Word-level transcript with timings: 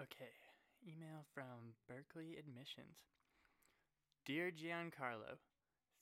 Okay, 0.00 0.32
email 0.88 1.26
from 1.34 1.76
Berklee 1.84 2.38
Admissions. 2.38 2.96
Dear 4.24 4.50
Giancarlo, 4.50 5.36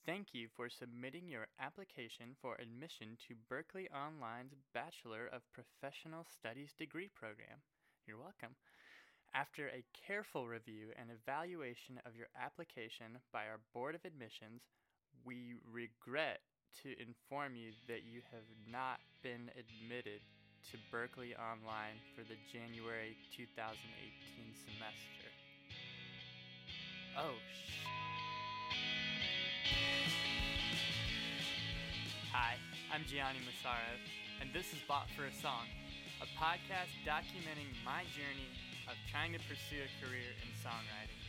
thank 0.05 0.27
you 0.31 0.47
for 0.55 0.69
submitting 0.69 1.27
your 1.27 1.47
application 1.59 2.31
for 2.41 2.55
admission 2.55 3.17
to 3.27 3.35
Berklee 3.51 3.91
Online's 3.91 4.55
Bachelor 4.73 5.27
of 5.27 5.41
Professional 5.51 6.23
Studies 6.23 6.71
degree 6.79 7.09
program. 7.13 7.59
You're 8.07 8.23
welcome. 8.23 8.55
After 9.33 9.67
a 9.67 9.83
careful 10.07 10.47
review 10.47 10.95
and 10.95 11.11
evaluation 11.11 11.99
of 12.05 12.15
your 12.15 12.31
application 12.39 13.19
by 13.33 13.51
our 13.51 13.59
Board 13.73 13.95
of 13.95 14.05
Admissions, 14.05 14.63
we 15.25 15.59
regret 15.67 16.39
to 16.83 16.95
inform 17.03 17.57
you 17.57 17.75
that 17.91 18.07
you 18.07 18.21
have 18.31 18.47
not 18.63 19.03
been 19.21 19.51
admitted 19.59 20.21
to 20.67 20.77
Berklee 20.91 21.31
Online 21.39 21.95
for 22.11 22.27
the 22.27 22.35
January 22.51 23.15
2018 23.31 23.71
semester. 24.67 25.31
Oh, 27.15 27.39
sh. 27.47 27.87
Hi, 32.35 32.59
I'm 32.91 33.07
Gianni 33.07 33.39
Massaro, 33.47 33.95
and 34.43 34.51
this 34.51 34.75
is 34.75 34.83
Bought 34.83 35.07
for 35.15 35.25
a 35.25 35.33
Song, 35.39 35.63
a 36.19 36.27
podcast 36.35 36.91
documenting 37.07 37.71
my 37.87 38.03
journey 38.11 38.51
of 38.91 38.99
trying 39.07 39.31
to 39.31 39.41
pursue 39.47 39.79
a 39.79 39.91
career 40.03 40.35
in 40.43 40.51
songwriting. 40.59 41.23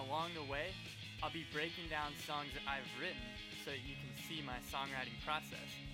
Along 0.00 0.32
the 0.32 0.48
way, 0.50 0.72
I'll 1.20 1.34
be 1.34 1.44
breaking 1.52 1.92
down 1.92 2.16
songs 2.24 2.48
that 2.56 2.64
I've 2.64 2.88
written 2.96 3.22
so 3.64 3.70
that 3.76 3.84
you 3.84 4.00
can 4.00 4.10
see 4.26 4.40
my 4.40 4.58
songwriting 4.72 5.20
process. 5.28 5.91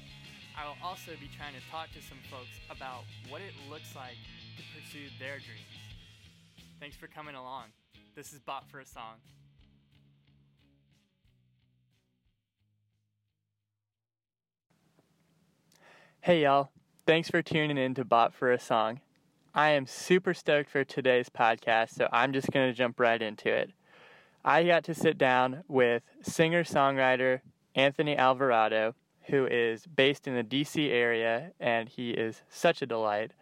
I 0.60 0.66
will 0.66 0.76
also 0.82 1.12
be 1.20 1.30
trying 1.36 1.54
to 1.54 1.60
talk 1.70 1.86
to 1.92 2.02
some 2.02 2.18
folks 2.28 2.50
about 2.68 3.04
what 3.28 3.40
it 3.40 3.52
looks 3.70 3.94
like 3.94 4.16
to 4.56 4.62
pursue 4.74 5.06
their 5.20 5.38
dreams. 5.38 5.62
Thanks 6.80 6.96
for 6.96 7.06
coming 7.06 7.36
along. 7.36 7.66
This 8.16 8.32
is 8.32 8.40
Bought 8.40 8.68
for 8.68 8.80
a 8.80 8.86
Song. 8.86 9.14
Hey 16.22 16.42
y'all, 16.42 16.70
thanks 17.06 17.30
for 17.30 17.40
tuning 17.40 17.78
in 17.78 17.94
to 17.94 18.04
Bought 18.04 18.34
for 18.34 18.50
a 18.50 18.58
Song. 18.58 19.00
I 19.54 19.70
am 19.70 19.86
super 19.86 20.34
stoked 20.34 20.70
for 20.70 20.82
today's 20.82 21.28
podcast, 21.28 21.90
so 21.94 22.08
I'm 22.12 22.32
just 22.32 22.50
going 22.50 22.68
to 22.68 22.76
jump 22.76 22.98
right 22.98 23.22
into 23.22 23.48
it. 23.48 23.70
I 24.44 24.64
got 24.64 24.82
to 24.84 24.94
sit 24.94 25.18
down 25.18 25.62
with 25.68 26.02
singer 26.22 26.64
songwriter 26.64 27.42
Anthony 27.76 28.16
Alvarado, 28.16 28.94
who 29.28 29.46
is 29.46 29.86
based 29.86 30.26
in 30.26 30.34
the 30.34 30.44
DC 30.44 30.90
area, 30.90 31.52
and 31.60 31.88
he 31.88 32.10
is 32.10 32.42
such 32.48 32.82
a 32.82 32.86
delight. 32.86 33.32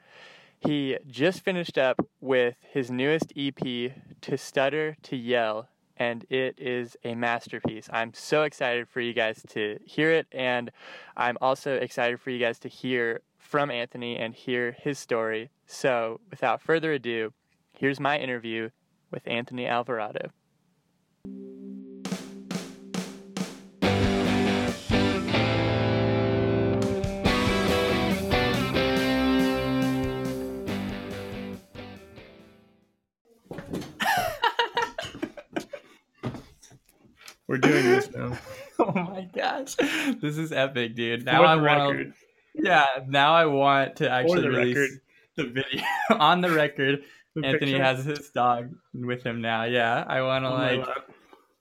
He 0.58 0.96
just 1.06 1.44
finished 1.44 1.78
up 1.78 2.06
with 2.20 2.56
his 2.60 2.90
newest 2.90 3.32
EP, 3.36 3.92
To 4.22 4.36
Stutter 4.36 4.96
to 5.02 5.16
Yell, 5.16 5.68
and 5.96 6.24
it 6.30 6.58
is 6.58 6.96
a 7.04 7.14
masterpiece. 7.14 7.88
I'm 7.92 8.12
so 8.14 8.42
excited 8.42 8.88
for 8.88 9.00
you 9.00 9.12
guys 9.12 9.42
to 9.50 9.78
hear 9.84 10.10
it, 10.10 10.26
and 10.32 10.70
I'm 11.16 11.36
also 11.40 11.74
excited 11.74 12.20
for 12.20 12.30
you 12.30 12.38
guys 12.38 12.58
to 12.60 12.68
hear 12.68 13.20
from 13.38 13.70
Anthony 13.70 14.16
and 14.16 14.34
hear 14.34 14.72
his 14.72 14.98
story. 14.98 15.50
So, 15.66 16.20
without 16.30 16.60
further 16.60 16.92
ado, 16.92 17.32
here's 17.72 18.00
my 18.00 18.18
interview 18.18 18.70
with 19.10 19.26
Anthony 19.26 19.66
Alvarado. 19.66 20.30
We're 37.48 37.58
doing 37.58 37.84
this 37.84 38.10
now. 38.14 38.36
oh 38.78 38.92
my 38.92 39.28
gosh, 39.34 39.74
this 40.20 40.36
is 40.38 40.52
epic, 40.52 40.94
dude! 40.96 41.24
Now 41.24 41.44
I 41.44 41.56
want, 41.56 42.14
yeah, 42.54 42.86
now 43.06 43.34
I 43.34 43.46
want 43.46 43.96
to 43.96 44.10
actually 44.10 44.42
the 44.42 44.50
release 44.50 44.76
record. 44.76 45.00
the 45.36 45.44
video 45.44 45.84
on 46.18 46.40
the 46.40 46.50
record. 46.50 47.02
The 47.34 47.46
Anthony 47.46 47.72
picture? 47.72 47.84
has 47.84 48.04
his 48.04 48.30
dog 48.30 48.70
with 48.94 49.22
him 49.22 49.40
now. 49.42 49.64
Yeah, 49.64 50.04
I 50.06 50.22
want 50.22 50.44
to 50.44 50.50
like. 50.50 50.86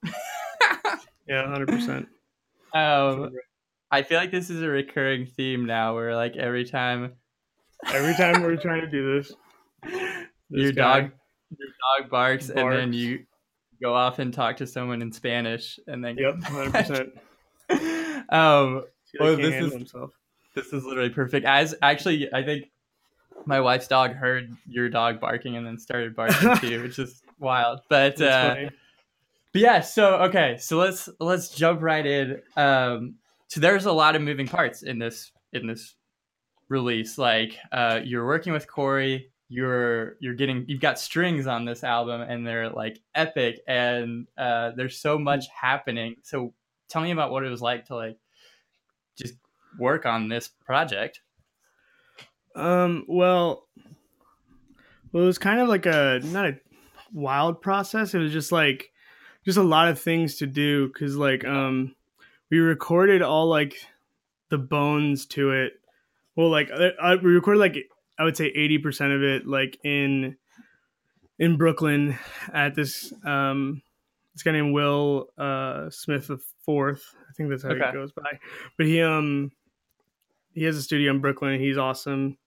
yeah, 1.27 1.47
hundred 1.47 1.67
percent. 1.67 2.07
um, 2.73 3.31
I 3.91 4.01
feel 4.03 4.17
like 4.19 4.31
this 4.31 4.49
is 4.49 4.61
a 4.61 4.67
recurring 4.69 5.25
theme 5.25 5.65
now, 5.65 5.93
where 5.95 6.15
like 6.15 6.35
every 6.37 6.65
time 6.65 7.13
Every 7.87 8.13
time 8.15 8.41
we're 8.41 8.55
trying 8.55 8.81
to 8.81 8.87
do 8.89 9.17
this, 9.17 9.31
this 9.83 10.23
your 10.49 10.71
guy- 10.71 11.01
dog 11.01 11.11
your 11.57 11.67
dog 11.99 12.09
barks, 12.09 12.49
and 12.49 12.71
then 12.71 12.93
you 12.93 13.25
go 13.81 13.93
off 13.93 14.19
and 14.19 14.33
talk 14.33 14.57
to 14.57 14.67
someone 14.67 15.01
in 15.01 15.11
Spanish, 15.11 15.79
and 15.87 16.03
then 16.03 16.17
Yep, 16.17 16.43
hundred 16.43 16.73
percent. 16.73 17.13
um, 18.29 18.83
Well, 19.19 19.35
this 19.35 19.63
is- 19.63 19.73
himself. 19.73 20.11
This 20.53 20.71
is 20.71 20.85
literally 20.85 21.09
perfect. 21.09 21.45
As 21.45 21.75
actually, 21.81 22.33
I 22.33 22.41
think 22.41 22.71
my 23.45 23.59
wife's 23.59 23.89
dog 23.89 24.13
heard 24.13 24.49
your 24.65 24.87
dog 24.87 25.19
barking 25.19 25.57
and 25.57 25.67
then 25.67 25.77
started 25.77 26.15
barking 26.15 26.57
too, 26.61 26.81
which 26.81 26.97
is 26.97 27.21
wild. 27.39 27.81
But 27.89 28.21
uh, 28.21 28.69
but 29.51 29.61
yeah. 29.61 29.81
So 29.81 30.15
okay, 30.23 30.55
so 30.57 30.77
let's 30.77 31.09
let's 31.19 31.49
jump 31.49 31.81
right 31.81 32.05
in. 32.05 32.41
Um, 32.55 33.15
so 33.47 33.59
there's 33.59 33.85
a 33.85 33.91
lot 33.91 34.15
of 34.15 34.21
moving 34.21 34.47
parts 34.47 34.81
in 34.83 34.97
this 34.97 35.31
in 35.51 35.67
this 35.67 35.95
release. 36.69 37.17
Like 37.17 37.57
uh, 37.73 37.99
you're 38.03 38.25
working 38.25 38.53
with 38.53 38.65
Corey. 38.65 39.31
You're 39.47 40.15
you're 40.19 40.33
getting 40.33 40.65
you've 40.67 40.81
got 40.81 40.97
strings 40.97 41.45
on 41.45 41.65
this 41.65 41.83
album 41.83 42.21
and 42.21 42.45
they're 42.45 42.69
like 42.69 42.99
epic 43.13 43.59
and 43.67 44.27
uh, 44.37 44.71
there's 44.75 44.97
so 44.97 45.19
much 45.19 45.45
happening. 45.49 46.15
So 46.23 46.53
tell 46.89 47.01
me 47.01 47.11
about 47.11 47.31
what 47.31 47.43
it 47.43 47.49
was 47.49 47.61
like 47.61 47.85
to 47.85 47.95
like 47.95 48.17
just 49.17 49.35
work 49.79 50.05
on 50.05 50.29
this 50.29 50.47
project. 50.47 51.21
Um. 52.55 53.05
Well, 53.07 53.67
well, 55.11 55.23
it 55.23 55.27
was 55.27 55.37
kind 55.37 55.59
of 55.59 55.67
like 55.67 55.85
a 55.85 56.21
not 56.23 56.45
a 56.45 56.59
wild 57.13 57.61
process. 57.61 58.13
It 58.13 58.19
was 58.19 58.31
just 58.31 58.51
like 58.51 58.91
just 59.45 59.57
a 59.57 59.63
lot 59.63 59.89
of 59.89 59.99
things 59.99 60.37
to 60.37 60.47
do 60.47 60.87
because 60.87 61.15
like 61.15 61.45
um 61.45 61.95
we 62.49 62.59
recorded 62.59 63.21
all 63.21 63.47
like 63.47 63.75
the 64.49 64.57
bones 64.57 65.25
to 65.27 65.51
it. 65.51 65.73
Well, 66.35 66.49
like 66.49 66.69
uh, 66.71 66.89
uh, 67.01 67.17
we 67.21 67.31
recorded 67.31 67.59
like 67.59 67.77
I 68.17 68.23
would 68.23 68.37
say 68.37 68.47
eighty 68.47 68.77
percent 68.77 69.11
of 69.11 69.23
it 69.23 69.45
like 69.47 69.77
in 69.83 70.37
in 71.39 71.57
Brooklyn 71.57 72.17
at 72.53 72.75
this 72.75 73.13
um 73.25 73.81
this 74.33 74.43
guy 74.43 74.51
named 74.51 74.73
Will 74.73 75.27
uh 75.37 75.89
Smith 75.89 76.27
the 76.27 76.39
fourth. 76.63 77.15
I 77.29 77.33
think 77.33 77.49
that's 77.49 77.63
how 77.63 77.69
Okay. 77.69 77.87
he 77.87 77.93
goes 77.93 78.11
by. 78.11 78.39
But 78.77 78.85
he 78.87 79.01
um 79.01 79.51
he 80.53 80.63
has 80.63 80.77
a 80.77 80.81
studio 80.81 81.11
in 81.11 81.19
Brooklyn. 81.19 81.59
He's 81.59 81.77
awesome, 81.77 82.37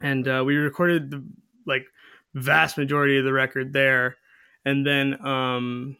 and 0.00 0.26
uh, 0.26 0.42
we 0.44 0.56
recorded 0.56 1.10
the 1.10 1.24
like 1.66 1.86
vast 2.34 2.76
majority 2.76 3.18
of 3.18 3.24
the 3.24 3.32
record 3.32 3.72
there, 3.72 4.16
and 4.64 4.84
then 4.86 5.24
um 5.24 5.96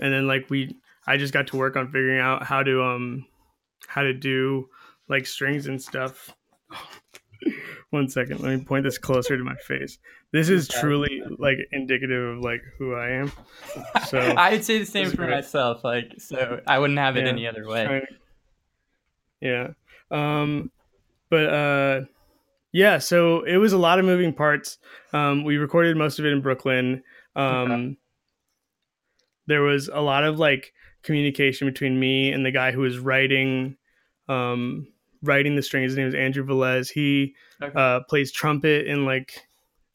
and 0.00 0.12
then 0.12 0.26
like 0.26 0.48
we 0.48 0.76
I 1.06 1.16
just 1.16 1.34
got 1.34 1.48
to 1.48 1.56
work 1.56 1.76
on 1.76 1.86
figuring 1.86 2.18
out 2.20 2.44
how 2.44 2.62
to 2.62 2.82
um 2.82 3.26
how 3.86 4.02
to 4.02 4.14
do 4.14 4.68
like 5.08 5.26
strings 5.26 5.66
and 5.66 5.80
stuff. 5.82 6.34
One 7.92 8.08
second, 8.08 8.40
let 8.40 8.58
me 8.58 8.64
point 8.64 8.84
this 8.84 8.96
closer 8.96 9.36
to 9.36 9.44
my 9.44 9.54
face. 9.56 9.98
This 10.32 10.48
is 10.48 10.66
truly 10.66 11.20
like 11.38 11.58
indicative 11.72 12.38
of 12.38 12.42
like 12.42 12.62
who 12.78 12.94
I 12.94 13.10
am. 13.10 13.30
So 14.08 14.18
I'd 14.38 14.64
say 14.64 14.78
the 14.78 14.86
same 14.86 15.10
for 15.10 15.16
great. 15.18 15.30
myself. 15.30 15.84
Like, 15.84 16.14
so 16.16 16.58
I 16.66 16.78
wouldn't 16.78 16.98
have 16.98 17.18
it 17.18 17.24
Yeah. 17.26 17.30
any 17.32 17.46
other 17.46 17.68
way. 17.68 17.84
To- 17.84 18.06
Yeah. 19.42 19.68
Um 20.10 20.70
but 21.28 21.46
uh 21.52 22.00
yeah, 22.72 22.96
so 22.96 23.42
it 23.42 23.58
was 23.58 23.74
a 23.74 23.78
lot 23.78 23.98
of 23.98 24.06
moving 24.06 24.32
parts. 24.32 24.78
Um 25.12 25.44
we 25.44 25.58
recorded 25.58 25.94
most 25.98 26.18
of 26.18 26.24
it 26.24 26.32
in 26.32 26.40
Brooklyn. 26.40 27.02
Um 27.36 27.70
Okay. 27.72 27.96
there 29.48 29.62
was 29.62 29.90
a 29.92 30.00
lot 30.00 30.24
of 30.24 30.38
like 30.38 30.72
communication 31.02 31.68
between 31.68 32.00
me 32.00 32.32
and 32.32 32.46
the 32.46 32.52
guy 32.52 32.72
who 32.72 32.80
was 32.80 32.98
writing 32.98 33.76
um 34.28 34.86
writing 35.22 35.56
the 35.56 35.62
strings. 35.62 35.92
His 35.92 35.98
name 35.98 36.08
is 36.08 36.14
Andrew 36.14 36.44
Velez. 36.44 36.90
He 36.90 37.34
Okay. 37.62 37.72
uh 37.78 38.00
plays 38.08 38.32
trumpet 38.32 38.86
in 38.86 39.04
like 39.04 39.46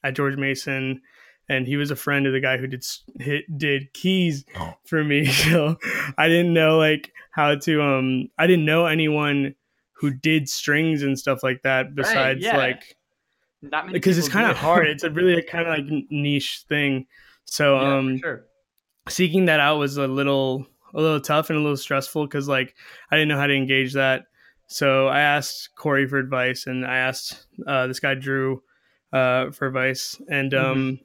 at 0.04 0.16
George 0.16 0.38
Mason 0.38 1.02
and 1.50 1.66
he 1.68 1.76
was 1.78 1.92
a 1.92 1.96
friend 1.96 2.28
of 2.28 2.34
the 2.34 2.40
guy 2.40 2.58
who 2.58 2.68
did 2.68 2.84
hit, 3.20 3.46
did 3.58 3.92
keys 3.94 4.46
for 4.86 5.04
me 5.04 5.26
so 5.44 5.78
I 6.18 6.28
didn't 6.28 6.54
know 6.54 6.78
like 6.78 7.12
how 7.32 7.56
to 7.56 7.82
um 7.82 8.30
I 8.38 8.48
didn't 8.48 8.66
know 8.66 8.86
anyone 8.86 9.56
who 9.94 10.12
did 10.12 10.48
strings 10.48 11.04
and 11.04 11.18
stuff 11.20 11.44
like 11.44 11.62
that 11.64 11.94
besides 11.96 12.42
yeah. 12.44 12.56
like 12.58 12.96
Not 13.62 13.86
many 13.88 13.94
because 13.98 14.18
it's 14.18 14.30
kind 14.30 14.50
of 14.50 14.56
hard 14.56 14.88
it's 14.88 15.04
a 15.04 15.10
really 15.10 15.42
kind 15.42 15.68
of 15.68 15.78
like 15.78 16.06
niche 16.10 16.64
thing 16.70 17.06
so 17.46 17.76
Yeah, 17.82 17.98
um 17.98 18.18
sure. 18.20 18.46
seeking 19.10 19.46
that 19.46 19.60
out 19.60 19.78
was 19.78 19.98
a 19.98 20.08
little 20.08 20.68
a 20.94 21.02
little 21.02 21.20
tough 21.20 21.50
and 21.50 21.58
a 21.60 21.62
little 21.62 21.76
stressful 21.78 22.26
because 22.28 22.48
like 22.48 22.76
I 23.12 23.16
didn't 23.18 23.28
know 23.28 23.38
how 23.38 23.48
to 23.48 23.54
engage 23.56 23.94
that. 23.94 24.27
So 24.68 25.08
I 25.08 25.22
asked 25.22 25.70
Corey 25.76 26.08
for 26.08 26.18
advice 26.18 26.68
and 26.68 26.86
I 26.86 26.98
asked 26.98 27.48
uh, 27.66 27.88
this 27.88 28.00
guy 28.00 28.16
Drew 28.16 28.62
uh, 29.14 29.52
for 29.52 29.68
advice, 29.68 30.22
and 30.30 30.52
mm-hmm. 30.52 30.72
um, 30.72 30.78
mm-hmm. 30.78 31.04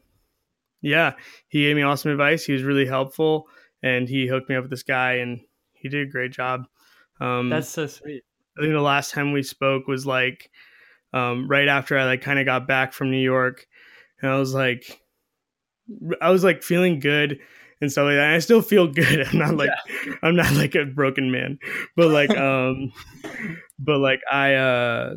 yeah, 0.83 1.15
he 1.49 1.63
gave 1.63 1.77
me 1.77 1.83
awesome 1.83 2.11
advice. 2.11 2.45
He 2.45 2.53
was 2.53 2.65
really 2.65 2.87
helpful, 2.87 3.47
and 3.83 4.09
he 4.09 4.27
hooked 4.27 4.49
me 4.49 4.57
up 4.57 4.63
with 4.63 4.71
this 4.71 4.83
guy, 4.83 5.15
and 5.15 5.41
he 5.73 5.89
did 5.89 6.09
a 6.09 6.11
great 6.11 6.33
job. 6.33 6.67
Um, 7.21 7.49
That's 7.49 7.69
so 7.69 7.87
sweet. 7.87 8.25
I 8.59 8.63
think 8.63 8.73
the 8.73 8.81
last 8.81 9.13
time 9.13 9.33
we 9.33 9.43
spoke 9.43 9.87
was 9.87 10.05
like 10.05 10.51
um, 11.13 11.49
right 11.49 11.69
after 11.69 11.97
I 11.97 12.05
like 12.05 12.23
kind 12.23 12.39
of 12.39 12.45
got 12.45 12.67
back 12.67 12.93
from 12.93 13.11
New 13.11 13.23
York, 13.23 13.67
and 14.21 14.31
I 14.31 14.39
was 14.39 14.53
like, 14.53 15.01
I 16.21 16.31
was 16.31 16.45
like 16.45 16.63
feeling 16.63 17.01
good 17.01 17.39
and 17.83 17.93
stuff 17.93 18.05
like 18.05 18.15
that. 18.15 18.33
I 18.33 18.39
still 18.39 18.63
feel 18.63 18.87
good. 18.87 19.27
I'm 19.33 19.39
not 19.39 19.57
like 19.57 19.71
yeah. 20.07 20.15
I'm 20.23 20.37
not 20.37 20.53
like 20.55 20.75
a 20.75 20.87
broken 20.87 21.31
man, 21.31 21.59
but 21.97 22.09
like 22.09 22.31
um, 22.37 22.93
but 23.79 23.99
like 23.99 24.21
I 24.31 24.55
uh, 24.55 25.15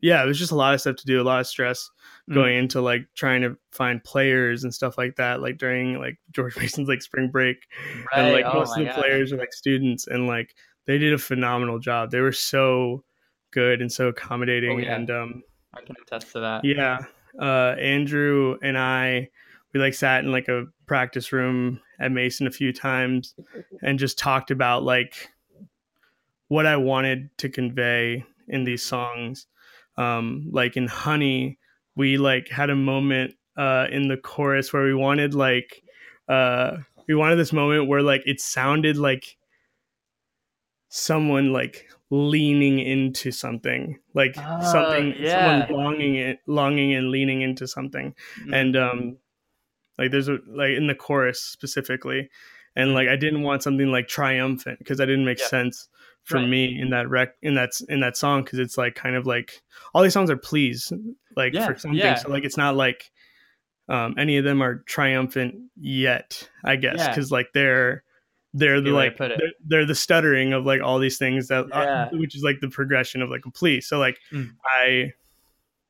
yeah, 0.00 0.22
it 0.22 0.26
was 0.26 0.38
just 0.38 0.52
a 0.52 0.56
lot 0.56 0.74
of 0.74 0.80
stuff 0.80 0.96
to 0.96 1.06
do, 1.06 1.20
a 1.20 1.22
lot 1.22 1.40
of 1.40 1.46
stress 1.46 1.90
going 2.32 2.54
mm. 2.54 2.58
into 2.58 2.80
like 2.80 3.06
trying 3.16 3.42
to 3.42 3.56
find 3.72 4.02
players 4.04 4.64
and 4.64 4.74
stuff 4.74 4.98
like 4.98 5.16
that. 5.16 5.40
Like 5.40 5.58
during 5.58 5.98
like 5.98 6.18
George 6.32 6.56
Mason's 6.60 6.88
like 6.88 7.02
spring 7.02 7.30
break, 7.30 7.56
right. 8.12 8.24
and 8.24 8.32
like 8.32 8.44
oh 8.44 8.58
most 8.58 8.76
of 8.76 8.80
the 8.80 8.90
God. 8.90 8.96
players 8.96 9.32
are 9.32 9.38
like 9.38 9.52
students, 9.52 10.06
and 10.08 10.26
like 10.26 10.54
they 10.86 10.98
did 10.98 11.14
a 11.14 11.18
phenomenal 11.18 11.78
job. 11.78 12.10
They 12.10 12.20
were 12.20 12.32
so 12.32 13.04
good 13.52 13.80
and 13.80 13.90
so 13.90 14.08
accommodating, 14.08 14.72
oh, 14.72 14.78
yeah. 14.78 14.96
and 14.96 15.10
um, 15.10 15.42
I 15.74 15.82
can 15.82 15.94
attest 16.02 16.32
to 16.32 16.40
that. 16.40 16.64
Yeah, 16.64 16.98
uh, 17.40 17.76
Andrew 17.80 18.56
and 18.60 18.76
I, 18.76 19.30
we 19.72 19.80
like 19.80 19.94
sat 19.94 20.24
in 20.24 20.32
like 20.32 20.48
a 20.48 20.66
practice 20.88 21.32
room 21.32 21.80
at 22.00 22.10
Mason 22.10 22.46
a 22.46 22.50
few 22.50 22.72
times 22.72 23.34
and 23.82 23.98
just 23.98 24.18
talked 24.18 24.50
about 24.50 24.82
like 24.82 25.30
what 26.48 26.66
I 26.66 26.76
wanted 26.76 27.30
to 27.38 27.48
convey 27.48 28.24
in 28.48 28.64
these 28.64 28.82
songs. 28.82 29.46
Um, 29.96 30.48
like 30.50 30.76
in 30.76 30.86
Honey, 30.86 31.58
we 31.94 32.16
like 32.16 32.48
had 32.48 32.70
a 32.70 32.76
moment 32.76 33.34
uh, 33.56 33.86
in 33.90 34.08
the 34.08 34.16
chorus 34.16 34.72
where 34.72 34.84
we 34.84 34.94
wanted 34.94 35.34
like 35.34 35.82
uh, 36.28 36.78
we 37.08 37.14
wanted 37.14 37.36
this 37.36 37.52
moment 37.52 37.88
where 37.88 38.02
like 38.02 38.22
it 38.26 38.40
sounded 38.40 38.96
like 38.96 39.36
someone 40.88 41.52
like 41.52 41.88
leaning 42.10 42.78
into 42.78 43.30
something 43.30 43.98
like 44.14 44.36
uh, 44.38 44.60
something 44.72 45.14
yeah. 45.18 45.66
someone 45.66 45.84
longing 45.84 46.14
it 46.14 46.38
longing 46.46 46.94
and 46.94 47.10
leaning 47.10 47.42
into 47.42 47.66
something 47.66 48.14
mm-hmm. 48.40 48.54
and 48.54 48.76
um 48.76 49.16
like 49.98 50.10
there's 50.10 50.28
a 50.28 50.38
like 50.48 50.70
in 50.70 50.86
the 50.86 50.94
chorus 50.94 51.40
specifically 51.40 52.28
and 52.76 52.94
like 52.94 53.08
i 53.08 53.16
didn't 53.16 53.42
want 53.42 53.62
something 53.62 53.90
like 53.90 54.08
triumphant 54.08 54.78
because 54.78 54.98
that 54.98 55.06
didn't 55.06 55.24
make 55.24 55.38
yeah. 55.38 55.48
sense 55.48 55.88
for 56.24 56.38
right. 56.38 56.48
me 56.48 56.78
in 56.80 56.90
that 56.90 57.08
rec 57.08 57.30
in 57.42 57.54
that 57.54 57.70
in 57.88 58.00
that 58.00 58.16
song 58.16 58.44
because 58.44 58.58
it's 58.58 58.78
like 58.78 58.94
kind 58.94 59.16
of 59.16 59.26
like 59.26 59.62
all 59.94 60.02
these 60.02 60.12
songs 60.12 60.30
are 60.30 60.36
please 60.36 60.92
like 61.36 61.52
yeah. 61.52 61.66
for 61.66 61.78
something 61.78 62.16
so 62.16 62.28
like 62.28 62.44
it's 62.44 62.56
not 62.56 62.76
like 62.76 63.10
um 63.88 64.14
any 64.18 64.36
of 64.36 64.44
them 64.44 64.62
are 64.62 64.76
triumphant 64.86 65.54
yet 65.76 66.48
i 66.64 66.76
guess 66.76 67.06
because 67.08 67.32
like 67.32 67.48
they're 67.54 68.02
they're 68.54 68.80
the 68.80 68.90
like 68.90 69.16
they're, 69.18 69.36
they're, 69.66 69.86
the 69.86 69.94
stuttering 69.94 70.52
of 70.52 70.64
like 70.64 70.80
all 70.82 70.98
these 70.98 71.18
things 71.18 71.48
that 71.48 71.66
yeah. 71.70 72.08
which 72.12 72.34
is 72.34 72.42
like 72.42 72.60
the 72.60 72.68
progression 72.68 73.20
of 73.20 73.28
like 73.28 73.42
a 73.46 73.50
plea 73.50 73.80
so 73.80 73.98
like 73.98 74.18
mm. 74.32 74.48
i 74.82 75.12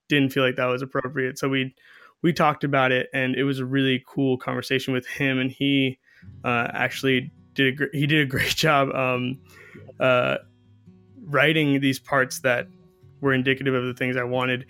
didn't 0.08 0.32
feel 0.32 0.42
like 0.42 0.56
that 0.56 0.66
was 0.66 0.82
appropriate 0.82 1.38
so 1.38 1.48
we 1.48 1.74
we 2.22 2.32
talked 2.32 2.64
about 2.64 2.92
it 2.92 3.08
and 3.12 3.34
it 3.34 3.44
was 3.44 3.58
a 3.58 3.64
really 3.64 4.02
cool 4.06 4.36
conversation 4.36 4.92
with 4.92 5.06
him 5.06 5.38
and 5.38 5.50
he 5.50 5.98
uh, 6.44 6.68
actually 6.72 7.30
did 7.54 7.80
a, 7.80 7.96
he 7.96 8.06
did 8.06 8.20
a 8.20 8.26
great 8.26 8.48
job 8.54 8.90
um, 8.94 9.38
uh, 10.00 10.36
writing 11.24 11.80
these 11.80 11.98
parts 11.98 12.40
that 12.40 12.66
were 13.20 13.32
indicative 13.32 13.74
of 13.74 13.84
the 13.84 13.94
things 13.94 14.16
i 14.16 14.24
wanted 14.24 14.66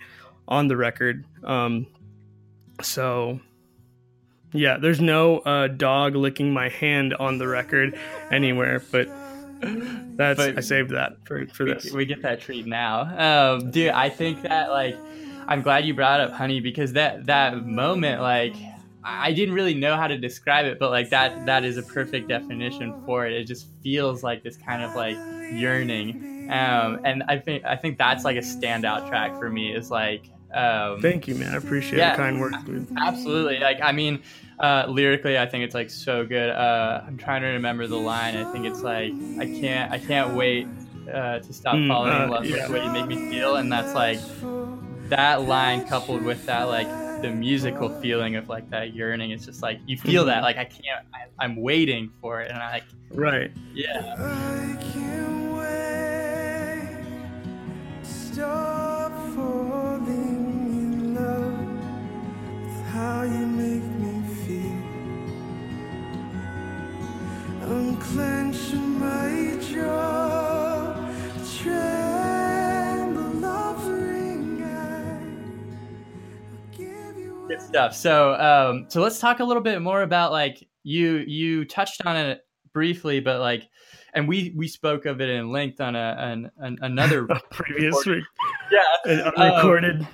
on 0.47 0.67
the 0.67 0.75
record 0.75 1.25
um, 1.43 1.85
so 2.81 3.39
yeah, 4.53 4.77
there's 4.77 4.99
no 4.99 5.39
uh, 5.39 5.67
dog 5.67 6.15
licking 6.15 6.51
my 6.51 6.69
hand 6.69 7.13
on 7.13 7.37
the 7.37 7.47
record 7.47 7.97
anywhere, 8.31 8.81
but 8.91 9.07
that's 9.61 10.37
but 10.37 10.57
I 10.57 10.61
saved 10.61 10.91
that 10.91 11.17
for 11.25 11.45
for 11.47 11.65
we, 11.65 11.73
this. 11.73 11.91
We 11.91 12.05
get 12.05 12.21
that 12.23 12.41
treat 12.41 12.65
now, 12.65 13.53
um, 13.53 13.71
dude. 13.71 13.89
I 13.89 14.09
think 14.09 14.41
that 14.43 14.71
like 14.71 14.97
I'm 15.49 15.63
glad 15.63 15.83
you 15.83 15.95
brought 15.95 16.21
up 16.21 16.31
Honey 16.31 16.59
because 16.59 16.93
that 16.93 17.25
that 17.25 17.65
moment 17.65 18.21
like 18.21 18.55
I 19.03 19.33
didn't 19.33 19.55
really 19.55 19.73
know 19.73 19.95
how 19.95 20.07
to 20.07 20.17
describe 20.17 20.65
it, 20.65 20.77
but 20.77 20.91
like 20.91 21.09
that 21.09 21.47
that 21.47 21.65
is 21.65 21.77
a 21.77 21.83
perfect 21.83 22.29
definition 22.29 22.93
for 23.05 23.25
it. 23.25 23.33
It 23.33 23.45
just 23.45 23.67
feels 23.81 24.21
like 24.21 24.43
this 24.43 24.57
kind 24.57 24.83
of 24.83 24.95
like 24.95 25.17
yearning, 25.51 26.49
um, 26.51 26.99
and 27.03 27.23
I 27.27 27.39
think 27.39 27.65
I 27.65 27.75
think 27.75 27.97
that's 27.97 28.23
like 28.23 28.37
a 28.37 28.41
standout 28.41 29.09
track 29.09 29.39
for 29.39 29.49
me. 29.49 29.73
Is 29.73 29.89
like 29.89 30.29
um, 30.53 31.01
Thank 31.01 31.27
you, 31.27 31.35
man. 31.35 31.53
I 31.53 31.57
appreciate 31.57 31.97
yeah, 31.97 32.11
the 32.11 32.17
kind 32.17 32.39
words. 32.39 32.57
Dude. 32.63 32.87
Absolutely. 32.97 33.59
Like, 33.59 33.81
I 33.81 33.91
mean, 33.91 34.21
uh, 34.59 34.85
lyrically, 34.87 35.37
I 35.37 35.45
think 35.45 35.63
it's 35.63 35.75
like 35.75 35.89
so 35.89 36.25
good. 36.25 36.49
Uh, 36.49 37.03
I'm 37.05 37.17
trying 37.17 37.41
to 37.41 37.47
remember 37.49 37.87
the 37.87 37.97
line. 37.97 38.35
I 38.35 38.51
think 38.51 38.65
it's 38.65 38.81
like, 38.81 39.13
I 39.39 39.45
can't, 39.45 39.91
I 39.91 39.99
can't 39.99 40.33
wait 40.33 40.67
uh, 41.13 41.39
to 41.39 41.53
stop 41.53 41.75
mm, 41.75 41.87
falling 41.87 42.15
in 42.15 42.21
uh, 42.21 42.29
love 42.29 42.45
yeah. 42.45 42.55
with 42.55 42.67
the 42.67 42.73
way 42.73 42.83
you 42.83 42.91
make 42.91 43.07
me 43.07 43.29
feel. 43.29 43.57
And 43.57 43.71
that's 43.71 43.93
like 43.93 44.19
that 45.09 45.43
line 45.43 45.87
coupled 45.87 46.23
with 46.23 46.45
that, 46.45 46.63
like 46.63 46.87
the 47.21 47.29
musical 47.29 47.89
feeling 48.01 48.35
of 48.35 48.49
like 48.49 48.69
that 48.69 48.93
yearning. 48.95 49.31
It's 49.31 49.45
just 49.45 49.61
like 49.61 49.79
you 49.85 49.97
feel 49.97 50.25
that. 50.25 50.43
Like 50.43 50.57
I 50.57 50.65
can't. 50.65 51.05
I, 51.39 51.45
am 51.45 51.55
waiting 51.55 52.11
for 52.21 52.41
it, 52.41 52.49
and 52.51 52.59
I 52.59 52.71
like. 52.71 52.83
Right. 53.11 53.51
Yeah. 53.73 54.15
i 54.17 54.77
can't 54.93 55.53
wait 55.57 55.89
stop 58.03 59.11
falling 59.35 61.15
love 61.15 61.59
it's 62.65 62.81
how 62.91 63.23
you 63.23 63.45
make 63.47 63.83
me 64.03 64.15
feel. 64.45 64.79
Unclenching 67.63 68.99
my 68.99 69.57
jaw, 69.69 70.28
Good 77.59 77.67
stuff. 77.67 77.95
So, 77.95 78.33
um, 78.35 78.85
so 78.87 79.01
let's 79.01 79.19
talk 79.19 79.41
a 79.41 79.43
little 79.43 79.61
bit 79.61 79.81
more 79.81 80.01
about 80.01 80.31
like 80.31 80.65
you. 80.83 81.17
You 81.27 81.65
touched 81.65 82.05
on 82.05 82.15
it 82.15 82.45
briefly, 82.73 83.19
but 83.19 83.41
like, 83.41 83.67
and 84.13 84.29
we 84.29 84.53
we 84.55 84.67
spoke 84.67 85.05
of 85.05 85.19
it 85.19 85.29
in 85.29 85.51
length 85.51 85.81
on 85.81 85.93
a 85.95 86.15
an, 86.17 86.51
an 86.57 86.77
another 86.81 87.25
previous 87.51 88.05
week. 88.05 88.23
Yeah, 88.71 89.11
an 89.11 89.33
unrecorded, 89.35 90.01
um, 90.01 90.07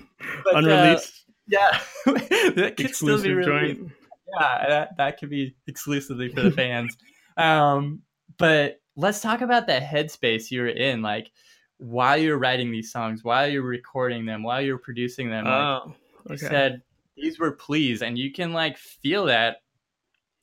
but, 0.45 0.56
uh, 0.56 0.57
unreleased. 0.59 1.25
Uh, 1.27 1.33
yeah, 1.47 1.80
that 2.06 2.73
could 2.78 2.85
Exclusive 2.85 3.19
still 3.19 3.21
be 3.21 3.33
really. 3.33 3.73
Joint. 3.73 3.92
Yeah, 4.40 4.69
that 4.69 4.97
that 4.97 5.19
could 5.19 5.30
be 5.30 5.56
exclusively 5.68 6.30
for 6.30 6.42
the 6.42 6.52
fans. 6.52 6.95
um, 7.37 8.02
but 8.37 8.80
let's 8.95 9.19
talk 9.19 9.42
about 9.42 9.68
that 9.68 9.83
headspace 9.83 10.49
you 10.52 10.61
were 10.61 10.69
in, 10.69 11.02
like 11.02 11.31
while 11.80 12.16
you're 12.16 12.37
writing 12.37 12.71
these 12.71 12.94
songs, 12.94 13.25
while 13.25 13.45
you're 13.45 13.61
recording 13.61 14.25
them, 14.25 14.42
while 14.42 14.61
you're 14.61 14.78
producing 14.78 15.30
them. 15.30 15.44
Like, 15.44 15.54
oh, 15.54 15.95
okay. 16.28 16.31
You 16.31 16.37
said 16.37 16.81
these 17.16 17.40
were 17.40 17.52
pleas, 17.52 18.02
and 18.02 18.18
you 18.18 18.31
can 18.31 18.54
like 18.54 18.78
feel 18.78 19.26
that 19.26 19.57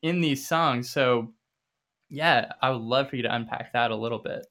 in 0.02 0.20
these 0.20 0.46
songs. 0.46 0.90
So, 0.90 1.32
yeah, 2.08 2.52
I 2.60 2.70
would 2.70 2.82
love 2.82 3.10
for 3.10 3.16
you 3.16 3.22
to 3.22 3.34
unpack 3.34 3.72
that 3.72 3.90
a 3.90 3.96
little 3.96 4.18
bit. 4.18 4.46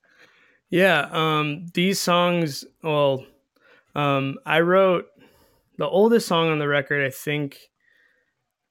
Yeah, 0.70 1.08
um, 1.12 1.68
these 1.74 2.00
songs. 2.00 2.66
Well, 2.82 3.26
um, 3.96 4.38
I 4.46 4.62
wrote 4.62 5.08
the 5.78 5.88
oldest 5.88 6.28
song 6.28 6.50
on 6.50 6.60
the 6.60 6.68
record, 6.68 7.06
I 7.06 7.10
think, 7.10 7.58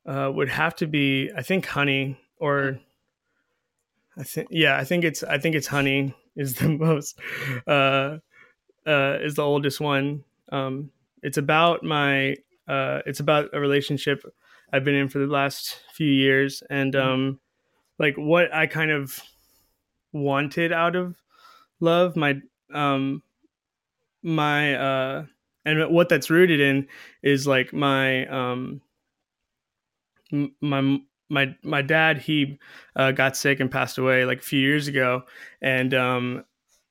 uh, 0.07 0.31
would 0.35 0.49
have 0.49 0.75
to 0.77 0.87
be 0.87 1.31
I 1.37 1.43
think 1.43 1.67
"Honey" 1.67 2.19
or 2.39 2.81
I 4.17 4.23
think 4.23 4.49
yeah, 4.51 4.77
I 4.77 4.85
think 4.85 5.05
it's 5.05 5.23
I 5.23 5.39
think 5.39 5.55
it's 5.55 5.67
"Honey" 5.67 6.15
is 6.37 6.55
the 6.55 6.69
most 6.79 7.19
uh, 7.67 8.19
uh, 8.87 9.19
is 9.21 9.35
the 9.35 9.45
oldest 9.45 9.81
one. 9.81 10.25
Um, 10.51 10.91
it's 11.23 11.39
about 11.39 11.83
my 11.83 12.37
uh, 12.71 13.03
it's 13.07 13.21
about 13.21 13.51
a 13.53 13.61
relationship 13.61 14.23
I've 14.73 14.85
been 14.85 14.95
in 14.95 15.09
for 15.09 15.19
the 15.19 15.27
last 15.27 15.81
few 15.93 16.11
years, 16.11 16.63
and 16.71 16.95
mm-hmm. 16.95 17.09
um, 17.09 17.41
like 17.99 18.15
what 18.17 18.55
I 18.55 18.67
kind 18.67 18.91
of 18.91 19.19
wanted 20.13 20.73
out 20.73 20.97
of 20.97 21.17
love. 21.81 22.17
My 22.17 22.41
um, 22.73 23.23
my 24.23 24.75
uh 24.75 25.25
and 25.65 25.93
what 25.93 26.09
that's 26.09 26.31
rooted 26.31 26.61
in 26.61 26.87
is 27.23 27.47
like 27.47 27.73
my 27.73 28.27
um 28.27 28.81
my 30.61 30.99
my 31.29 31.55
my 31.63 31.83
dad 31.83 32.19
he 32.19 32.59
uh, 32.97 33.13
got 33.13 33.37
sick 33.37 33.61
and 33.61 33.71
passed 33.71 33.99
away 33.99 34.25
like 34.25 34.39
a 34.39 34.43
few 34.43 34.61
years 34.61 34.89
ago 34.89 35.23
and 35.63 35.95
um 35.95 36.45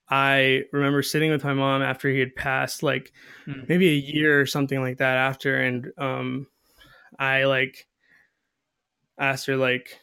I 0.10 0.64
remember 0.72 1.04
sitting 1.04 1.32
with 1.32 1.44
my 1.44 1.54
mom 1.54 1.82
after 1.82 2.10
he 2.10 2.20
had 2.20 2.36
passed 2.36 2.82
like 2.84 3.12
hmm. 3.46 3.62
maybe 3.68 3.90
a 3.90 3.94
year 3.94 4.42
or 4.42 4.46
something 4.46 4.82
like 4.82 4.98
that 4.98 5.18
after 5.18 5.56
and 5.56 5.88
um 5.98 6.48
I 7.18 7.46
like 7.46 7.88
asked 9.20 9.46
her 9.48 9.58
like 9.58 10.00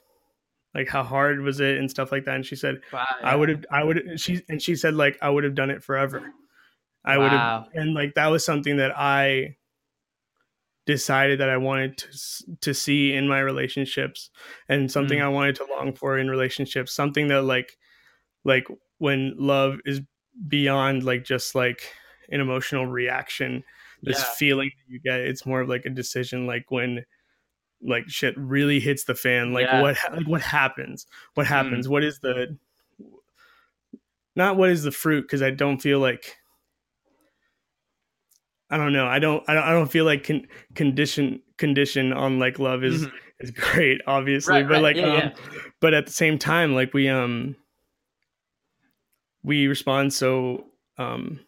like 0.75 0.89
how 0.89 1.03
hard 1.03 1.41
was 1.41 1.61
it 1.61 1.79
and 1.79 1.91
stuff 1.91 2.13
like 2.13 2.25
that 2.27 2.35
and 2.35 2.47
she 2.47 2.57
said 2.57 2.77
wow, 2.93 3.05
yeah. 3.21 3.31
I 3.31 3.35
would 3.35 3.49
have 3.49 3.65
I 3.71 3.83
would 3.83 4.21
she 4.21 4.43
and 4.49 4.61
she 4.61 4.77
said 4.77 4.95
like 4.95 5.19
I 5.23 5.31
would 5.31 5.45
have 5.45 5.55
done 5.55 5.71
it 5.71 5.83
forever 5.83 6.33
I 7.07 7.19
would 7.19 7.31
have, 7.31 7.69
and 7.73 7.95
like 7.95 8.15
that 8.15 8.27
was 8.27 8.45
something 8.45 8.79
that 8.79 8.93
I 8.99 9.57
decided 10.87 11.39
that 11.41 11.49
I 11.49 11.57
wanted 11.57 11.99
to 11.99 12.09
to 12.63 12.75
see 12.75 13.13
in 13.13 13.29
my 13.29 13.41
relationships 13.41 14.31
and 14.69 14.91
something 14.91 15.19
mm. 15.19 15.23
I 15.23 15.29
wanted 15.29 15.55
to 15.57 15.67
long 15.71 15.95
for 15.95 16.19
in 16.19 16.29
relationships 16.29 16.93
something 16.93 17.29
that 17.29 17.43
like 17.43 17.77
like 18.45 18.67
when 18.99 19.35
love 19.39 19.79
is 19.85 20.01
beyond 20.49 21.03
like 21.03 21.25
just 21.25 21.55
like 21.55 21.93
an 22.31 22.41
emotional 22.41 22.87
reaction 22.87 23.63
this 24.03 24.19
yeah. 24.19 24.35
feeling 24.37 24.71
that 24.77 24.93
you 24.93 25.01
get 25.01 25.21
it's 25.21 25.47
more 25.47 25.61
of 25.63 25.69
like 25.69 25.87
a 25.87 25.91
decision 25.91 26.47
like 26.47 26.71
when 26.71 27.05
like 27.83 28.09
shit 28.09 28.37
really 28.37 28.81
hits 28.81 29.05
the 29.05 29.15
fan 29.15 29.53
like 29.53 29.67
yeah. 29.67 29.81
what 29.81 29.97
like 30.13 30.27
what 30.27 30.41
happens 30.41 31.07
what 31.35 31.47
happens 31.47 31.87
mm. 31.87 31.91
what 31.91 32.05
is 32.05 32.19
the 32.21 32.57
not 34.35 34.57
what 34.57 34.71
is 34.71 34.83
the 34.83 34.91
fruit 34.91 35.23
because 35.23 35.43
i 35.43 35.51
don't 35.51 35.79
feel 35.79 35.99
like 35.99 36.37
i 38.71 38.77
don't 38.77 38.93
know 38.93 39.07
i 39.07 39.19
don't 39.19 39.45
i 39.49 39.55
don't, 39.55 39.65
I 39.65 39.73
don't 39.73 39.91
feel 39.91 40.05
like 40.05 40.25
con- 40.25 40.47
condition 40.75 41.43
condition 41.59 42.13
on 42.13 42.39
like 42.39 42.59
love 42.59 42.83
is 42.83 43.07
mm-hmm. 43.07 43.17
is 43.41 43.51
great 43.53 44.01
obviously 44.07 44.55
right, 44.55 44.69
but 44.69 44.75
right. 44.75 44.83
like 44.83 44.97
yeah, 44.97 45.17
um 45.17 45.33
but 45.81 45.95
at 45.95 46.07
the 46.07 46.13
same 46.13 46.39
time 46.39 46.75
like 46.75 46.93
we 46.93 47.09
um 47.09 47.57
we 49.47 49.69
respond 49.69 50.13
so 50.13 50.67
um 50.99 51.41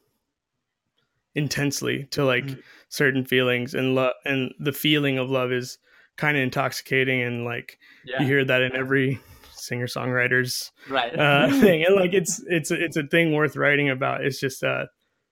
intensely 1.35 2.05
to 2.11 2.25
like 2.25 2.45
mm-hmm. 2.45 2.61
certain 2.89 3.25
feelings 3.25 3.75
and 3.75 3.95
love 3.95 4.13
and 4.25 4.55
the 4.59 4.73
feeling 4.73 5.19
of 5.19 5.29
love 5.29 5.53
is 5.53 5.79
kind 6.17 6.37
of 6.37 6.43
intoxicating 6.43 7.21
and 7.23 7.45
like 7.45 7.79
yeah. 8.07 8.21
you 8.21 8.27
hear 8.27 8.45
that 8.45 8.63
in 8.63 8.75
every 8.75 9.21
singer 9.53 9.87
songwriter's 9.87 10.73
right 10.89 11.17
uh, 11.19 11.49
thing 11.61 11.85
and 11.85 11.95
like 11.95 12.15
it's 12.15 12.43
it's 12.47 12.71
it's 12.71 12.97
a 12.97 13.03
thing 13.03 13.35
worth 13.35 13.57
writing 13.57 13.91
about 13.91 14.25
it's 14.25 14.41
just 14.41 14.65
uh 14.65 14.87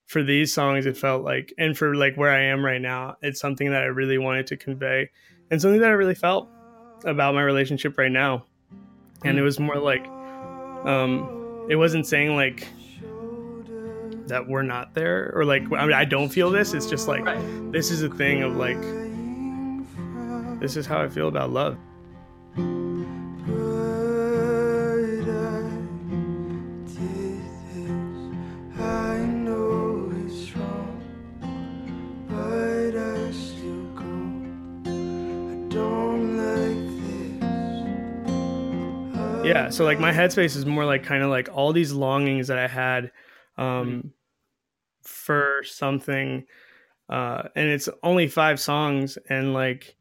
for 0.07 0.23
these 0.23 0.53
songs 0.53 0.87
it 0.87 0.97
felt 0.97 1.25
like 1.25 1.53
and 1.59 1.79
for 1.79 1.95
like 1.95 2.17
where 2.17 2.31
i 2.31 2.41
am 2.41 2.65
right 2.65 2.81
now 2.81 3.17
it's 3.23 3.41
something 3.41 3.71
that 3.71 3.83
i 3.83 3.87
really 3.87 4.19
wanted 4.19 4.47
to 4.47 4.57
convey 4.57 5.09
and 5.51 5.63
something 5.63 5.81
that 5.81 5.91
i 5.91 5.95
really 5.95 6.15
felt 6.15 6.49
about 7.05 7.35
my 7.35 7.43
relationship 7.43 7.97
right 7.97 8.13
now 8.13 8.45
and 9.25 9.39
it 9.39 9.43
was 9.43 9.59
more 9.59 9.79
like 9.79 10.07
um 10.87 11.46
it 11.69 11.77
wasn't 11.77 12.07
saying 12.07 12.35
like 12.37 12.67
that 14.27 14.47
we're 14.47 14.63
not 14.63 14.95
there 14.95 15.33
or 15.35 15.45
like 15.45 15.63
I, 15.73 15.87
mean, 15.87 15.93
I 15.93 16.05
don't 16.05 16.29
feel 16.29 16.51
this 16.51 16.75
it's 16.75 16.87
just 16.87 17.09
like 17.09 17.25
right. 17.25 17.73
this 17.73 17.91
is 17.91 18.03
a 18.03 18.09
thing 18.09 18.43
of 18.43 18.57
like 18.57 18.81
this 20.61 20.77
is 20.77 20.87
how 20.87 21.01
I 21.01 21.09
feel 21.09 21.29
about 21.29 21.51
love. 21.51 21.77
Yeah 39.47 39.71
so 39.71 39.85
like 39.85 40.01
my 40.01 40.13
headspace 40.13 40.57
is 40.57 40.67
more 40.67 40.85
like 40.85 41.03
kind 41.03 41.23
of 41.23 41.31
like 41.31 41.49
all 41.53 41.73
these 41.73 41.93
longings 41.93 42.49
that 42.49 42.59
i 42.59 42.67
had 42.67 43.11
um 43.57 43.89
mm-hmm. 43.89 44.09
for 45.03 45.63
something 45.65 46.45
uh 47.09 47.43
and 47.55 47.69
it's 47.69 47.89
only 48.03 48.29
five 48.29 48.59
songs 48.61 49.19
and 49.29 49.55
like 49.55 49.97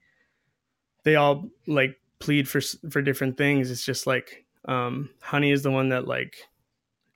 they 1.05 1.15
all 1.15 1.49
like 1.67 1.97
plead 2.19 2.49
for 2.49 2.59
for 2.89 3.01
different 3.01 3.37
things. 3.37 3.71
It's 3.71 3.85
just 3.85 4.05
like 4.05 4.45
um, 4.65 5.09
Honey 5.21 5.51
is 5.51 5.63
the 5.63 5.71
one 5.71 5.89
that 5.89 6.07
like 6.07 6.35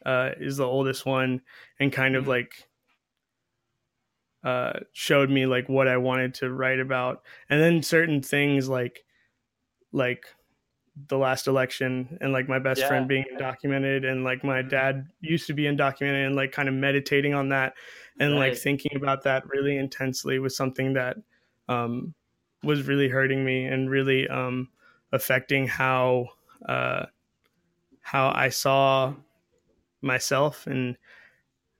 uh, 0.06 0.32
is 0.40 0.58
the 0.58 0.66
oldest 0.66 1.06
one 1.06 1.42
and 1.80 1.92
kind 1.92 2.16
of 2.16 2.24
mm-hmm. 2.24 2.30
like 2.30 2.52
uh, 4.44 4.80
showed 4.94 5.30
me 5.30 5.46
like 5.46 5.68
what 5.68 5.88
I 5.88 5.98
wanted 5.98 6.36
to 6.36 6.52
write 6.52 6.80
about, 6.80 7.24
and 7.50 7.60
then 7.60 7.84
certain 7.84 8.22
things 8.22 8.70
like 8.70 9.04
like 9.92 10.24
the 11.08 11.18
last 11.18 11.48
election 11.48 12.18
and 12.22 12.34
like 12.34 12.50
my 12.50 12.60
best 12.60 12.82
yeah. 12.82 12.88
friend 12.88 13.08
being 13.08 13.26
undocumented 13.34 14.06
and 14.06 14.24
like 14.24 14.44
my 14.44 14.60
mm-hmm. 14.60 14.70
dad 14.70 15.08
used 15.22 15.48
to 15.48 15.54
be 15.54 15.64
undocumented 15.64 16.26
and 16.26 16.36
like 16.36 16.52
kind 16.52 16.68
of 16.68 16.76
meditating 16.76 17.34
on 17.34 17.50
that 17.50 17.74
and 18.20 18.34
right. 18.34 18.52
like 18.52 18.58
thinking 18.58 18.96
about 18.96 19.24
that 19.24 19.48
really 19.48 19.78
intensely 19.78 20.40
was 20.40 20.56
something 20.56 20.94
that 20.94 21.18
um 21.68 22.14
was 22.64 22.88
really 22.88 23.08
hurting 23.08 23.44
me 23.44 23.66
and 23.66 23.90
really 23.90 24.28
um, 24.28 24.70
affecting 25.12 25.68
how 25.68 26.28
uh, 26.68 27.06
how 28.02 28.32
I 28.36 28.50
saw 28.50 29.14
myself 30.02 30.68
and 30.68 30.98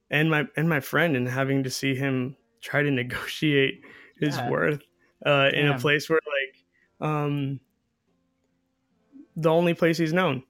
and 0.10 0.30
my 0.30 0.46
and 0.56 0.70
my 0.70 0.80
friend 0.80 1.16
and 1.16 1.28
having 1.28 1.64
to 1.64 1.70
see 1.70 1.96
him 1.96 2.36
try 2.62 2.84
to 2.84 2.92
negotiate 2.92 3.82
his 4.20 4.38
yeah. 4.38 4.50
worth 4.50 4.82
uh, 5.26 5.50
in 5.54 5.68
a 5.68 5.80
place 5.80 6.10
where 6.10 6.20
like 6.26 7.10
um, 7.10 7.60
the 9.42 9.50
only 9.50 9.74
place 9.74 9.98
he's 9.98 10.14
known 10.14 10.44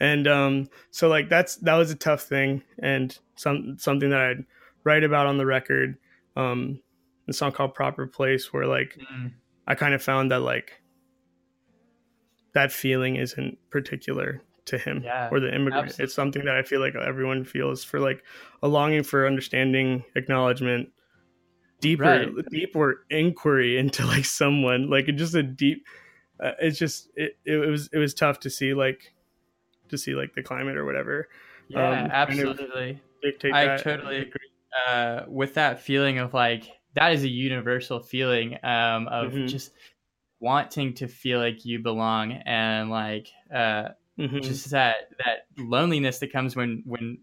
and 0.00 0.26
um, 0.26 0.68
so 0.90 1.08
like 1.08 1.28
that's 1.28 1.56
that 1.56 1.74
was 1.74 1.90
a 1.90 1.96
tough 1.96 2.22
thing 2.22 2.62
and 2.80 3.18
some 3.36 3.76
something 3.78 4.10
that 4.10 4.20
I'd 4.20 4.44
write 4.84 5.04
about 5.04 5.26
on 5.26 5.38
the 5.38 5.46
record 5.46 5.96
um, 6.36 6.80
a 7.28 7.32
song 7.32 7.52
called 7.52 7.74
proper 7.74 8.06
place 8.06 8.52
where 8.52 8.66
like 8.66 8.98
mm 8.98 9.32
I 9.66 9.74
kind 9.74 9.94
of 9.94 10.02
found 10.02 10.30
that 10.30 10.40
like 10.40 10.82
that 12.52 12.70
feeling 12.70 13.16
isn't 13.16 13.58
particular 13.70 14.42
to 14.66 14.78
him 14.78 15.02
yeah, 15.04 15.28
or 15.30 15.40
the 15.40 15.54
immigrant. 15.54 15.86
Absolutely. 15.86 16.04
It's 16.04 16.14
something 16.14 16.44
that 16.44 16.56
I 16.56 16.62
feel 16.62 16.80
like 16.80 16.94
everyone 16.94 17.44
feels 17.44 17.84
for 17.84 18.00
like 18.00 18.22
a 18.62 18.68
longing 18.68 19.02
for 19.02 19.26
understanding, 19.26 20.04
acknowledgement, 20.16 20.90
deeper, 21.80 22.04
right. 22.04 22.28
deeper 22.50 23.04
inquiry 23.10 23.78
into 23.78 24.06
like 24.06 24.24
someone, 24.24 24.88
like 24.90 25.06
just 25.16 25.34
a 25.34 25.42
deep. 25.42 25.86
Uh, 26.40 26.52
it's 26.60 26.78
just 26.78 27.08
it, 27.16 27.36
it 27.44 27.56
was 27.56 27.88
it 27.92 27.98
was 27.98 28.14
tough 28.14 28.40
to 28.40 28.50
see 28.50 28.74
like 28.74 29.12
to 29.88 29.98
see 29.98 30.14
like 30.14 30.34
the 30.34 30.42
climate 30.42 30.76
or 30.76 30.84
whatever. 30.84 31.28
Yeah, 31.68 31.88
um, 31.88 32.10
absolutely. 32.10 33.00
I 33.52 33.64
that. 33.64 33.82
totally 33.82 34.18
agree 34.18 34.50
uh, 34.86 35.22
with 35.28 35.54
that 35.54 35.80
feeling 35.80 36.18
of 36.18 36.34
like 36.34 36.68
that 36.94 37.12
is 37.12 37.22
a 37.24 37.28
universal 37.28 38.00
feeling 38.00 38.54
um, 38.62 39.08
of 39.08 39.32
mm-hmm. 39.32 39.46
just 39.46 39.72
wanting 40.40 40.94
to 40.94 41.08
feel 41.08 41.38
like 41.38 41.64
you 41.64 41.78
belong 41.78 42.32
and 42.32 42.90
like 42.90 43.28
uh, 43.52 43.88
mm-hmm. 44.18 44.40
just 44.40 44.70
that 44.70 45.10
that 45.24 45.46
loneliness 45.56 46.18
that 46.18 46.32
comes 46.32 46.54
when 46.54 46.82
when 46.84 47.18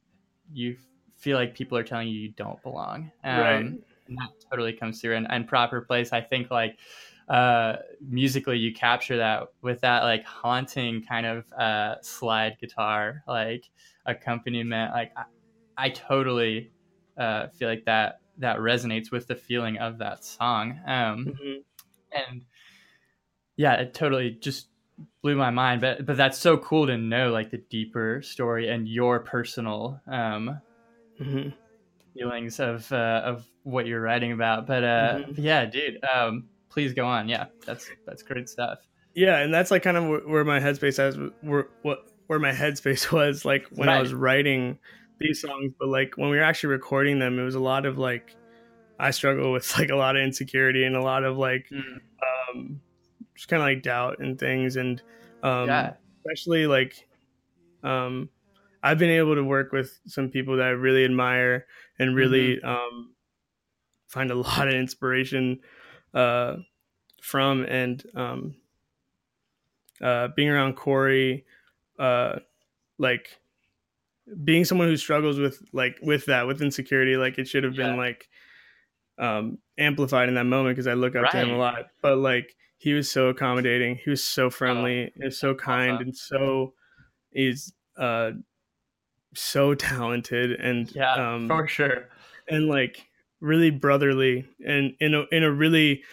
you 0.54 0.76
feel 1.18 1.38
like 1.38 1.54
people 1.54 1.78
are 1.78 1.84
telling 1.84 2.08
you 2.08 2.20
you 2.20 2.30
don't 2.30 2.62
belong. 2.64 3.12
Um, 3.24 3.40
right. 3.40 3.66
And 3.66 4.18
that 4.18 4.30
totally 4.50 4.74
comes 4.74 5.00
through. 5.00 5.16
And, 5.16 5.28
and 5.30 5.48
proper 5.48 5.82
place, 5.82 6.12
I 6.12 6.22
think 6.22 6.50
like 6.50 6.80
uh, 7.32 7.78
musically 8.06 8.58
you 8.58 8.74
capture 8.74 9.16
that 9.16 9.48
with 9.62 9.80
that 9.80 10.04
like 10.04 10.26
haunting 10.26 11.02
kind 11.02 11.26
of 11.26 11.50
uh, 11.54 11.96
slide 12.02 12.58
guitar 12.60 13.24
like 13.26 13.70
accompaniment. 14.06 14.92
Like 14.92 15.14
I, 15.16 15.24
I 15.78 15.90
totally 15.92 16.72
uh, 17.18 17.48
feel 17.48 17.70
like 17.70 17.86
that 17.86 18.20
that 18.40 18.58
resonates 18.58 19.12
with 19.12 19.28
the 19.28 19.36
feeling 19.36 19.78
of 19.78 19.98
that 20.00 20.26
song. 20.26 20.82
Um, 20.86 21.28
mm-hmm. 21.28 21.62
And 22.12 22.42
yeah, 23.56 23.76
it 23.76 23.94
totally 23.94 24.32
just 24.32 24.68
blew 25.22 25.38
my 25.38 25.52
mind. 25.52 25.80
But 25.80 26.06
but 26.06 26.18
that's 26.18 26.38
so 26.38 26.58
cool 26.58 26.86
to 26.88 26.98
know 26.98 27.32
like 27.32 27.50
the 27.50 27.64
deeper 27.70 28.22
story 28.24 28.70
and 28.70 28.90
your 28.90 29.22
personal 29.22 30.02
um, 30.06 30.60
mm-hmm. 31.18 31.52
feelings 32.14 32.60
of 32.60 32.92
uh, 32.92 33.22
of 33.24 33.46
what 33.64 33.86
you're 33.86 34.02
writing 34.02 34.34
about. 34.34 34.68
But 34.68 34.84
uh, 34.84 35.20
mm-hmm. 35.20 35.42
yeah, 35.42 35.64
dude, 35.64 36.04
um, 36.04 36.50
please 36.72 36.94
go 36.94 37.06
on. 37.06 37.30
Yeah, 37.30 37.46
that's 37.66 37.90
that's 38.06 38.24
great 38.24 38.50
stuff. 38.50 38.80
Yeah, 39.14 39.40
and 39.40 39.54
that's 39.54 39.72
like 39.72 39.84
kind 39.84 39.98
of 39.98 40.26
where 40.26 40.46
my 40.46 40.60
headspace 40.60 40.98
has 40.98 41.18
where 41.42 41.68
what 41.84 42.08
where 42.28 42.40
my 42.40 42.52
headspace 42.52 43.12
was 43.12 43.46
like 43.46 43.68
when 43.72 43.88
right. 43.88 43.98
I 43.98 44.02
was 44.02 44.14
writing 44.14 44.80
these 45.20 45.42
songs, 45.42 45.74
but 45.80 45.90
like 45.90 46.14
when 46.16 46.30
we 46.30 46.38
were 46.38 46.44
actually 46.44 46.72
recording 46.72 47.20
them, 47.20 47.38
it 47.38 47.44
was 47.44 47.56
a 47.56 47.60
lot 47.60 47.86
of 47.86 47.98
like 47.98 48.36
I 49.00 49.12
struggle 49.12 49.52
with 49.52 49.72
like 49.78 49.90
a 49.90 49.96
lot 49.96 50.16
of 50.16 50.24
insecurity 50.24 50.84
and 50.84 50.96
a 50.96 51.02
lot 51.02 51.24
of 51.24 51.38
like 51.38 51.68
mm. 51.72 52.00
um, 52.56 52.82
just 53.36 53.50
kind 53.50 53.62
of 53.62 53.68
like 53.68 53.84
doubt 53.84 54.20
and 54.20 54.40
things, 54.40 54.78
and 54.78 55.02
um, 55.44 55.68
yeah. 55.68 55.94
especially 56.20 56.68
like 56.68 57.08
um, 57.84 58.30
I've 58.82 58.98
been 58.98 59.10
able 59.10 59.36
to 59.36 59.44
work 59.44 59.72
with 59.72 60.00
some 60.08 60.30
people 60.30 60.58
that 60.58 60.68
I 60.68 60.70
really 60.70 61.04
admire 61.04 61.66
and 62.00 62.16
really 62.16 62.58
mm-hmm. 62.58 62.68
um, 62.68 63.14
find 64.08 64.32
a 64.32 64.36
lot 64.36 64.68
of 64.68 64.74
inspiration 64.74 65.60
uh, 66.14 66.56
from, 67.22 67.64
and 67.64 68.04
um, 68.16 68.56
uh, 70.02 70.30
being 70.36 70.50
around 70.50 70.76
Corey, 70.76 71.46
uh, 72.00 72.40
like 72.98 73.42
being 74.44 74.66
someone 74.66 74.88
who 74.88 74.98
struggles 74.98 75.40
with 75.40 75.62
like 75.74 75.98
with 76.02 76.26
that 76.26 76.48
with 76.48 76.62
insecurity 76.62 77.18
like 77.18 77.38
it 77.38 77.48
should 77.48 77.64
have 77.64 77.76
yeah. 77.76 77.88
been 77.88 77.98
like 77.98 78.30
um 79.18 79.58
amplified 79.78 80.30
in 80.30 80.36
that 80.36 80.46
moment 80.46 80.76
because 80.76 80.88
i 80.88 80.94
look 80.94 81.16
up 81.16 81.24
right. 81.24 81.32
to 81.32 81.38
him 81.40 81.52
a 81.52 81.58
lot 81.58 81.88
but 82.02 82.18
like 82.18 82.56
he 82.78 82.94
was 82.94 83.10
so 83.10 83.28
accommodating 83.28 84.00
he 84.04 84.10
was 84.10 84.24
so 84.24 84.50
friendly 84.50 85.06
oh, 85.06 85.20
and 85.22 85.34
so 85.34 85.54
kind 85.54 85.96
awesome. 85.96 86.08
and 86.08 86.16
so 86.16 86.74
he's 87.32 87.74
uh 87.98 88.32
so 89.34 89.74
talented 89.74 90.52
and 90.60 90.94
yeah 90.96 91.34
um, 91.34 91.48
for 91.48 91.68
sure 91.68 92.08
and 92.48 92.68
like 92.68 93.08
really 93.42 93.70
brotherly 93.72 94.48
and 94.66 94.94
in 95.00 95.14
a 95.16 95.26
in 95.32 95.44
a 95.44 95.52
really 95.52 96.04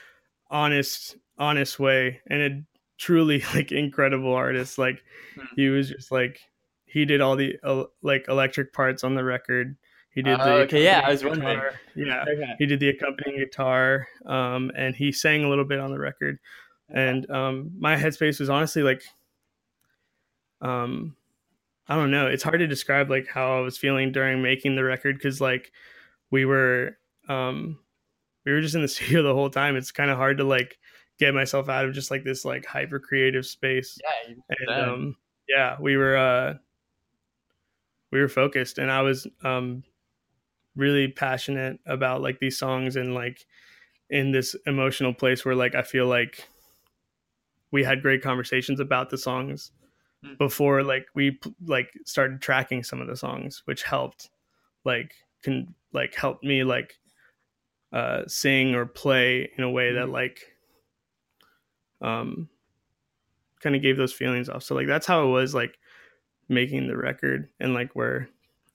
honest 0.50 1.16
honest 1.38 1.78
way 1.78 2.20
and 2.28 2.42
a 2.42 2.62
truly 2.98 3.42
like 3.54 3.70
incredible 3.70 4.32
artist 4.34 4.78
like 4.78 5.02
Hmm. 5.36 5.44
he 5.54 5.68
was 5.68 5.90
just 5.90 6.10
like 6.10 6.40
he 6.86 7.04
did 7.04 7.20
all 7.20 7.36
the 7.36 7.56
uh, 7.62 7.84
like 8.02 8.24
electric 8.28 8.72
parts 8.72 9.04
on 9.04 9.14
the 9.14 9.22
record 9.22 9.76
he 10.10 10.22
did 10.22 10.40
Oh, 10.40 10.44
the 10.44 10.50
okay, 10.62 10.82
yeah, 10.82 11.02
I 11.04 11.10
accompanying 11.10 11.12
was 11.12 11.24
wondering. 11.24 11.56
guitar. 11.58 11.80
yeah 11.94 12.24
Okay. 12.26 12.54
he 12.58 12.66
did 12.66 12.80
the 12.80 12.88
accompanying 12.88 13.38
guitar 13.38 14.08
um 14.26 14.72
and 14.74 14.96
he 14.96 15.12
sang 15.12 15.44
a 15.44 15.48
little 15.48 15.66
bit 15.66 15.78
on 15.80 15.90
the 15.92 15.98
record 15.98 16.38
and 16.88 17.30
um 17.30 17.70
my 17.78 17.94
headspace 17.96 18.40
was 18.40 18.48
honestly 18.48 18.82
like 18.82 19.02
um 20.60 21.14
i 21.86 21.94
don't 21.94 22.10
know 22.10 22.26
it's 22.26 22.42
hard 22.42 22.58
to 22.58 22.66
describe 22.66 23.10
like 23.10 23.28
how 23.28 23.58
i 23.58 23.60
was 23.60 23.78
feeling 23.78 24.10
during 24.12 24.42
making 24.42 24.74
the 24.74 24.82
record 24.84 25.16
because 25.16 25.40
like 25.40 25.70
we 26.30 26.44
were 26.44 26.96
um 27.28 27.78
we 28.44 28.52
were 28.52 28.60
just 28.60 28.74
in 28.74 28.82
the 28.82 28.88
studio 28.96 29.22
the 29.22 29.34
whole 29.34 29.50
time 29.50 29.76
it's 29.76 29.92
kind 29.92 30.10
of 30.10 30.16
hard 30.16 30.38
to 30.38 30.44
like 30.44 30.78
get 31.18 31.34
myself 31.34 31.68
out 31.68 31.84
of 31.84 31.92
just 31.94 32.10
like 32.10 32.24
this 32.24 32.44
like 32.44 32.64
hyper 32.64 32.98
creative 33.00 33.44
space 33.46 33.98
Yeah. 34.28 34.34
and 34.50 34.84
um 34.88 35.16
yeah 35.48 35.76
we 35.80 35.96
were 35.96 36.16
uh 36.16 36.54
we 38.10 38.20
were 38.20 38.28
focused 38.28 38.78
and 38.78 38.90
i 38.90 39.02
was 39.02 39.26
um 39.44 39.82
really 40.76 41.08
passionate 41.08 41.80
about 41.86 42.22
like 42.22 42.38
these 42.38 42.58
songs 42.58 42.96
and 42.96 43.14
like 43.14 43.44
in 44.10 44.30
this 44.32 44.54
emotional 44.66 45.12
place 45.12 45.44
where 45.44 45.54
like 45.54 45.74
i 45.74 45.82
feel 45.82 46.06
like 46.06 46.46
we 47.70 47.84
had 47.84 48.00
great 48.02 48.22
conversations 48.22 48.80
about 48.80 49.10
the 49.10 49.18
songs 49.18 49.72
Hmm. 50.24 50.34
before 50.34 50.82
like 50.82 51.06
we 51.14 51.38
like 51.64 51.92
started 52.04 52.40
tracking 52.42 52.82
some 52.82 53.00
of 53.00 53.06
the 53.06 53.16
songs 53.16 53.62
which 53.66 53.84
helped 53.84 54.30
like 54.84 55.12
can 55.44 55.72
like 55.92 56.12
help 56.16 56.42
me 56.42 56.64
like 56.64 56.94
uh 57.92 58.22
sing 58.26 58.74
or 58.74 58.84
play 58.86 59.50
in 59.56 59.64
a 59.64 59.70
way 59.70 59.92
that 59.94 60.06
Mhm. 60.08 60.12
like 60.12 60.40
um 62.00 62.48
kind 63.60 63.74
of 63.74 63.82
gave 63.82 63.96
those 63.96 64.12
feelings 64.12 64.48
off 64.48 64.62
so 64.62 64.74
like 64.74 64.86
that's 64.86 65.06
how 65.06 65.24
it 65.24 65.30
was 65.30 65.54
like 65.54 65.78
making 66.48 66.86
the 66.86 66.96
record 66.96 67.48
and 67.60 67.74
like 67.74 67.90
where 67.96 68.28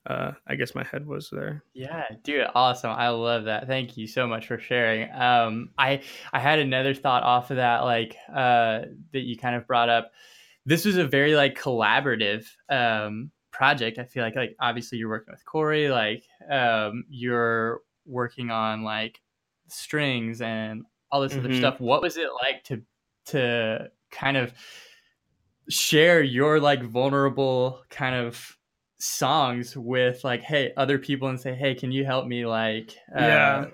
uh 0.06 0.32
i 0.46 0.54
guess 0.54 0.74
my 0.74 0.84
head 0.84 1.06
was 1.06 1.30
there 1.32 1.62
Yeah, 1.72 2.04
dude, 2.22 2.46
awesome. 2.54 2.90
I 2.90 3.08
love 3.08 3.44
that. 3.44 3.66
Thank 3.66 3.96
you 3.96 4.06
so 4.06 4.26
much 4.26 4.46
for 4.46 4.58
sharing. 4.58 5.10
Um, 5.12 5.70
I 5.78 6.02
I 6.32 6.38
had 6.38 6.58
another 6.58 6.94
thought 6.94 7.22
off 7.24 7.50
of 7.50 7.56
that, 7.56 7.80
like 7.80 8.14
uh, 8.28 8.82
that 9.12 9.20
you 9.20 9.36
kind 9.36 9.56
of 9.56 9.66
brought 9.66 9.88
up. 9.88 10.12
This 10.66 10.84
was 10.84 10.98
a 10.98 11.06
very 11.06 11.34
like 11.34 11.58
collaborative 11.58 12.46
um, 12.68 13.30
project. 13.50 13.98
I 13.98 14.04
feel 14.04 14.22
like 14.22 14.36
like 14.36 14.54
obviously 14.60 14.98
you're 14.98 15.08
working 15.08 15.32
with 15.32 15.44
Corey, 15.46 15.88
like 15.88 16.24
um, 16.50 17.04
you're 17.08 17.80
working 18.06 18.50
on 18.50 18.82
like 18.82 19.20
strings 19.68 20.40
and 20.40 20.84
all 21.10 21.20
this 21.22 21.32
other 21.32 21.48
Mhm. 21.48 21.56
stuff. 21.56 21.80
What 21.80 22.02
was 22.02 22.16
it 22.16 22.28
like 22.42 22.64
to 22.64 22.82
to 23.26 23.90
kind 24.10 24.36
of 24.36 24.52
share 25.68 26.22
your 26.22 26.60
like 26.60 26.82
vulnerable 26.82 27.82
kind 27.88 28.14
of 28.14 28.56
songs 28.98 29.76
with 29.76 30.22
like 30.24 30.42
hey 30.42 30.72
other 30.76 30.98
people 30.98 31.28
and 31.28 31.40
say 31.40 31.54
hey 31.54 31.74
can 31.74 31.90
you 31.90 32.04
help 32.04 32.26
me 32.26 32.44
like 32.46 32.94
uh, 33.14 33.20
Yeah. 33.20 33.66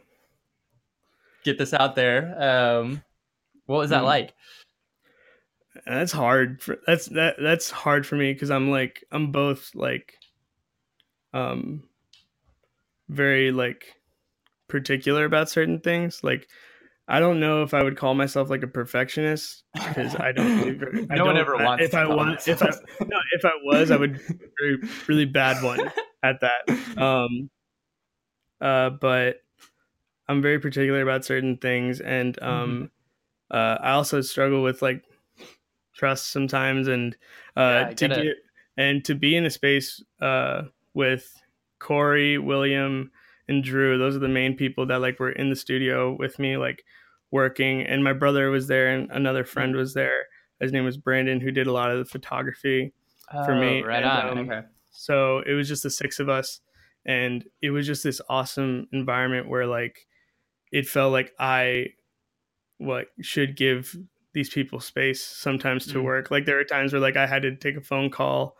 get 1.44 1.58
this 1.58 1.74
out 1.74 1.94
there 1.96 2.34
um 2.40 3.02
what 3.66 3.78
was 3.78 3.90
that 3.90 4.02
Mm. 4.02 4.06
like 4.06 4.34
that's 5.86 6.12
hard 6.12 6.62
for 6.62 6.78
that's 6.86 7.06
that 7.06 7.36
that's 7.40 7.70
hard 7.70 8.06
for 8.06 8.16
me 8.16 8.32
because 8.32 8.50
i'm 8.50 8.70
like 8.70 9.04
i'm 9.12 9.30
both 9.30 9.70
like 9.74 10.14
um 11.32 11.82
very 13.08 13.50
like 13.52 13.94
particular 14.70 15.24
about 15.24 15.50
certain 15.50 15.80
things 15.80 16.22
like 16.22 16.48
i 17.08 17.20
don't 17.20 17.40
know 17.40 17.62
if 17.62 17.74
i 17.74 17.82
would 17.82 17.96
call 17.96 18.14
myself 18.14 18.48
like 18.50 18.62
a 18.62 18.66
perfectionist 18.68 19.64
because 19.74 20.14
i 20.16 20.32
don't 20.32 20.56
do 20.64 20.76
very, 20.78 21.06
I 21.10 21.16
no 21.16 21.26
one 21.26 21.34
don't- 21.34 21.42
ever 21.42 21.56
wants 21.56 21.84
if 21.84 21.90
to 21.90 21.98
i 21.98 22.06
was 22.06 22.48
if 22.48 22.62
i 22.62 22.70
no 23.04 23.16
if 23.32 23.44
i 23.44 23.50
was 23.64 23.90
i 23.90 23.96
would 23.96 24.14
be 24.14 24.34
a 24.34 24.48
very 24.60 24.78
really 25.08 25.24
bad 25.26 25.62
one 25.62 25.90
at 26.22 26.40
that. 26.40 27.00
Um 27.02 27.50
uh 28.60 28.90
but 28.90 29.36
i'm 30.28 30.42
very 30.42 30.58
particular 30.58 31.00
about 31.02 31.24
certain 31.24 31.56
things 31.56 32.00
and 32.00 32.40
um 32.42 32.90
uh 33.50 33.78
i 33.80 33.90
also 33.92 34.20
struggle 34.20 34.62
with 34.62 34.82
like 34.82 35.02
trust 35.94 36.30
sometimes 36.30 36.88
and 36.88 37.16
uh 37.56 37.60
Yeah, 37.88 37.90
to 37.94 38.08
get 38.08 38.36
and 38.76 39.04
to 39.06 39.14
be 39.14 39.34
in 39.36 39.46
a 39.46 39.50
space 39.50 40.02
uh 40.20 40.62
with 40.94 41.32
corey 41.78 42.36
william 42.38 43.10
and 43.50 43.64
drew 43.64 43.98
those 43.98 44.16
are 44.16 44.20
the 44.20 44.28
main 44.28 44.56
people 44.56 44.86
that 44.86 45.02
like 45.02 45.20
were 45.20 45.32
in 45.32 45.50
the 45.50 45.56
studio 45.56 46.16
with 46.18 46.38
me 46.38 46.56
like 46.56 46.84
working. 47.32 47.82
And 47.82 48.04
my 48.04 48.14
brother 48.14 48.50
was 48.50 48.68
there 48.68 48.88
and 48.94 49.10
another 49.12 49.44
friend 49.44 49.76
was 49.76 49.94
there. 49.94 50.26
His 50.60 50.72
name 50.72 50.84
was 50.86 50.96
brandon 50.98 51.40
who 51.40 51.50
did 51.52 51.66
a 51.66 51.72
lot 51.72 51.90
of 51.92 51.98
the 51.98 52.04
photography 52.06 52.92
for 53.44 53.54
me, 53.54 53.82
Oh, 53.82 53.86
right 53.86 54.04
and, 54.04 54.18
on. 54.18 54.38
um, 54.38 54.50
okay. 54.50 54.66
so 54.90 55.40
it 55.40 55.52
was 55.54 55.68
just 55.68 55.82
the 55.84 55.90
six 55.90 56.18
of 56.20 56.28
us, 56.28 56.60
and 57.06 57.44
it 57.62 57.70
was 57.70 57.86
just 57.86 58.04
this 58.04 58.20
awesome 58.28 58.88
environment 58.92 59.48
where 59.48 59.66
like 59.66 60.06
it 60.72 60.86
felt 60.88 61.12
like 61.12 61.32
I 61.38 61.88
what 62.78 63.08
should 63.20 63.56
give 63.56 63.96
these 64.32 64.50
people 64.50 64.80
space 64.80 65.22
sometimes 65.24 65.86
to 65.88 65.98
Mhm. 65.98 66.04
work. 66.04 66.30
Like 66.30 66.44
there 66.46 66.56
were 66.56 66.64
times 66.64 66.92
where 66.92 67.00
like 67.02 67.16
I 67.16 67.26
had 67.26 67.42
to 67.42 67.56
take 67.56 67.76
a 67.76 67.80
phone 67.80 68.10
call 68.10 68.56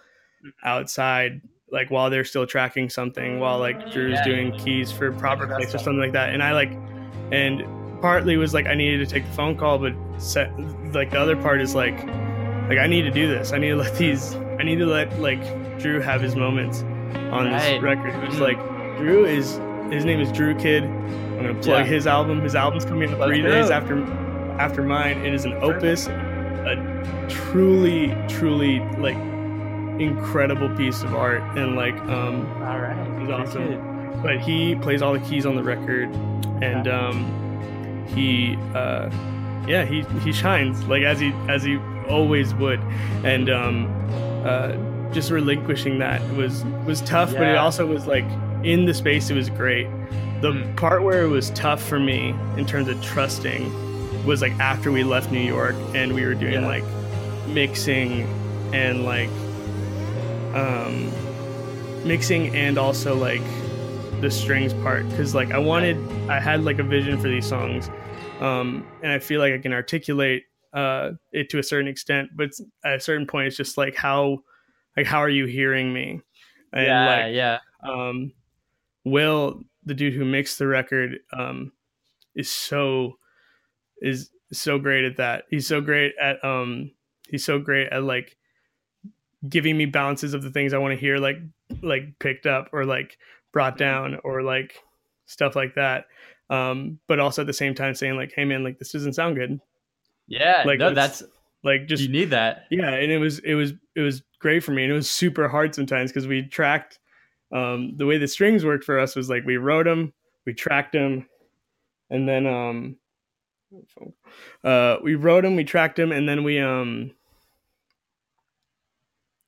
outside 0.65 1.43
like 1.73 1.91
while 1.91 2.11
they're 2.11 2.25
still 2.25 2.47
tracking 2.47 2.89
something 2.91 3.39
while 3.41 3.59
like 3.59 3.91
Drew's 3.93 4.15
Yeah. 4.15 4.25
doing 4.25 4.53
keys 4.59 4.91
for 4.91 5.13
proper 5.13 5.47
place 5.47 5.75
or 5.75 5.79
something 5.79 5.99
like 6.01 6.13
that. 6.13 6.31
And 6.35 6.43
I 6.43 6.53
like 6.53 6.73
and 7.33 7.63
partly 8.01 8.37
was 8.37 8.53
like 8.55 8.67
I 8.67 8.75
needed 8.75 9.07
to 9.09 9.13
take 9.15 9.25
the 9.27 9.33
phone 9.33 9.57
call, 9.57 9.79
but 9.79 9.93
set, 10.19 10.51
like 10.93 11.11
the 11.11 11.19
other 11.21 11.37
part 11.37 11.61
is 11.61 11.75
like 11.75 11.97
like 12.69 12.79
I 12.79 12.87
need 12.87 13.03
to 13.03 13.11
do 13.11 13.29
this. 13.29 13.53
I 13.53 13.59
need 13.59 13.71
to 13.71 13.77
let 13.77 13.97
these. 13.97 14.35
I 14.59 14.63
need 14.63 14.77
to 14.79 14.87
let 14.87 15.19
like 15.21 15.41
Drew 15.79 16.01
have 16.01 16.21
his 16.21 16.37
moments 16.37 16.83
on 16.83 17.47
Right. 17.51 17.59
this 17.75 17.83
record. 17.83 18.15
It 18.15 18.29
was 18.29 18.37
Mhm. 18.37 18.41
like 18.41 18.97
Drew 18.99 19.25
is 19.25 19.61
his 19.93 20.05
name 20.05 20.21
is 20.21 20.31
Drew 20.33 20.55
Kid. 20.55 20.85
I'm 20.85 21.37
gonna 21.37 21.55
plug 21.55 21.81
Yeah. 21.81 21.85
his 21.85 22.07
album. 22.07 22.41
His 22.43 22.55
album's 22.55 22.85
coming 22.85 23.11
out 23.11 23.27
three 23.27 23.43
go. 23.43 23.51
days 23.51 23.71
after 23.71 24.03
after 24.59 24.83
mine. 24.83 25.19
It 25.25 25.33
is 25.35 25.45
an 25.45 25.55
opus, 25.63 26.07
a 26.09 26.77
truly 27.29 28.15
truly 28.29 28.81
like 28.99 29.17
incredible 30.01 30.69
piece 30.77 31.03
of 31.03 31.15
art 31.15 31.43
and 31.59 31.77
like 31.77 31.95
um 32.03 32.47
all 32.63 32.79
right 32.81 33.21
He's 33.21 33.31
awesome. 33.31 33.69
good. 33.69 34.23
but 34.23 34.41
he 34.41 34.75
plays 34.77 35.03
all 35.03 35.13
the 35.13 35.21
keys 35.21 35.45
on 35.47 35.57
the 35.57 35.63
record 35.63 36.09
and 36.63 36.89
um 36.89 38.07
he 38.15 38.57
uh 38.75 39.11
yeah 39.69 39.85
he 39.85 40.03
he 40.25 40.33
shines 40.33 40.83
like 40.85 41.03
as 41.03 41.21
he 41.21 41.33
as 41.49 41.63
he 41.63 41.77
always 42.09 42.55
would 42.55 42.81
and 43.25 43.51
um 43.51 43.87
uh 44.45 44.73
just 45.13 45.31
relinquishing 45.31 45.99
that 45.99 46.21
was 46.35 46.65
was 46.87 47.01
tough 47.03 47.33
but 47.33 47.43
it 47.43 47.57
also 47.57 47.87
was 47.87 48.07
like 48.07 48.25
in 48.65 48.85
the 48.87 48.95
space 48.95 49.29
it 49.31 49.35
was 49.35 49.51
great 49.51 49.87
the 50.41 50.53
Mm. 50.53 50.77
part 50.77 51.03
where 51.03 51.23
it 51.23 51.29
was 51.29 51.51
tough 51.51 51.83
for 51.83 52.01
me 52.01 52.35
in 52.57 52.65
terms 52.65 52.89
of 52.89 53.01
trusting 53.03 53.71
was 54.25 54.41
like 54.41 54.53
after 54.59 54.91
we 54.91 55.05
left 55.05 55.31
new 55.31 55.41
york 55.41 55.75
and 55.95 56.15
we 56.15 56.25
were 56.25 56.35
doing 56.35 56.55
Yeah. 56.63 56.67
like 56.67 56.85
mixing 57.49 58.23
and 58.73 59.05
like 59.05 59.29
um 60.55 61.13
mixing 62.07 62.55
and 62.55 62.79
also 62.79 63.15
like 63.15 63.43
the 64.21 64.31
strings 64.31 64.75
part. 64.75 65.09
Because 65.09 65.35
like 65.35 65.51
i 65.53 65.59
wanted 65.59 65.97
i 66.29 66.41
had 66.41 66.65
like 66.65 66.79
a 66.79 66.83
vision 66.83 67.19
for 67.19 67.29
these 67.29 67.47
songs 67.47 67.91
um 68.41 68.87
and 69.03 69.13
i 69.13 69.19
feel 69.19 69.41
like 69.41 69.53
i 69.53 69.59
can 69.59 69.73
articulate 69.73 70.45
uh 70.73 71.11
it 71.33 71.51
to 71.51 71.59
a 71.59 71.63
certain 71.63 71.89
extent 71.89 72.31
but 72.37 72.51
at 72.85 72.95
a 72.95 73.01
certain 73.01 73.27
point 73.27 73.49
it's 73.49 73.57
just 73.57 73.77
like 73.77 73.95
how 73.97 74.39
like 74.97 75.07
how 75.07 75.19
are 75.19 75.29
you 75.29 75.47
hearing 75.47 75.93
me? 75.93 76.21
And 76.73 76.87
yeah 76.87 77.07
like 77.07 77.35
yeah. 77.35 77.59
um 77.83 78.33
will 79.05 79.63
the 79.85 79.95
dude 79.95 80.15
who 80.15 80.25
mixed 80.25 80.59
the 80.59 80.67
record 80.67 81.19
um 81.33 81.73
is 82.35 82.51
so 82.51 83.15
is 84.01 84.31
so 84.53 84.79
great 84.79 85.05
at 85.05 85.17
that. 85.17 85.45
He's 85.51 85.67
so 85.67 85.81
great 85.81 86.13
at 86.21 86.45
um 86.45 86.93
he's 87.29 87.45
so 87.45 87.59
great 87.59 87.89
at 87.93 88.03
like 88.03 88.37
giving 89.49 89.77
me 89.77 89.87
bounces 89.87 90.35
of 90.35 90.43
the 90.43 90.51
things 90.51 90.75
i 90.75 90.79
want 90.79 90.93
to 90.93 91.01
hear 91.01 91.17
like 91.17 91.39
like 91.83 92.19
picked 92.19 92.47
up 92.47 92.69
or 92.73 92.85
like 92.85 93.17
brought 93.53 93.79
down 93.79 94.19
or 94.25 94.43
like 94.43 94.79
stuff 95.27 95.57
like 95.57 95.75
that. 95.75 96.07
Um 96.49 96.99
but 97.07 97.21
also 97.21 97.43
at 97.43 97.47
the 97.47 97.53
same 97.53 97.75
time 97.75 97.95
saying 97.95 98.17
like 98.17 98.33
hey 98.35 98.45
man 98.45 98.65
like 98.65 98.79
this 98.79 98.93
doesn't 98.93 99.15
sound 99.15 99.37
good. 99.37 99.61
Yeah 100.27 100.63
like, 100.67 100.79
no 100.79 100.95
that's 100.95 101.23
like 101.63 101.87
just 101.87 102.03
you 102.03 102.09
need 102.09 102.31
that. 102.31 102.67
Yeah 102.71 102.91
and 102.91 103.11
it 103.11 103.19
was 103.19 103.39
it 103.41 103.55
was 103.55 103.73
it 103.95 104.01
was 104.01 104.23
great 104.39 104.65
for 104.65 104.73
me 104.73 104.85
and 104.85 104.93
it 104.93 104.97
was 104.97 105.11
super 105.11 105.49
hard 105.49 105.75
sometimes 105.75 106.11
because 106.11 106.27
we 106.27 106.43
tracked 106.43 106.99
um 107.53 107.97
the 107.97 108.07
way 108.07 108.19
the 108.19 108.29
strings 108.29 108.65
worked 108.65 108.85
for 108.85 108.99
us 108.99 109.17
was 109.17 109.29
like 109.29 109.45
we 109.45 109.57
wrote 109.57 109.85
them 109.85 110.13
we 110.47 110.55
tracked 110.55 110.93
them 110.93 111.27
and 112.09 112.29
then 112.29 112.47
um 112.47 112.97
uh 114.65 114.97
we 115.03 115.15
wrote 115.15 115.43
them 115.43 115.57
we 115.57 115.65
tracked 115.65 115.97
them 115.97 116.13
and 116.13 116.29
then 116.29 116.43
we 116.43 116.59
um 116.59 117.13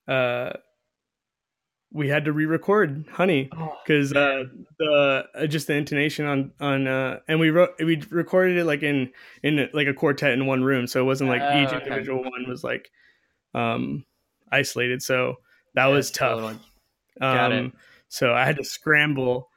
uh 0.09 0.51
we 1.95 2.09
had 2.09 2.25
to 2.25 2.33
re-record 2.33 3.05
honey 3.13 3.51
because 3.85 4.13
oh, 4.15 4.21
uh 4.21 4.45
the 4.79 5.25
uh, 5.35 5.47
just 5.47 5.67
the 5.67 5.75
intonation 5.75 6.27
on 6.27 6.53
on 6.61 6.87
uh 6.87 7.19
and 7.29 7.39
we 7.39 7.51
wrote 7.51 7.71
we 7.79 8.03
recorded 8.11 8.57
it 8.57 8.65
like 8.65 8.83
in 8.83 9.11
in 9.43 9.69
like 9.73 9.87
a 9.87 9.95
quartet 9.95 10.33
in 10.33 10.47
one 10.47 10.65
room 10.65 10.87
so 10.87 11.01
it 11.01 11.05
wasn't 11.05 11.29
like 11.29 11.43
each 11.43 11.73
okay. 11.73 11.85
individual 11.85 12.23
one 12.23 12.49
was 12.49 12.65
like 12.65 12.91
um 13.55 14.05
isolated 14.51 15.03
so 15.03 15.37
that 15.75 15.87
yeah, 15.87 15.95
was 15.95 16.11
tough 16.11 16.41
totally. 17.21 17.63
um 17.63 17.73
so 18.09 18.33
i 18.33 18.45
had 18.45 18.57
to 18.57 18.65
scramble 18.65 19.49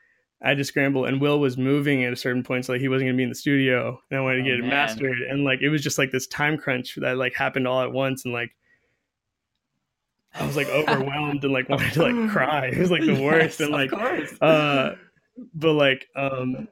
I 0.43 0.49
had 0.49 0.57
to 0.57 0.63
scramble, 0.63 1.05
and 1.05 1.19
Will 1.19 1.39
was 1.39 1.57
moving 1.57 2.03
at 2.03 2.13
a 2.13 2.15
certain 2.15 2.43
point, 2.43 2.65
so 2.65 2.73
like 2.73 2.81
he 2.81 2.87
wasn't 2.87 3.07
gonna 3.07 3.17
be 3.17 3.23
in 3.23 3.29
the 3.29 3.35
studio, 3.35 3.99
and 4.11 4.19
I 4.19 4.21
wanted 4.21 4.37
to 4.37 4.41
oh, 4.43 4.45
get 4.45 4.59
man. 4.59 4.67
it 4.67 4.73
mastered, 4.73 5.17
and 5.27 5.43
like 5.43 5.61
it 5.61 5.69
was 5.69 5.81
just 5.81 5.97
like 5.97 6.11
this 6.11 6.27
time 6.27 6.57
crunch 6.57 6.95
that 6.97 7.17
like 7.17 7.33
happened 7.33 7.67
all 7.67 7.81
at 7.81 7.91
once, 7.91 8.25
and 8.25 8.33
like 8.33 8.51
I 10.35 10.45
was 10.45 10.55
like 10.55 10.67
overwhelmed 10.67 11.43
and 11.43 11.53
like 11.53 11.69
wanted 11.69 11.93
to 11.93 12.03
like 12.03 12.29
cry. 12.31 12.67
It 12.67 12.77
was 12.77 12.91
like 12.91 13.05
the 13.05 13.21
worst, 13.21 13.59
yes, 13.59 13.61
and 13.61 13.71
like 13.71 13.91
uh, 14.41 14.95
but 15.53 15.73
like 15.73 16.07
um, 16.15 16.67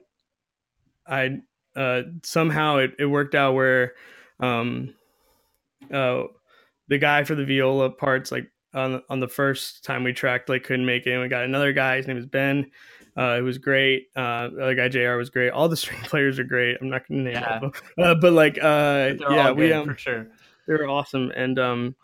I 1.07 1.39
uh 1.75 2.03
somehow 2.23 2.77
it 2.77 2.95
it 2.99 3.05
worked 3.05 3.35
out 3.35 3.53
where 3.55 3.93
um 4.39 4.93
uh 5.91 6.23
the 6.87 6.97
guy 6.97 7.23
for 7.23 7.35
the 7.35 7.45
viola 7.45 7.89
parts 7.89 8.31
like 8.31 8.51
on 8.73 9.01
on 9.09 9.19
the 9.19 9.27
first 9.27 9.83
time 9.83 10.03
we 10.03 10.13
tracked 10.13 10.49
like 10.49 10.63
couldn't 10.63 10.85
make 10.85 11.07
it 11.07 11.11
and 11.13 11.21
we 11.21 11.27
got 11.27 11.43
another 11.43 11.73
guy 11.73 11.97
his 11.97 12.07
name 12.07 12.17
is 12.17 12.27
ben 12.27 12.69
uh, 13.15 13.35
it 13.37 13.41
was 13.41 13.57
great. 13.59 14.07
Uh, 14.15 14.49
the 14.49 14.63
other 14.63 14.75
guy 14.75 14.89
Jr. 14.89 15.17
was 15.17 15.29
great. 15.29 15.51
All 15.51 15.69
the 15.69 15.77
string 15.77 16.01
players 16.01 16.39
are 16.39 16.43
great. 16.43 16.77
I'm 16.81 16.89
not 16.89 17.05
to 17.05 17.13
name 17.13 17.33
yeah. 17.33 17.59
them, 17.59 17.71
uh, 17.97 18.15
but 18.15 18.33
like, 18.33 18.57
uh, 18.61 19.13
yeah, 19.29 19.51
we 19.51 19.71
um, 19.71 19.85
for 19.85 19.97
sure. 19.97 20.27
They 20.67 20.73
were 20.73 20.87
awesome, 20.87 21.31
and 21.35 21.59
um, 21.59 21.95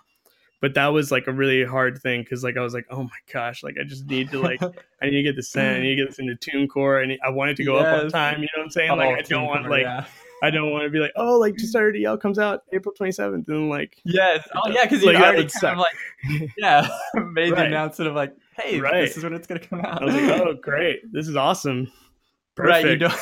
but 0.62 0.74
that 0.74 0.88
was 0.88 1.12
like 1.12 1.28
a 1.28 1.32
really 1.32 1.64
hard 1.64 2.02
thing 2.02 2.22
because 2.22 2.44
like 2.44 2.58
I 2.58 2.62
was 2.62 2.74
like, 2.74 2.86
oh 2.90 3.04
my 3.04 3.10
gosh, 3.32 3.64
like 3.64 3.76
I 3.80 3.84
just 3.84 4.06
need 4.08 4.32
to 4.32 4.40
like 4.40 4.62
I 4.62 5.06
need 5.06 5.12
to 5.12 5.24
get 5.24 5.36
this 5.36 5.56
in. 5.56 5.66
I 5.66 5.80
need 5.80 5.96
to 5.96 6.04
get 6.04 6.10
this 6.10 6.20
into 6.20 6.36
TuneCore, 6.36 7.04
and 7.04 7.18
I 7.26 7.30
want 7.30 7.52
it 7.52 7.58
to 7.58 7.64
go 7.64 7.80
yes. 7.80 7.86
up 7.86 8.04
on 8.04 8.10
time. 8.12 8.42
You 8.42 8.48
know 8.56 8.60
what 8.60 8.64
I'm 8.66 8.70
saying? 8.72 8.92
Oh, 8.92 8.96
like 8.96 9.18
I 9.18 9.22
don't 9.22 9.46
want 9.46 9.70
like. 9.70 9.84
Yeah. 9.84 10.06
I 10.42 10.50
don't 10.50 10.72
want 10.72 10.86
to 10.86 10.90
be 10.90 11.00
like, 11.00 11.12
oh, 11.18 11.38
like 11.38 11.58
just 11.58 11.76
Yell 11.76 12.18
comes 12.18 12.40
out 12.40 12.64
April 12.72 12.94
27th, 12.98 13.48
and 13.48 13.70
like, 13.70 13.98
yes, 14.06 14.48
oh 14.56 14.70
yeah, 14.70 14.86
because 14.86 15.02
you 15.02 15.12
like, 15.12 15.22
already 15.22 15.50
kind 15.50 15.74
of 15.74 15.80
like, 15.80 16.52
yeah, 16.58 16.88
made 17.34 17.52
right. 17.52 17.56
the 17.56 17.66
announcement 17.66 18.10
of 18.10 18.16
like, 18.16 18.34
hey, 18.58 18.80
right. 18.80 19.02
this 19.02 19.18
is 19.18 19.24
when 19.24 19.34
it's 19.34 19.48
gonna 19.48 19.60
come 19.60 19.82
out. 19.82 20.02
I 20.02 20.06
was 20.06 20.16
like, 20.16 20.42
oh, 20.42 20.54
great, 20.62 21.02
this 21.12 21.28
is 21.28 21.36
awesome. 21.36 21.92
Perfect. 22.56 22.84
Right, 22.84 22.90
you 22.92 22.98
don't 22.98 23.14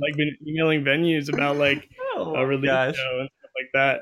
like 0.00 0.16
been 0.16 0.36
emailing 0.46 0.84
venues 0.84 1.32
about 1.32 1.56
like 1.56 1.88
oh, 2.16 2.34
a 2.34 2.46
release 2.46 2.70
gosh. 2.70 2.96
show 2.96 3.20
and 3.20 3.28
stuff 3.38 3.50
like 3.56 3.70
that. 3.74 4.00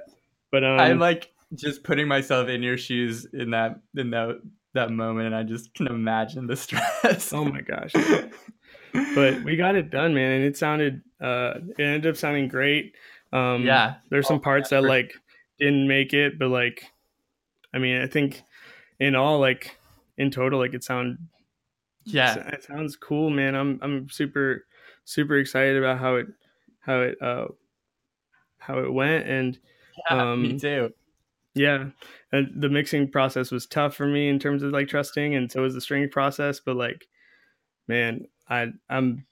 But 0.50 0.64
um, 0.64 0.78
I'm 0.78 0.98
like 0.98 1.30
just 1.54 1.84
putting 1.84 2.08
myself 2.08 2.48
in 2.48 2.62
your 2.62 2.78
shoes 2.78 3.26
in 3.32 3.50
that 3.50 3.80
in 3.96 4.10
that 4.10 4.40
that 4.74 4.90
moment, 4.90 5.26
and 5.26 5.36
I 5.36 5.42
just 5.42 5.74
can 5.74 5.86
imagine 5.86 6.46
the 6.46 6.56
stress. 6.56 7.32
oh 7.32 7.44
my 7.44 7.60
gosh! 7.60 7.92
but 9.14 9.42
we 9.44 9.56
got 9.56 9.74
it 9.74 9.90
done, 9.90 10.14
man, 10.14 10.32
and 10.32 10.44
it 10.44 10.56
sounded 10.56 11.02
uh, 11.20 11.54
it 11.78 11.82
ended 11.82 12.06
up 12.06 12.16
sounding 12.16 12.48
great. 12.48 12.94
Um, 13.32 13.64
yeah, 13.64 13.96
there's 14.10 14.26
some 14.26 14.36
oh, 14.36 14.40
parts 14.40 14.70
that 14.70 14.82
like 14.82 15.14
didn't 15.58 15.88
make 15.88 16.12
it, 16.12 16.38
but 16.38 16.48
like, 16.48 16.84
I 17.74 17.78
mean, 17.78 18.00
I 18.00 18.06
think 18.06 18.42
in 18.98 19.14
all, 19.14 19.38
like 19.38 19.76
in 20.18 20.30
total, 20.30 20.58
like 20.58 20.74
it 20.74 20.84
sound 20.84 21.18
yeah, 22.04 22.36
it 22.48 22.64
sounds 22.64 22.96
cool, 22.96 23.30
man. 23.30 23.54
I'm 23.54 23.78
I'm 23.82 24.08
super 24.10 24.66
super 25.04 25.36
excited 25.38 25.76
about 25.76 25.98
how 25.98 26.16
it 26.16 26.26
how 26.80 27.00
it 27.00 27.22
uh 27.22 27.46
how 28.58 28.78
it 28.78 28.92
went, 28.92 29.26
and 29.28 29.58
yeah, 30.10 30.32
um, 30.32 30.42
me 30.42 30.58
too. 30.58 30.92
Yeah, 31.54 31.90
and 32.32 32.50
the 32.56 32.68
mixing 32.68 33.10
process 33.10 33.50
was 33.50 33.66
tough 33.66 33.94
for 33.94 34.06
me 34.06 34.28
in 34.28 34.38
terms 34.38 34.62
of 34.62 34.72
like 34.72 34.88
trusting, 34.88 35.34
and 35.34 35.52
so 35.52 35.62
was 35.62 35.74
the 35.74 35.80
string 35.80 36.08
process. 36.08 36.60
But 36.60 36.76
like, 36.76 37.06
man, 37.88 38.26
I 38.48 38.68
I'm 38.88 39.26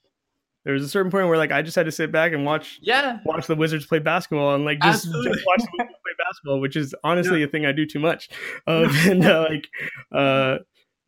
there 0.63 0.73
was 0.73 0.83
a 0.83 0.89
certain 0.89 1.11
point 1.11 1.27
where 1.27 1.37
like 1.37 1.51
I 1.51 1.61
just 1.61 1.75
had 1.75 1.87
to 1.87 1.91
sit 1.91 2.11
back 2.11 2.33
and 2.33 2.45
watch 2.45 2.79
yeah 2.81 3.19
watch 3.25 3.47
the 3.47 3.55
Wizards 3.55 3.85
play 3.85 3.99
basketball 3.99 4.53
and 4.53 4.65
like 4.65 4.79
just, 4.81 5.05
just 5.05 5.15
watch 5.15 5.61
the 5.61 5.69
Wizards 5.77 5.97
play 6.03 6.13
basketball, 6.23 6.59
which 6.59 6.75
is 6.75 6.93
honestly 7.03 7.39
yeah. 7.39 7.45
a 7.45 7.49
thing 7.49 7.65
I 7.65 7.71
do 7.71 7.85
too 7.85 7.99
much. 7.99 8.29
Um, 8.67 8.89
and 9.05 9.25
uh, 9.25 9.47
like 9.49 9.67
uh, 10.11 10.59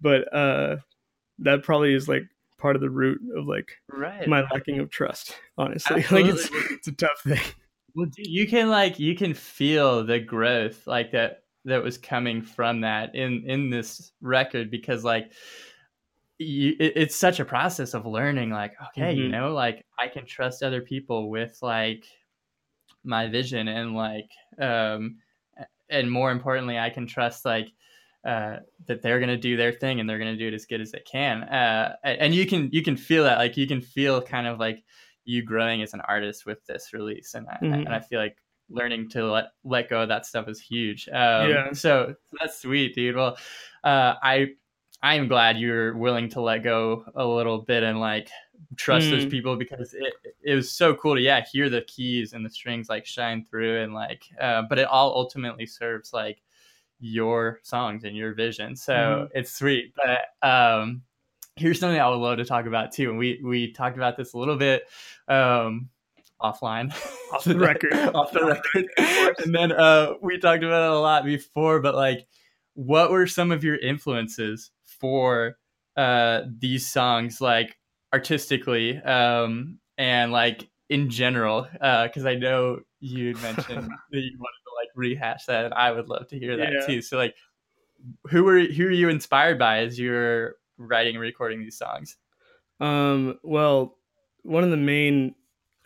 but 0.02 0.34
uh, 0.34 0.78
that 1.40 1.62
probably 1.62 1.94
is 1.94 2.08
like 2.08 2.24
part 2.58 2.76
of 2.76 2.82
the 2.82 2.90
root 2.90 3.22
of 3.36 3.46
like 3.46 3.70
right. 3.90 4.28
my 4.28 4.42
lacking 4.52 4.80
of 4.80 4.90
trust. 4.90 5.36
Honestly, 5.58 5.98
Absolutely. 5.98 6.32
like 6.32 6.42
it's 6.42 6.50
it's 6.72 6.88
a 6.88 6.92
tough 6.94 7.22
thing. 7.24 7.42
Well, 7.96 8.08
you 8.18 8.48
can 8.48 8.70
like 8.70 9.00
you 9.00 9.16
can 9.16 9.34
feel 9.34 10.04
the 10.04 10.20
growth 10.20 10.88
like 10.88 11.12
that 11.12 11.44
that 11.66 11.84
was 11.84 11.98
coming 11.98 12.42
from 12.42 12.82
that 12.82 13.16
in 13.16 13.44
in 13.48 13.70
this 13.70 14.12
record 14.22 14.70
because 14.72 15.04
like 15.04 15.32
you, 16.40 16.76
it, 16.80 16.94
it's 16.96 17.16
such 17.16 17.40
a 17.40 17.46
process 17.46 17.94
of 17.94 18.06
learning 18.06 18.50
like 18.50 18.74
okay 18.90 19.14
mm-hmm. 19.14 19.22
you 19.22 19.30
know 19.30 19.54
like 19.54 19.86
i 20.00 20.08
can 20.08 20.26
trust 20.26 20.64
other 20.64 20.82
people 20.82 21.30
with 21.30 21.58
like 21.62 22.06
my 23.04 23.28
vision 23.28 23.68
and 23.68 23.96
like 23.96 24.30
um 24.60 25.18
and 25.90 26.12
more 26.12 26.32
importantly 26.32 26.78
i 26.78 26.90
can 26.90 27.08
trust 27.08 27.46
like 27.46 27.68
uh 28.26 28.58
that 28.88 29.02
they're 29.02 29.20
gonna 29.20 29.38
do 29.38 29.56
their 29.56 29.72
thing 29.72 30.00
and 30.00 30.10
they're 30.10 30.20
gonna 30.20 30.36
do 30.38 30.48
it 30.48 30.54
as 30.54 30.66
good 30.66 30.82
as 30.82 30.92
they 30.92 31.02
can 31.06 31.44
uh 31.44 31.96
and 32.04 32.34
you 32.34 32.46
can 32.46 32.70
you 32.72 32.82
can 32.82 32.98
feel 32.98 33.24
that 33.24 33.38
like 33.38 33.56
you 33.56 33.68
can 33.68 33.82
feel 33.82 34.22
kind 34.22 34.48
of 34.48 34.60
like 34.60 34.84
you 35.26 35.44
growing 35.44 35.82
as 35.82 35.94
an 35.94 36.02
artist 36.02 36.46
with 36.46 36.66
this 36.66 36.94
release 36.94 37.34
and 37.34 37.48
I, 37.48 37.54
mm-hmm. 37.54 37.74
and 37.74 37.90
I 37.90 38.00
feel 38.00 38.20
like 38.20 38.38
learning 38.70 39.10
to 39.10 39.32
let 39.32 39.46
let 39.64 39.90
go 39.90 40.02
of 40.02 40.10
that 40.10 40.26
stuff 40.26 40.48
is 40.48 40.60
huge 40.60 41.08
um 41.10 41.50
yeah. 41.50 41.72
so 41.74 42.16
that's 42.40 42.62
sweet 42.62 42.96
dude 42.96 43.16
well 43.16 43.38
uh 43.84 44.16
i 44.24 44.48
I'm 45.04 45.28
glad 45.28 45.58
you're 45.58 45.98
willing 45.98 46.30
to 46.30 46.42
let 46.42 46.64
go 46.64 47.04
a 47.14 47.28
little 47.28 47.60
bit 47.60 47.84
and 47.84 48.00
like 48.00 48.30
trust 48.78 49.08
mm. 49.08 49.12
those 49.12 49.26
people 49.26 49.58
because 49.58 49.94
it 49.94 50.14
it 50.42 50.56
was 50.56 50.72
so 50.72 50.96
cool 50.96 51.16
to 51.16 51.22
yeah 51.22 51.44
hear 51.52 51.70
the 51.70 51.82
keys 51.82 52.32
and 52.32 52.46
the 52.46 52.50
strings 52.50 52.88
like 52.88 53.06
shine 53.06 53.44
through 53.44 53.84
and 53.84 53.94
like 53.94 54.24
uh, 54.40 54.64
but 54.70 54.80
it 54.80 54.88
all 54.88 55.14
ultimately 55.14 55.66
serves 55.66 56.14
like 56.14 56.42
your 57.02 57.60
songs 57.64 58.06
and 58.06 58.16
your 58.16 58.34
vision 58.34 58.78
so 58.78 58.94
mm. 58.94 59.30
it's 59.34 59.52
sweet 59.52 59.94
but 59.96 60.48
um 60.48 61.02
here's 61.56 61.80
something 61.80 62.00
I 62.00 62.10
would 62.10 62.16
love 62.16 62.38
to 62.38 62.46
talk 62.46 62.66
about 62.66 62.92
too 62.92 63.10
and 63.10 63.18
we 63.18 63.42
we 63.44 63.72
talked 63.72 63.98
about 63.98 64.18
this 64.18 64.34
a 64.34 64.38
little 64.38 64.58
bit 64.58 64.84
um 65.28 65.90
offline 66.42 66.92
off 67.34 67.44
the 67.44 67.58
record 67.58 67.94
off 68.16 68.32
the 68.32 68.44
record 68.44 68.90
and 69.44 69.54
then 69.56 69.72
uh 69.72 70.14
we 70.22 70.38
talked 70.38 70.64
about 70.64 70.84
it 70.84 70.92
a 70.92 71.00
lot 71.00 71.26
before 71.26 71.80
but 71.80 71.96
like 71.96 72.28
what 72.76 73.12
were 73.12 73.28
some 73.28 73.52
of 73.52 73.64
your 73.64 73.76
influences 73.76 74.72
for 74.84 75.58
uh, 75.96 76.42
these 76.60 76.90
songs, 76.90 77.40
like 77.42 77.78
artistically 78.14 78.98
um, 78.98 79.80
and 79.98 80.32
like 80.32 80.68
in 80.90 81.10
general? 81.10 81.68
Because 81.72 82.26
uh, 82.26 82.30
I 82.30 82.36
know 82.36 82.80
you 83.00 83.34
mentioned 83.36 83.90
that 84.12 84.20
you 84.20 84.38
wanted 84.38 84.64
to 84.64 84.74
like 84.76 84.90
rehash 84.96 85.46
that, 85.46 85.66
and 85.66 85.74
I 85.74 85.92
would 85.92 86.10
love 86.10 86.28
to 86.30 86.40
hear 86.40 86.58
that 86.58 86.74
yeah. 86.74 86.86
too. 86.86 87.02
So, 87.02 87.18
like, 87.18 87.36
who 88.30 88.44
were 88.44 88.60
who 88.62 88.88
are 88.88 88.92
you 88.92 89.10
inspired 89.10 89.60
by 89.60 89.80
as 89.80 90.00
you're 90.00 90.56
writing 90.78 91.16
and 91.16 91.22
recording 91.22 91.60
these 91.60 91.78
songs? 91.78 92.18
Um, 92.80 93.40
well, 93.44 93.98
one 94.44 94.64
of 94.64 94.72
the 94.72 94.78
main, 94.78 95.36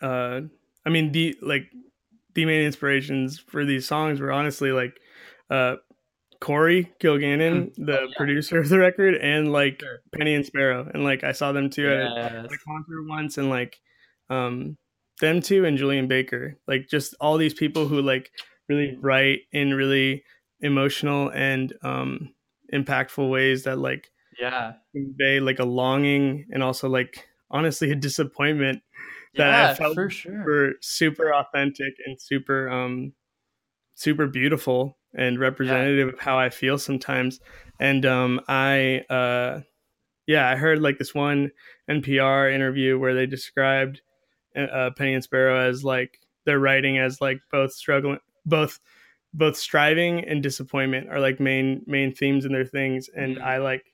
uh, 0.02 0.40
I 0.84 0.90
mean, 0.90 1.12
the 1.12 1.36
like 1.42 1.70
the 2.34 2.44
main 2.44 2.62
inspirations 2.64 3.38
for 3.38 3.64
these 3.64 3.86
songs 3.86 4.20
were 4.20 4.32
honestly 4.32 4.72
like 4.72 4.98
uh 5.50 5.76
Corey 6.40 6.92
Kilgannon, 7.00 7.74
hmm. 7.74 7.84
the 7.84 8.00
oh, 8.00 8.04
yeah. 8.04 8.14
producer 8.16 8.58
of 8.58 8.68
the 8.68 8.78
record, 8.78 9.16
and 9.16 9.52
like 9.52 9.80
sure. 9.80 10.00
Penny 10.14 10.34
and 10.34 10.46
Sparrow, 10.46 10.88
and 10.92 11.04
like 11.04 11.24
I 11.24 11.32
saw 11.32 11.52
them 11.52 11.68
too 11.68 11.82
yes. 11.82 12.12
at 12.16 12.32
a, 12.32 12.44
a 12.44 12.58
concert 12.58 13.06
once, 13.06 13.38
and 13.38 13.50
like 13.50 13.78
um 14.30 14.76
them 15.20 15.40
two 15.40 15.64
and 15.64 15.76
Julien 15.76 16.06
Baker, 16.06 16.56
like 16.68 16.88
just 16.88 17.14
all 17.20 17.38
these 17.38 17.54
people 17.54 17.88
who 17.88 18.00
like 18.00 18.30
really 18.68 18.96
write 19.00 19.40
in 19.52 19.74
really 19.74 20.22
emotional 20.60 21.30
and 21.30 21.72
um 21.82 22.34
impactful 22.72 23.28
ways 23.28 23.64
that 23.64 23.78
like 23.78 24.10
yeah 24.38 24.74
convey 24.92 25.40
like 25.40 25.58
a 25.58 25.64
longing 25.64 26.46
and 26.50 26.62
also 26.62 26.88
like 26.88 27.26
honestly 27.50 27.90
a 27.90 27.96
disappointment 27.96 28.82
that 29.34 29.50
yeah, 29.50 29.70
I 29.70 29.74
felt 29.74 29.94
for 29.94 30.10
sure. 30.10 30.32
super 30.32 30.72
super 30.80 31.34
authentic 31.34 31.94
and 32.06 32.20
super 32.20 32.68
um 32.68 33.12
super 33.98 34.28
beautiful 34.28 34.96
and 35.14 35.40
representative 35.40 36.06
yeah. 36.06 36.12
of 36.12 36.20
how 36.20 36.38
I 36.38 36.50
feel 36.50 36.78
sometimes. 36.78 37.40
And 37.80 38.06
um, 38.06 38.40
I, 38.46 39.04
uh, 39.10 39.62
yeah, 40.26 40.48
I 40.48 40.54
heard 40.54 40.80
like 40.80 40.98
this 40.98 41.14
one 41.14 41.50
NPR 41.90 42.54
interview 42.54 42.98
where 42.98 43.14
they 43.14 43.26
described 43.26 44.00
uh, 44.56 44.90
Penny 44.96 45.14
and 45.14 45.24
Sparrow 45.24 45.68
as 45.68 45.82
like 45.82 46.20
their 46.44 46.60
writing 46.60 46.98
as 46.98 47.20
like 47.20 47.40
both 47.50 47.72
struggling, 47.72 48.18
both 48.46 48.78
both 49.34 49.56
striving 49.56 50.24
and 50.24 50.42
disappointment 50.42 51.08
are 51.10 51.20
like 51.20 51.38
main 51.38 51.82
main 51.86 52.14
themes 52.14 52.44
in 52.44 52.52
their 52.52 52.64
things. 52.64 53.10
And 53.14 53.36
mm-hmm. 53.36 53.44
I 53.44 53.58
like, 53.58 53.84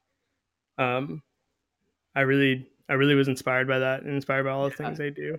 um, 0.79 1.23
I 2.15 2.23
really 2.23 2.67
I 2.89 2.95
really 2.95 3.15
was 3.15 3.29
inspired 3.29 3.67
by 3.67 3.79
that 3.79 4.03
and 4.03 4.15
inspired 4.15 4.45
by 4.45 4.51
all 4.51 4.65
the 4.69 4.77
yeah. 4.79 4.87
things 4.87 4.99
they 4.99 5.11
do. 5.11 5.37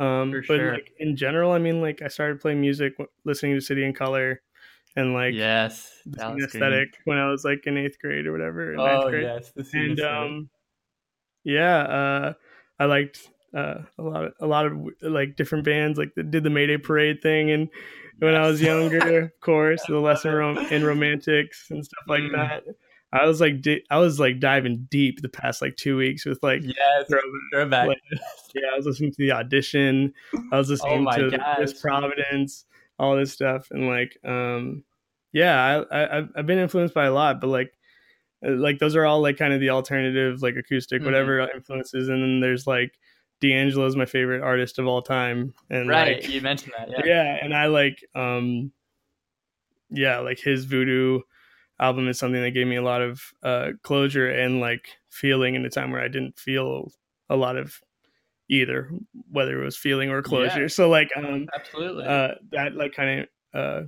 Um, 0.00 0.30
but 0.30 0.44
sure. 0.44 0.74
like 0.74 0.92
in 0.98 1.16
general, 1.16 1.52
I 1.52 1.58
mean, 1.58 1.80
like 1.80 2.02
I 2.02 2.08
started 2.08 2.40
playing 2.40 2.60
music, 2.60 2.94
listening 3.24 3.54
to 3.54 3.60
City 3.60 3.84
and 3.84 3.96
Colour, 3.96 4.40
and 4.96 5.14
like 5.14 5.34
yes, 5.34 5.90
the 6.06 6.36
aesthetic 6.44 6.96
when 7.04 7.18
I 7.18 7.30
was 7.30 7.44
like 7.44 7.66
in 7.66 7.76
eighth 7.76 7.98
grade 8.00 8.26
or 8.26 8.32
whatever. 8.32 8.76
Oh 8.78 9.10
grade. 9.10 9.24
yes, 9.24 9.52
the 9.54 9.66
and 9.74 10.00
um, 10.00 10.50
yeah, 11.44 11.78
uh, 11.78 12.32
I 12.78 12.84
liked 12.84 13.28
uh, 13.56 13.78
a 13.98 14.02
lot 14.02 14.24
of 14.24 14.32
a 14.40 14.46
lot 14.46 14.66
of 14.66 14.78
like 15.02 15.36
different 15.36 15.64
bands 15.64 15.98
like 15.98 16.12
did 16.14 16.44
the 16.44 16.50
Mayday 16.50 16.76
Parade 16.76 17.22
thing 17.22 17.50
and 17.50 17.68
when 18.18 18.34
I 18.34 18.46
was 18.46 18.60
younger, 18.60 19.20
of 19.20 19.30
course, 19.40 19.82
the 19.86 19.98
lesson 19.98 20.34
rom- 20.34 20.58
in 20.58 20.84
romantics 20.84 21.70
and 21.70 21.84
stuff 21.84 22.04
like 22.08 22.22
mm. 22.22 22.32
that. 22.32 22.64
I 23.12 23.24
was 23.24 23.40
like, 23.40 23.62
di- 23.62 23.84
I 23.90 23.98
was 23.98 24.20
like 24.20 24.38
diving 24.38 24.86
deep 24.90 25.22
the 25.22 25.30
past 25.30 25.62
like 25.62 25.76
two 25.76 25.96
weeks 25.96 26.26
with 26.26 26.42
like, 26.42 26.60
yes, 26.62 27.10
throwback. 27.52 27.88
Like, 27.88 28.02
yeah, 28.54 28.68
I 28.72 28.76
was 28.76 28.84
listening 28.84 29.12
to 29.12 29.16
the 29.18 29.32
audition. 29.32 30.12
I 30.52 30.58
was 30.58 30.68
listening 30.68 31.06
oh 31.08 31.16
to 31.16 31.38
gosh. 31.38 31.58
Miss 31.58 31.80
Providence, 31.80 32.66
all 32.98 33.16
this 33.16 33.32
stuff, 33.32 33.68
and 33.70 33.86
like, 33.86 34.18
um, 34.24 34.84
yeah, 35.32 35.84
I, 35.90 36.18
I 36.18 36.28
I've 36.36 36.46
been 36.46 36.58
influenced 36.58 36.94
by 36.94 37.06
a 37.06 37.12
lot, 37.12 37.40
but 37.40 37.46
like, 37.46 37.72
uh, 38.46 38.50
like 38.50 38.78
those 38.78 38.94
are 38.94 39.06
all 39.06 39.22
like 39.22 39.38
kind 39.38 39.54
of 39.54 39.60
the 39.60 39.70
alternative, 39.70 40.42
like 40.42 40.56
acoustic, 40.56 40.98
mm-hmm. 40.98 41.06
whatever 41.06 41.40
influences, 41.54 42.08
and 42.08 42.22
then 42.22 42.40
there's 42.40 42.66
like 42.66 42.92
D'Angelo 43.40 43.86
is 43.86 43.96
my 43.96 44.04
favorite 44.04 44.42
artist 44.42 44.78
of 44.78 44.86
all 44.86 45.00
time, 45.00 45.54
and 45.70 45.88
right, 45.88 46.16
like, 46.22 46.28
you 46.28 46.42
mentioned 46.42 46.74
that, 46.76 46.90
yeah, 46.90 47.02
yeah, 47.06 47.38
and 47.42 47.54
I 47.54 47.66
like, 47.68 48.04
um, 48.14 48.70
yeah, 49.88 50.18
like 50.18 50.38
his 50.38 50.66
Voodoo 50.66 51.20
album 51.80 52.08
is 52.08 52.18
something 52.18 52.42
that 52.42 52.50
gave 52.50 52.66
me 52.66 52.76
a 52.76 52.82
lot 52.82 53.02
of 53.02 53.22
uh, 53.42 53.70
closure 53.82 54.30
and 54.30 54.60
like 54.60 54.96
feeling 55.10 55.54
in 55.54 55.64
a 55.64 55.70
time 55.70 55.90
where 55.90 56.02
I 56.02 56.08
didn't 56.08 56.38
feel 56.38 56.90
a 57.28 57.36
lot 57.36 57.56
of 57.56 57.80
either, 58.50 58.90
whether 59.30 59.60
it 59.60 59.64
was 59.64 59.76
feeling 59.76 60.10
or 60.10 60.22
closure. 60.22 60.62
Yeah, 60.62 60.68
so 60.68 60.88
like, 60.88 61.10
um, 61.16 61.46
absolutely, 61.54 62.04
uh, 62.04 62.34
that 62.52 62.74
like 62.74 62.94
kind 62.94 63.20
of 63.20 63.60
uh, 63.60 63.86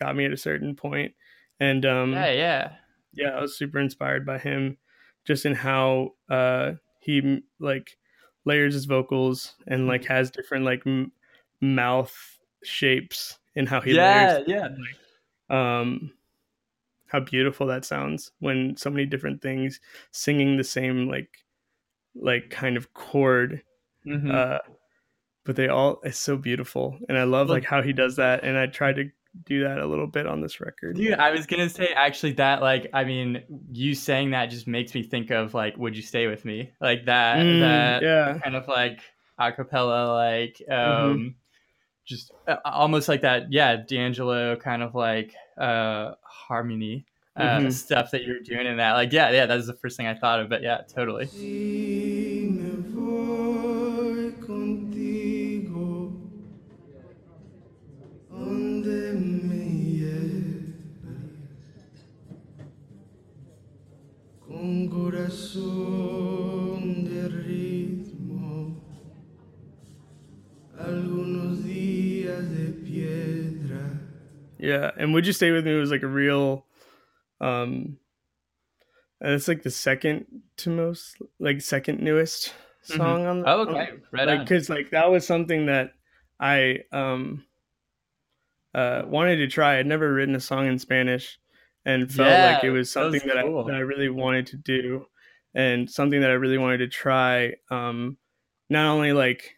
got 0.00 0.16
me 0.16 0.24
at 0.24 0.32
a 0.32 0.36
certain 0.36 0.76
point, 0.76 1.12
and 1.60 1.84
um, 1.84 2.12
yeah, 2.12 2.30
yeah, 2.30 2.72
yeah, 3.12 3.30
I 3.30 3.40
was 3.40 3.56
super 3.56 3.78
inspired 3.78 4.24
by 4.24 4.38
him, 4.38 4.78
just 5.26 5.44
in 5.46 5.54
how 5.54 6.10
uh, 6.30 6.72
he 7.00 7.42
like 7.58 7.96
layers 8.44 8.74
his 8.74 8.86
vocals 8.86 9.54
and 9.66 9.86
like 9.86 10.02
mm-hmm. 10.02 10.12
has 10.12 10.30
different 10.30 10.64
like 10.64 10.82
m- 10.86 11.12
mouth 11.60 12.14
shapes 12.64 13.38
in 13.54 13.66
how 13.66 13.80
he 13.80 13.94
yeah, 13.94 14.34
layers. 14.34 14.44
Yeah, 14.46 14.68
yeah. 15.50 15.80
Um, 15.80 16.12
how 17.08 17.20
beautiful 17.20 17.66
that 17.66 17.84
sounds 17.84 18.30
when 18.38 18.76
so 18.76 18.90
many 18.90 19.04
different 19.04 19.42
things 19.42 19.80
singing 20.10 20.56
the 20.56 20.64
same 20.64 21.08
like 21.08 21.30
like 22.14 22.50
kind 22.50 22.76
of 22.76 22.92
chord 22.94 23.62
mm-hmm. 24.06 24.30
uh 24.30 24.58
but 25.44 25.56
they 25.56 25.68
all 25.68 26.00
it's 26.04 26.18
so 26.18 26.36
beautiful 26.36 26.98
and 27.08 27.18
i 27.18 27.24
love 27.24 27.48
like 27.48 27.64
how 27.64 27.82
he 27.82 27.92
does 27.92 28.16
that 28.16 28.44
and 28.44 28.56
i 28.56 28.66
tried 28.66 28.96
to 28.96 29.10
do 29.44 29.62
that 29.62 29.78
a 29.78 29.86
little 29.86 30.06
bit 30.06 30.26
on 30.26 30.40
this 30.40 30.60
record 30.60 30.96
dude 30.96 31.14
i 31.14 31.30
was 31.30 31.46
gonna 31.46 31.68
say 31.68 31.88
actually 31.94 32.32
that 32.32 32.60
like 32.60 32.88
i 32.92 33.04
mean 33.04 33.42
you 33.70 33.94
saying 33.94 34.30
that 34.30 34.46
just 34.46 34.66
makes 34.66 34.94
me 34.94 35.02
think 35.02 35.30
of 35.30 35.54
like 35.54 35.76
would 35.76 35.96
you 35.96 36.02
stay 36.02 36.26
with 36.26 36.44
me 36.44 36.70
like 36.80 37.04
that 37.04 37.38
mm, 37.38 37.60
that 37.60 38.02
yeah 38.02 38.38
kind 38.42 38.56
of 38.56 38.66
like 38.66 39.00
acapella 39.38 40.14
like 40.14 40.60
um 40.70 40.76
mm-hmm. 40.76 41.28
just 42.04 42.32
uh, 42.48 42.56
almost 42.64 43.08
like 43.08 43.20
that 43.20 43.52
yeah 43.52 43.76
d'angelo 43.76 44.56
kind 44.56 44.82
of 44.82 44.94
like 44.94 45.34
uh 45.58 46.14
harmony 46.22 47.06
uh, 47.38 47.58
mm-hmm. 47.58 47.70
stuff 47.70 48.10
that 48.10 48.24
you're 48.24 48.40
doing 48.40 48.66
in 48.66 48.76
that. 48.78 48.92
Like, 48.92 49.12
yeah, 49.12 49.30
yeah, 49.30 49.46
that 49.46 49.54
was 49.54 49.66
the 49.66 49.74
first 49.74 49.96
thing 49.96 50.06
I 50.06 50.14
thought 50.14 50.40
of. 50.40 50.48
But 50.48 50.62
yeah, 50.62 50.80
totally. 50.88 51.26
Yeah, 74.58 74.90
and 74.96 75.14
Would 75.14 75.26
You 75.26 75.32
Stay 75.32 75.50
With 75.50 75.64
Me 75.64 75.74
It 75.74 75.80
was 75.80 75.90
like 75.90 76.02
a 76.02 76.08
real 76.08 76.64
um 77.40 77.98
and 79.20 79.32
it's 79.32 79.48
like 79.48 79.62
the 79.62 79.70
second 79.70 80.26
to 80.58 80.70
most 80.70 81.16
like 81.38 81.60
second 81.60 82.00
newest 82.00 82.48
mm-hmm. 82.48 82.96
song 82.96 83.20
mm-hmm. 83.20 83.28
on 83.28 83.40
the 83.40 83.48
Oh 83.48 83.60
okay. 83.62 83.90
On, 83.92 84.02
right 84.12 84.28
like 84.28 84.46
cuz 84.46 84.68
like 84.68 84.90
that 84.90 85.10
was 85.10 85.26
something 85.26 85.66
that 85.66 85.92
I 86.40 86.80
um 86.92 87.44
uh 88.74 89.02
wanted 89.06 89.36
to 89.36 89.48
try. 89.48 89.78
I'd 89.78 89.86
never 89.86 90.12
written 90.12 90.34
a 90.34 90.40
song 90.40 90.66
in 90.66 90.78
Spanish 90.78 91.38
and 91.84 92.12
felt 92.12 92.28
yeah, 92.28 92.52
like 92.54 92.64
it 92.64 92.70
was 92.70 92.90
something 92.90 93.22
that, 93.26 93.36
was 93.36 93.44
cool. 93.44 93.64
I 93.64 93.70
that 93.70 93.76
I 93.76 93.80
really 93.80 94.08
wanted 94.08 94.46
to 94.48 94.56
do 94.56 95.06
and 95.54 95.90
something 95.90 96.20
that 96.20 96.30
I 96.30 96.34
really 96.34 96.58
wanted 96.58 96.78
to 96.78 96.88
try 96.88 97.54
um 97.70 98.18
not 98.68 98.90
only 98.90 99.12
like 99.12 99.57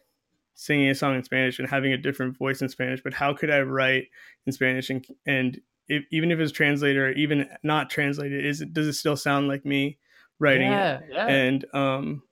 singing 0.61 0.89
a 0.89 0.95
song 0.95 1.15
in 1.15 1.23
Spanish 1.23 1.57
and 1.57 1.67
having 1.67 1.91
a 1.91 1.97
different 1.97 2.37
voice 2.37 2.61
in 2.61 2.69
Spanish, 2.69 3.01
but 3.03 3.15
how 3.15 3.33
could 3.33 3.49
I 3.49 3.61
write 3.61 4.09
in 4.45 4.53
Spanish 4.53 4.91
and 4.91 5.03
and 5.25 5.59
if, 5.87 6.03
even 6.11 6.29
if 6.29 6.39
it's 6.39 6.51
translated 6.51 7.01
or 7.01 7.11
even 7.13 7.49
not 7.63 7.89
translated, 7.89 8.45
is 8.45 8.61
it 8.61 8.71
does 8.71 8.85
it 8.85 8.93
still 8.93 9.17
sound 9.17 9.47
like 9.47 9.65
me 9.65 9.97
writing 10.37 10.71
yeah, 10.71 10.99
it? 10.99 11.03
Yeah. 11.11 11.27
And 11.27 11.65
um, 11.73 12.23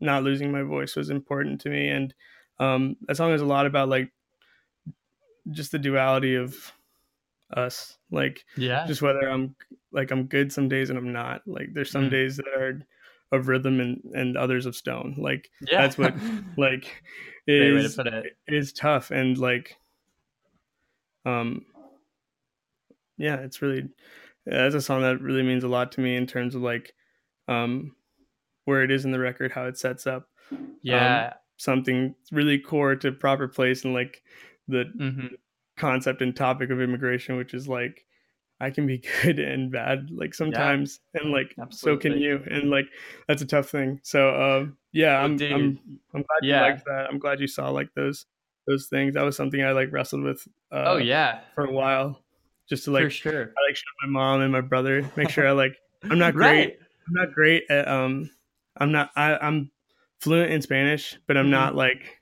not 0.00 0.22
losing 0.22 0.50
my 0.50 0.62
voice 0.62 0.96
was 0.96 1.10
important 1.10 1.60
to 1.60 1.68
me, 1.68 1.88
and 1.88 2.14
um, 2.58 2.96
that 3.02 3.18
song 3.18 3.32
is 3.32 3.42
a 3.42 3.46
lot 3.46 3.66
about 3.66 3.90
like 3.90 4.10
just 5.50 5.70
the 5.70 5.78
duality 5.78 6.34
of 6.34 6.72
us, 7.54 7.98
like 8.10 8.42
yeah, 8.56 8.86
just 8.86 9.02
whether 9.02 9.28
I'm 9.28 9.54
like 9.92 10.10
I'm 10.10 10.28
good 10.28 10.50
some 10.50 10.70
days 10.70 10.88
and 10.88 10.98
I'm 10.98 11.12
not. 11.12 11.42
Like 11.46 11.74
there's 11.74 11.90
some 11.90 12.06
mm. 12.06 12.10
days 12.10 12.38
that 12.38 12.48
are 12.58 12.80
of 13.32 13.48
rhythm 13.48 13.80
and 13.80 14.00
and 14.14 14.38
others 14.38 14.64
of 14.64 14.74
stone. 14.74 15.14
Like 15.18 15.50
yeah. 15.60 15.82
that's 15.82 15.98
what 15.98 16.14
like 16.56 16.90
is 17.46 17.98
is 18.48 18.72
tough 18.72 19.10
and 19.10 19.38
like 19.38 19.76
um 21.24 21.64
yeah 23.18 23.36
it's 23.36 23.62
really 23.62 23.88
that's 24.44 24.74
a 24.74 24.80
song 24.80 25.02
that 25.02 25.20
really 25.20 25.42
means 25.42 25.64
a 25.64 25.68
lot 25.68 25.92
to 25.92 26.00
me 26.00 26.16
in 26.16 26.26
terms 26.26 26.54
of 26.54 26.62
like 26.62 26.94
um 27.48 27.94
where 28.64 28.82
it 28.82 28.90
is 28.90 29.04
in 29.04 29.10
the 29.10 29.18
record 29.18 29.52
how 29.52 29.64
it 29.64 29.78
sets 29.78 30.06
up 30.06 30.28
yeah 30.82 31.26
um, 31.26 31.32
something 31.56 32.14
really 32.32 32.58
core 32.58 32.96
to 32.96 33.12
proper 33.12 33.48
place 33.48 33.84
and 33.84 33.94
like 33.94 34.22
the 34.68 34.84
mm-hmm. 34.98 35.26
concept 35.76 36.22
and 36.22 36.34
topic 36.34 36.70
of 36.70 36.80
immigration 36.80 37.36
which 37.36 37.54
is 37.54 37.68
like 37.68 38.05
I 38.60 38.70
can 38.70 38.86
be 38.86 38.98
good 39.22 39.38
and 39.38 39.70
bad 39.70 40.10
like 40.10 40.34
sometimes 40.34 41.00
yeah, 41.14 41.22
and 41.22 41.32
like 41.32 41.54
absolutely. 41.60 42.00
so 42.00 42.10
can 42.10 42.20
you 42.20 42.42
and 42.50 42.70
like 42.70 42.86
that's 43.28 43.42
a 43.42 43.46
tough 43.46 43.68
thing 43.68 44.00
so 44.02 44.28
um 44.34 44.76
yeah 44.92 45.18
I'm, 45.18 45.32
I'm 45.40 45.78
I'm 46.14 46.22
glad 46.22 46.42
yeah. 46.42 46.64
you 46.66 46.72
liked 46.72 46.84
that 46.86 47.06
I'm 47.10 47.18
glad 47.18 47.40
you 47.40 47.46
saw 47.46 47.70
like 47.70 47.88
those 47.94 48.26
those 48.66 48.86
things 48.86 49.14
that 49.14 49.22
was 49.22 49.36
something 49.36 49.62
I 49.62 49.72
like 49.72 49.92
wrestled 49.92 50.22
with 50.22 50.46
uh, 50.72 50.84
oh 50.86 50.96
yeah 50.96 51.40
for 51.54 51.64
a 51.64 51.72
while 51.72 52.22
just 52.68 52.84
to 52.84 52.90
like 52.90 53.04
for 53.04 53.10
sure 53.10 53.42
I 53.42 53.68
like 53.68 53.76
show 53.76 53.84
my 54.02 54.08
mom 54.08 54.40
and 54.40 54.52
my 54.52 54.60
brother 54.60 55.08
make 55.16 55.30
sure 55.30 55.46
I 55.46 55.52
like 55.52 55.76
I'm 56.02 56.18
not 56.18 56.34
great 56.34 56.58
right. 56.58 56.78
I'm 57.06 57.14
not 57.14 57.32
great 57.32 57.64
at 57.70 57.86
um 57.88 58.30
I'm 58.76 58.92
not 58.92 59.10
I, 59.16 59.36
I'm 59.36 59.70
fluent 60.20 60.52
in 60.52 60.62
Spanish 60.62 61.18
but 61.26 61.36
I'm 61.36 61.44
mm-hmm. 61.44 61.52
not 61.52 61.74
like 61.74 62.20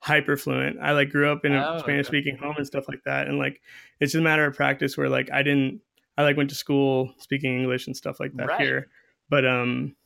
hyper 0.00 0.36
fluent. 0.36 0.78
I 0.80 0.92
like 0.92 1.10
grew 1.10 1.30
up 1.30 1.44
in 1.44 1.54
a 1.54 1.74
oh, 1.76 1.78
Spanish 1.78 2.06
speaking 2.06 2.34
okay. 2.34 2.44
home 2.44 2.54
and 2.56 2.66
stuff 2.66 2.88
like 2.88 3.02
that. 3.04 3.26
And 3.26 3.38
like 3.38 3.60
it's 4.00 4.12
just 4.12 4.20
a 4.20 4.24
matter 4.24 4.44
of 4.44 4.54
practice 4.54 4.96
where 4.96 5.08
like 5.08 5.30
I 5.32 5.42
didn't 5.42 5.80
I 6.16 6.22
like 6.22 6.36
went 6.36 6.50
to 6.50 6.56
school 6.56 7.12
speaking 7.18 7.58
English 7.58 7.86
and 7.86 7.96
stuff 7.96 8.20
like 8.20 8.32
that 8.34 8.48
right. 8.48 8.60
here. 8.60 8.88
But 9.28 9.46
um 9.46 9.96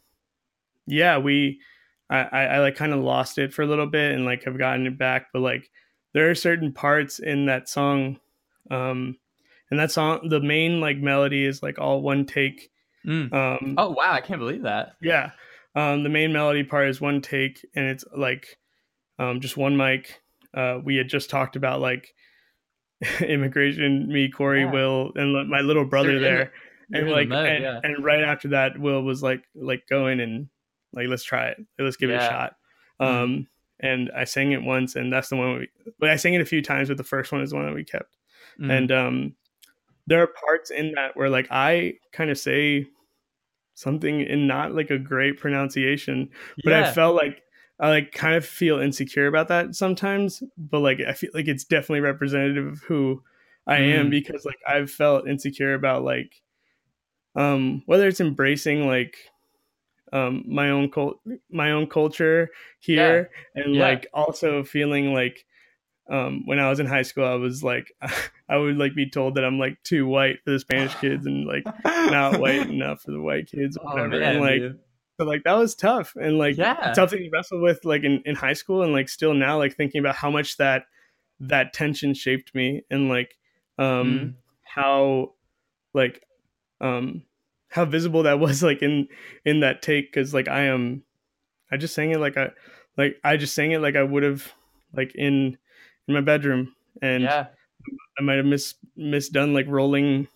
yeah, 0.87 1.19
we 1.19 1.61
I, 2.11 2.21
I, 2.21 2.43
I 2.45 2.59
like 2.61 2.77
kind 2.77 2.93
of 2.93 3.01
lost 3.01 3.39
it 3.39 3.53
for 3.53 3.63
a 3.63 3.67
little 3.67 3.87
bit 3.87 4.13
and 4.13 4.25
like 4.25 4.45
have 4.45 4.59
gotten 4.59 4.87
it 4.87 4.99
back. 4.99 5.27
But 5.33 5.41
like 5.41 5.71
there 6.15 6.31
are 6.31 6.35
certain 6.35 6.73
parts 6.73 7.19
in 7.19 7.47
that 7.47 7.69
song, 7.69 8.19
um 8.71 9.17
and 9.71 9.79
that 9.79 9.91
song 9.91 10.29
the 10.29 10.41
main 10.41 10.81
like 10.81 10.99
melody 10.99 11.45
is 11.45 11.63
like 11.63 11.79
all 11.79 12.01
one 12.01 12.25
take. 12.25 12.71
Mm. 13.07 13.33
Um 13.33 13.75
Oh 13.77 13.91
wow, 13.91 14.13
I 14.13 14.21
can't 14.21 14.41
believe 14.41 14.63
that. 14.63 14.97
Yeah. 15.03 15.33
Um 15.75 16.03
the 16.03 16.09
main 16.09 16.33
melody 16.33 16.65
part 16.65 16.89
is 16.89 17.01
one 17.01 17.21
take 17.21 17.67
and 17.75 17.87
it's 17.87 18.05
like 18.17 18.59
um, 19.23 19.41
just 19.41 19.57
one 19.57 19.77
mic. 19.77 20.21
Uh, 20.55 20.79
we 20.83 20.97
had 20.97 21.09
just 21.09 21.31
talked 21.31 21.57
about 21.57 21.81
like 21.81 22.15
immigration, 23.21 24.09
me, 24.09 24.31
Corey, 24.31 24.63
yeah. 24.63 24.71
Will, 24.71 25.13
and 25.15 25.49
my 25.49 25.61
little 25.61 25.85
brother 25.85 26.19
there, 26.19 26.53
and 26.93 27.11
like, 27.11 27.29
mode, 27.29 27.47
and, 27.47 27.63
yeah. 27.63 27.81
and, 27.83 28.05
right 28.05 28.23
after 28.23 28.49
that, 28.49 28.79
Will 28.79 29.03
was 29.03 29.23
like, 29.23 29.43
like 29.55 29.85
going 29.89 30.21
and 30.21 30.49
like, 30.93 31.07
let's 31.09 31.25
try 31.25 31.49
it, 31.49 31.59
let's 31.79 31.97
give 31.97 32.11
yeah. 32.11 32.17
it 32.17 32.27
a 32.27 32.29
shot. 32.29 32.57
Mm-hmm. 33.01 33.23
Um, 33.23 33.47
and 33.81 34.11
I 34.17 34.25
sang 34.25 34.53
it 34.53 34.63
once, 34.63 34.95
and 34.95 35.13
that's 35.13 35.29
the 35.29 35.37
one 35.37 35.59
we. 35.59 35.69
But 35.99 36.11
I 36.11 36.17
sang 36.17 36.35
it 36.35 36.41
a 36.41 36.47
few 36.47 36.63
times, 36.63 36.89
but 36.89 36.97
the 36.97 37.05
first 37.05 37.33
one 37.33 37.41
is 37.41 37.51
the 37.51 37.57
one 37.57 37.67
that 37.67 37.75
we 37.75 37.85
kept. 37.85 38.17
Mm-hmm. 38.61 38.71
And 38.71 38.93
um, 38.93 39.35
there 40.07 40.23
are 40.23 40.29
parts 40.29 40.71
in 40.71 40.93
that 40.93 41.17
where 41.17 41.31
like 41.31 41.49
I 41.51 41.95
kind 42.13 42.31
of 42.31 42.39
say 42.39 42.87
something 43.75 44.21
in 44.21 44.47
not 44.47 44.75
like 44.75 44.91
a 44.91 44.99
great 44.99 45.39
pronunciation, 45.39 46.29
but 46.63 46.73
I 46.73 46.93
felt 46.93 47.17
like 47.17 47.43
I 47.83 47.89
like 47.89 48.13
kind 48.13 48.37
of 48.37 48.47
feel 48.47 48.79
insecure 48.79 49.27
about 49.27 49.49
that 49.49 49.75
sometimes, 49.75 50.41
but 50.57 50.79
like 50.79 51.01
I 51.01 51.13
feel 51.15 51.31
like 51.35 51.49
it's 51.49 51.65
definitely 51.65 52.01
representative 52.01 52.65
of 52.65 52.79
who 52.85 53.25
I 53.67 53.79
mm. 53.79 53.99
am 53.99 54.11
because 54.11 54.45
like 54.45 54.61
I've 54.67 54.89
felt 54.89 55.27
insecure 55.27 55.75
about 55.75 56.05
like 56.05 56.41
um 57.35 57.83
whether 57.87 58.07
it's 58.07 58.21
embracing 58.21 58.87
like 58.87 59.17
um 60.13 60.45
my 60.47 60.71
own 60.71 60.93
cult 60.93 61.19
my 61.51 61.73
own 61.73 61.89
culture 61.89 62.51
here 62.79 63.31
yeah. 63.57 63.63
and 63.65 63.75
yeah. 63.75 63.83
like 63.89 64.07
also 64.15 64.63
feeling 64.63 65.13
like 65.13 65.45
um 66.09 66.47
when 66.47 66.61
I 66.61 66.71
was 66.71 66.79
in 66.79 66.87
high 66.87 67.03
school 67.03 67.25
I 67.25 67.35
was 67.35 67.65
like 67.65 67.93
I 68.49 68.59
would 68.59 68.77
like 68.77 68.95
be 68.95 69.11
told 69.11 69.35
that 69.35 69.45
I'm 69.45 69.59
like 69.59 69.83
too 69.83 70.07
white 70.07 70.37
for 70.45 70.53
the 70.53 70.61
Spanish 70.61 70.95
kids 70.97 71.27
and 71.27 71.49
like 71.49 71.65
not 71.85 72.39
white 72.39 72.67
enough 72.69 73.03
for 73.03 73.11
the 73.11 73.21
white 73.21 73.51
kids 73.51 73.77
or 73.77 73.89
oh, 73.89 73.93
whatever. 73.93 74.15
Oh, 74.15 74.21
man, 74.21 74.35
and 74.35 74.41
like 74.41 74.61
dude. 74.61 74.79
So 75.23 75.29
like 75.29 75.45
that 75.45 75.55
was 75.55 75.75
tough 75.75 76.15
and 76.17 76.37
like 76.37 76.57
yeah. 76.57 76.75
tough 76.75 77.11
something 77.11 77.21
to 77.21 77.31
wrestle 77.33 77.63
with 77.63 77.85
like 77.85 78.03
in, 78.03 78.21
in 78.25 78.35
high 78.35 78.53
school 78.53 78.83
and 78.83 78.93
like 78.93 79.09
still 79.09 79.35
now 79.35 79.57
like 79.57 79.77
thinking 79.77 80.01
about 80.01 80.17
how 80.17 80.31
much 80.31 80.57
that 80.57 80.85
that 81.39 81.73
tension 81.73 82.13
shaped 82.13 82.55
me 82.55 82.83
and 82.91 83.09
like 83.09 83.37
um 83.79 83.87
mm. 83.87 84.35
how 84.63 85.33
like 85.95 86.23
um 86.81 87.23
how 87.69 87.85
visible 87.85 88.25
that 88.25 88.41
was 88.41 88.63
like 88.63 88.83
in 88.83 89.07
in 89.45 89.61
that 89.61 89.81
take 89.81 90.13
because 90.13 90.35
like 90.35 90.49
I 90.49 90.63
am 90.63 91.05
I 91.71 91.77
just 91.77 91.95
sang 91.95 92.11
it 92.11 92.19
like 92.19 92.37
I 92.37 92.51
like 92.97 93.17
I 93.23 93.37
just 93.37 93.55
sang 93.55 93.71
it 93.71 93.81
like 93.81 93.97
I 93.97 94.03
would 94.03 94.25
have 94.25 94.53
like 94.93 95.15
in 95.15 95.57
in 96.09 96.15
my 96.15 96.21
bedroom 96.21 96.75
and 97.01 97.23
yeah 97.23 97.47
I 98.19 98.23
might 98.23 98.37
have 98.37 98.47
mis 98.47 98.75
misdone 98.99 99.55
like 99.55 99.67
rolling 99.69 100.27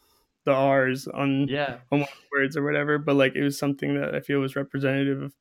the 0.46 0.52
R's 0.52 1.06
on 1.06 1.48
yeah 1.48 1.78
on 1.92 2.00
one 2.00 2.08
words 2.32 2.56
or 2.56 2.64
whatever, 2.64 2.96
but 2.96 3.16
like 3.16 3.34
it 3.34 3.42
was 3.42 3.58
something 3.58 4.00
that 4.00 4.14
I 4.14 4.20
feel 4.20 4.38
was 4.38 4.56
representative 4.56 5.34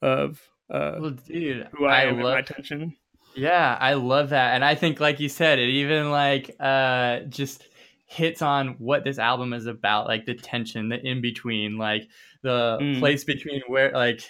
of, 0.00 0.40
uh 0.70 0.96
well, 0.98 1.10
dude, 1.10 1.68
who 1.72 1.84
I, 1.84 2.02
I 2.02 2.04
am 2.04 2.20
love, 2.20 2.34
my 2.34 2.38
attention. 2.38 2.96
Yeah, 3.34 3.76
I 3.78 3.94
love 3.94 4.30
that, 4.30 4.54
and 4.54 4.64
I 4.64 4.76
think 4.76 5.00
like 5.00 5.20
you 5.20 5.28
said, 5.28 5.58
it 5.58 5.68
even 5.68 6.10
like 6.10 6.54
uh 6.58 7.20
just 7.28 7.68
hits 8.06 8.42
on 8.42 8.76
what 8.78 9.02
this 9.02 9.18
album 9.18 9.52
is 9.52 9.66
about, 9.66 10.06
like 10.06 10.24
the 10.24 10.34
tension, 10.34 10.88
the 10.88 11.04
in 11.04 11.20
between, 11.20 11.76
like 11.76 12.08
the 12.42 12.78
mm. 12.80 12.98
place 13.00 13.24
between 13.24 13.60
where 13.66 13.90
like 13.90 14.20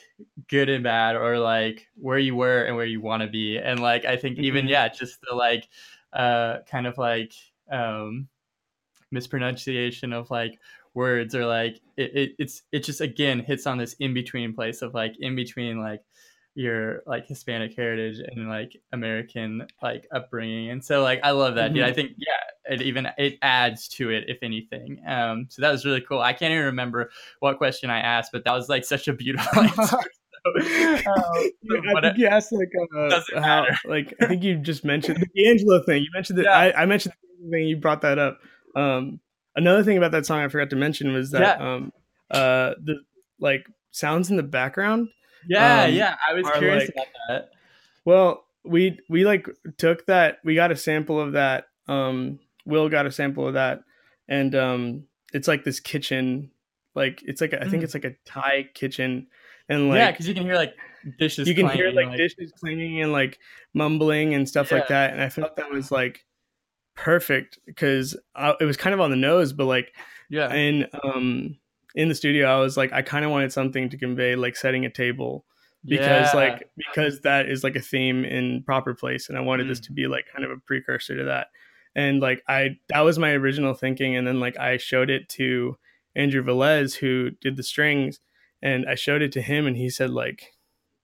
good 0.49 0.71
and 0.71 0.83
bad, 0.83 1.17
or 1.17 1.39
like 1.39 1.87
where 1.97 2.19
you 2.19 2.35
were 2.35 2.65
and 2.65 2.77
where 2.77 2.87
you 2.87 3.01
want 3.01 3.23
to 3.23 3.29
be, 3.29 3.59
and 3.59 3.79
like 3.79 4.07
I 4.07 4.17
think 4.17 4.39
even 4.39 4.63
mm-hmm. 4.63 4.71
yeah, 4.71 4.89
just 4.89 5.21
the 5.21 5.35
like 5.35 5.69
uh, 6.15 6.59
kind 6.71 6.87
of 6.87 6.97
like 6.97 7.35
um, 7.71 8.29
mispronunciation 9.15 10.13
of 10.13 10.31
like 10.31 10.59
words 10.93 11.35
or 11.35 11.47
like 11.47 11.81
it, 11.97 12.11
it 12.15 12.31
it's 12.39 12.63
it 12.73 12.81
just 12.81 13.01
again 13.01 13.41
hits 13.41 13.67
on 13.67 13.79
this 13.79 13.95
in 13.95 14.13
between 14.13 14.55
place 14.55 14.83
of 14.83 14.95
like 14.95 15.15
in 15.21 15.35
between 15.35 15.81
like 15.81 16.01
your 16.55 17.03
like 17.07 17.27
Hispanic 17.27 17.75
heritage 17.75 18.19
and 18.25 18.49
like 18.49 18.77
American 18.93 19.67
like 19.83 20.07
upbringing. 20.13 20.71
And 20.71 20.85
so 20.85 21.03
like 21.03 21.21
I 21.25 21.33
love 21.33 21.57
that. 21.57 21.71
Mm-hmm. 21.71 21.79
Yeah, 21.79 21.87
I 21.87 21.93
think 21.93 22.13
yeah, 22.17 22.73
it 22.73 22.83
even 22.83 23.09
it 23.19 23.39
adds 23.43 23.89
to 23.89 24.11
it 24.11 24.25
if 24.29 24.39
anything. 24.43 25.01
Um 25.07 25.47
so 25.51 25.63
that 25.63 25.73
was 25.73 25.85
really 25.85 26.01
cool. 26.01 26.21
I 26.21 26.33
can't 26.33 26.53
even 26.53 26.67
remember 26.67 27.11
what 27.41 27.59
question 27.59 27.91
I 27.91 27.99
asked, 28.01 28.31
but 28.33 28.45
that 28.45 28.53
was 28.53 28.69
like 28.69 28.85
such 28.85 29.09
a 29.09 29.13
beautiful 29.13 29.63
answer. 29.63 29.99
um, 30.47 30.61
I 30.63 32.01
think 32.03 32.19
you 32.19 32.27
asked 32.27 32.53
like 32.53 32.71
uh, 32.95 33.23
how, 33.41 33.67
like 33.87 34.13
I 34.21 34.27
think 34.27 34.43
you 34.43 34.57
just 34.57 34.85
mentioned 34.85 35.17
the 35.17 35.43
D'Angelo 35.43 35.83
thing. 35.85 36.03
You 36.03 36.11
mentioned 36.13 36.39
that 36.39 36.45
yeah. 36.45 36.59
I, 36.59 36.83
I, 36.83 36.87
mentioned 36.87 37.15
the 37.43 37.51
thing. 37.51 37.67
You 37.67 37.79
brought 37.79 38.03
that 38.03 38.19
up. 38.19 38.41
Um, 38.77 39.21
another 39.57 39.83
thing 39.83 39.97
about 39.97 40.13
that 40.13 40.27
song 40.27 40.41
I 40.41 40.49
forgot 40.49 40.71
to 40.71 40.77
mention 40.77 41.13
was 41.13 41.31
that 41.31 41.61
yeah. 41.61 41.75
um, 41.75 41.93
uh, 42.31 42.75
the 42.83 42.97
like 43.39 43.67
sounds 43.91 44.31
in 44.31 44.37
the 44.37 44.43
background. 44.43 45.09
Yeah, 45.49 45.85
um, 45.85 45.95
yeah. 45.95 46.17
I 46.29 46.35
was 46.35 46.49
curious 46.51 46.85
like, 46.85 46.95
about 46.95 47.07
that. 47.29 47.51
Well, 48.05 48.45
we 48.65 48.99
we 49.09 49.25
like 49.25 49.49
took 49.77 50.07
that. 50.07 50.39
We 50.45 50.55
got 50.55 50.73
a 50.73 50.77
sample 50.77 51.21
of 51.21 51.33
that. 51.33 51.67
Um, 51.89 52.39
Will 52.67 52.89
got 52.89 53.07
a 53.07 53.13
sample 53.13 53.47
of 53.47 53.55
that, 53.55 53.83
and 54.27 54.55
um, 54.55 55.05
it's 55.33 55.49
like 55.49 55.65
this 55.65 55.81
kitchen. 55.81 56.51
Like 56.95 57.23
it's 57.27 57.41
like 57.41 57.53
a, 57.53 57.61
I 57.61 57.69
think 57.69 57.83
mm. 57.83 57.85
it's 57.85 57.95
like 57.95 58.05
a 58.05 58.15
Thai 58.25 58.71
kitchen 58.73 59.27
and 59.69 59.89
like 59.89 59.99
yeah, 59.99 60.11
because 60.11 60.29
you 60.29 60.35
can 60.35 60.45
hear 60.45 60.55
like 60.55 60.75
dishes. 61.19 61.49
You 61.49 61.55
can 61.55 61.69
hear 61.69 61.91
like, 61.91 62.07
like, 62.07 62.17
dishes 62.17 62.53
clanging 62.59 63.03
and 63.03 63.13
like 63.13 63.39
mumbling 63.73 64.35
and 64.35 64.49
stuff 64.49 64.71
yeah. 64.71 64.79
like 64.79 64.89
that. 64.89 65.13
And 65.13 65.23
I 65.23 65.29
felt 65.29 65.57
that 65.57 65.71
was 65.71 65.91
like 65.91 66.25
perfect 66.97 67.59
because 67.67 68.17
it 68.61 68.65
was 68.65 68.77
kind 68.77 68.95
of 68.95 69.01
on 69.01 69.11
the 69.11 69.17
nose, 69.17 69.53
but 69.53 69.67
like 69.67 69.93
yeah. 70.31 70.49
And 70.49 70.89
um, 71.05 71.57
in 71.95 72.09
the 72.09 72.15
studio, 72.15 72.47
I 72.49 72.61
was 72.61 72.77
like, 72.77 72.93
I 72.93 73.03
kind 73.03 73.25
of 73.25 73.31
wanted 73.31 73.53
something 73.53 73.91
to 73.91 73.99
convey 73.99 74.37
like 74.37 74.57
setting 74.57 74.85
a 74.85 74.91
table 74.91 75.45
because 75.85 76.33
yeah. 76.33 76.37
like 76.39 76.71
because 76.77 77.21
that 77.21 77.49
is 77.49 77.63
like 77.63 77.77
a 77.77 77.81
theme 77.81 78.25
in 78.25 78.63
proper 78.65 78.95
place, 78.95 79.29
and 79.29 79.39
I 79.39 79.43
wanted 79.43 79.67
mm. 79.67 79.71
this 79.71 79.81
to 79.81 79.93
be 79.93 80.07
like 80.07 80.25
kind 80.33 80.45
of 80.45 80.51
a 80.51 80.61
precursor 80.67 81.17
to 81.17 81.25
that. 81.25 81.49
And 81.97 82.21
like 82.21 82.43
I, 82.49 82.79
that 82.89 83.01
was 83.01 83.19
my 83.19 83.31
original 83.33 83.75
thinking, 83.75 84.17
and 84.17 84.27
then 84.27 84.41
like 84.41 84.59
I 84.59 84.79
showed 84.79 85.11
it 85.11 85.29
to 85.31 85.77
Andrew 86.17 86.43
Velez, 86.43 86.97
who 86.97 87.31
did 87.41 87.57
the 87.57 87.63
strings 87.63 88.21
and 88.65 88.87
I 88.89 88.97
showed 88.97 89.23
it 89.23 89.31
to 89.33 89.43
him 89.43 89.67
and 89.67 89.77
he 89.77 89.91
said 89.91 90.11
like 90.11 90.54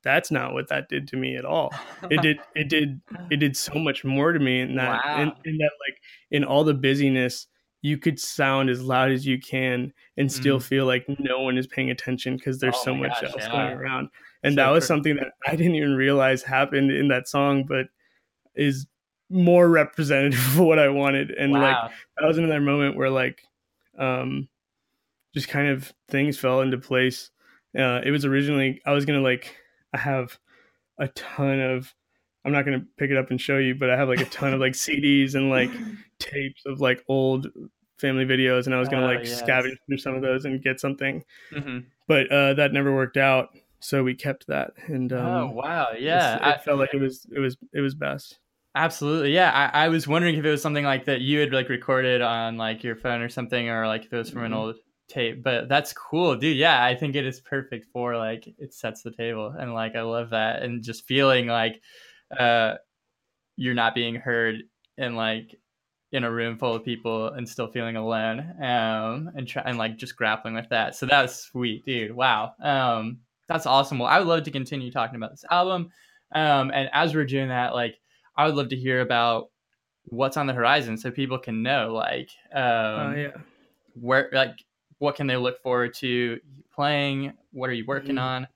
that's 0.03 0.31
not 0.31 0.53
what 0.53 0.69
that 0.69 0.89
did 0.89 1.09
to 1.09 1.17
me 1.17 1.37
at 1.37 1.45
all. 1.45 1.73
It 2.11 2.21
did 2.23 2.39
it 2.55 2.69
did 2.69 3.01
it 3.31 3.37
did 3.37 3.57
so 3.57 3.75
much 3.75 4.05
more 4.05 4.33
to 4.33 4.39
me 4.39 4.61
in 4.61 4.77
that 4.77 5.05
wow. 5.05 5.23
in, 5.23 5.33
in, 5.45 5.59
that 5.59 5.71
like 5.87 6.01
in 6.31 6.45
all 6.45 6.65
the 6.65 6.75
busyness 6.75 7.47
you 7.83 7.97
could 7.97 8.21
sound 8.21 8.69
as 8.69 8.83
loud 8.83 9.11
as 9.11 9.27
you 9.27 9.41
can 9.41 9.93
and 10.19 10.31
still 10.31 10.59
mm. 10.59 10.63
feel 10.63 10.85
like 10.85 11.07
no 11.19 11.41
one 11.41 11.57
is 11.57 11.67
paying 11.67 11.91
attention 11.91 12.37
because 12.37 12.59
there's 12.59 12.77
oh 12.79 12.85
so 12.85 12.95
much 12.95 13.13
gosh, 13.13 13.25
else 13.25 13.35
yeah. 13.39 13.51
going 13.51 13.79
around. 13.79 14.09
And 14.43 14.53
so 14.53 14.57
that 14.57 14.69
was 14.69 14.87
something 14.87 15.17
that 15.17 15.29
I 15.47 15.57
didn't 15.57 15.77
even 15.77 15.95
realize 15.95 16.43
happened 16.43 16.91
in 16.91 17.09
that 17.09 17.27
song, 17.27 17.65
but 17.67 17.87
is 18.55 18.87
more 19.31 19.69
representative 19.69 20.39
of 20.39 20.59
what 20.59 20.79
I 20.79 20.89
wanted. 20.89 21.31
And 21.31 21.53
wow. 21.53 21.61
like 21.61 21.93
that 22.19 22.27
was 22.27 22.37
another 22.37 22.61
moment 22.61 22.97
where 22.97 23.11
like 23.11 23.41
um 23.99 24.49
just 25.35 25.49
kind 25.49 25.69
of 25.69 25.93
things 26.09 26.39
fell 26.39 26.61
into 26.61 26.77
place 26.77 27.31
uh, 27.79 28.01
it 28.05 28.11
was 28.11 28.25
originally 28.25 28.81
I 28.85 28.93
was 28.93 29.05
gonna 29.05 29.21
like 29.21 29.57
I 29.93 29.99
have 29.99 30.39
a 30.99 31.09
ton 31.09 31.61
of 31.61 31.95
I'm 32.45 32.53
not 32.53 32.65
gonna 32.65 32.85
pick 32.97 33.11
it 33.11 33.17
up 33.17 33.31
and 33.31 33.41
show 33.41 33.59
you, 33.59 33.75
but 33.75 33.91
I 33.91 33.97
have 33.97 34.09
like 34.09 34.21
a 34.21 34.27
ton 34.27 34.55
of 34.55 34.61
like 34.61 34.73
CDs 34.75 35.35
and 35.35 35.51
like 35.51 35.71
tapes 36.19 36.63
of 36.67 36.81
like 36.81 37.05
old 37.09 37.49
family 37.99 38.25
videos, 38.25 38.67
and 38.67 38.75
I 38.75 38.79
was 38.79 38.89
gonna 38.89 39.07
like 39.07 39.25
yes. 39.25 39.43
scavenge 39.43 39.77
through 39.87 39.99
some 39.99 40.15
of 40.15 40.23
those 40.23 40.45
and 40.45 40.63
get 40.63 40.81
something, 40.81 41.23
mm-hmm. 41.53 41.81
but 42.09 42.31
uh, 42.31 42.55
that 42.55 42.73
never 42.73 42.95
worked 42.95 43.17
out. 43.17 43.51
So 43.81 44.03
we 44.03 44.15
kept 44.15 44.47
that, 44.49 44.73
and 44.87 45.13
um, 45.13 45.27
oh 45.27 45.51
wow, 45.53 45.89
yeah, 45.99 46.37
it, 46.37 46.43
I, 46.43 46.59
felt 46.59 46.79
like 46.79 46.95
it 46.95 47.01
was 47.01 47.27
it 47.35 47.41
was 47.41 47.57
it 47.73 47.81
was 47.81 47.95
best. 47.95 48.39
Absolutely, 48.75 49.35
yeah. 49.35 49.71
I, 49.73 49.87
I 49.87 49.89
was 49.89 50.07
wondering 50.07 50.37
if 50.37 50.45
it 50.45 50.51
was 50.51 50.63
something 50.63 50.85
like 50.85 51.07
that 51.07 51.21
you 51.23 51.41
had 51.41 51.53
like 51.53 51.69
recorded 51.69 52.23
on 52.23 52.57
like 52.57 52.85
your 52.85 52.95
phone 52.95 53.21
or 53.21 53.29
something, 53.29 53.69
or 53.69 53.87
like 53.87 54.05
if 54.05 54.13
it 54.13 54.17
was 54.17 54.31
from 54.31 54.43
mm-hmm. 54.43 54.53
an 54.53 54.59
old 54.59 54.77
tape 55.11 55.43
but 55.43 55.69
that's 55.69 55.93
cool 55.93 56.37
dude. 56.37 56.57
Yeah 56.57 56.85
i 56.85 56.95
think 56.95 57.17
it 57.17 57.27
is 57.27 57.41
perfect 57.41 57.87
for 57.93 58.17
like 58.17 58.49
it 58.59 58.73
sets 58.73 59.03
the 59.03 59.11
table 59.11 59.55
and 59.59 59.75
like 59.75 59.97
i 59.97 60.03
love 60.03 60.31
that 60.31 60.63
and 60.63 60.83
just 60.83 61.07
feeling 61.07 61.47
like 61.47 61.81
uh 62.39 62.75
you're 63.57 63.75
not 63.75 63.95
being 63.95 64.15
heard 64.15 64.63
and 64.97 65.17
like 65.17 65.57
in 66.13 66.25
a 66.25 66.31
room 66.31 66.59
full 66.59 66.75
of 66.75 66.85
people 66.85 67.29
and 67.29 67.49
still 67.49 67.71
feeling 67.71 67.97
alone 67.97 68.41
um 68.63 69.31
and 69.37 69.47
try 69.47 69.63
and 69.65 69.79
like 69.79 69.97
just 69.97 70.17
grappling 70.17 70.55
with 70.55 70.69
that. 70.71 70.97
So 70.97 71.07
that 71.07 71.23
was 71.23 71.37
sweet 71.37 71.85
dude. 71.85 72.13
Wow. 72.13 72.55
Um 72.61 73.19
that's 73.49 73.67
awesome. 73.67 73.99
Well 73.99 74.09
i 74.09 74.19
would 74.19 74.29
love 74.29 74.43
to 74.45 74.51
continue 74.51 74.91
talking 74.91 75.17
about 75.17 75.31
this 75.31 75.45
album 75.51 75.91
um 76.35 76.71
and 76.73 76.89
as 76.93 77.15
we're 77.15 77.25
doing 77.25 77.49
that 77.49 77.75
like 77.75 77.99
i 78.37 78.47
would 78.47 78.55
love 78.55 78.69
to 78.69 78.77
hear 78.77 79.01
about 79.01 79.51
what's 80.05 80.37
on 80.37 80.47
the 80.47 80.53
horizon 80.53 80.97
so 80.97 81.11
people 81.11 81.39
can 81.39 81.63
know 81.63 81.93
like 81.93 82.31
um 82.55 82.63
uh, 82.65 83.15
yeah. 83.15 83.29
where 83.95 84.31
like 84.33 84.57
what 85.01 85.17
can 85.17 85.27
they 85.27 85.37
look 85.37 85.61
forward 85.63 85.95
to 85.95 86.39
playing? 86.73 87.33
What 87.53 87.69
are 87.71 87.73
you 87.73 87.85
working 87.87 88.17
mm. 88.17 88.23
on? 88.23 88.49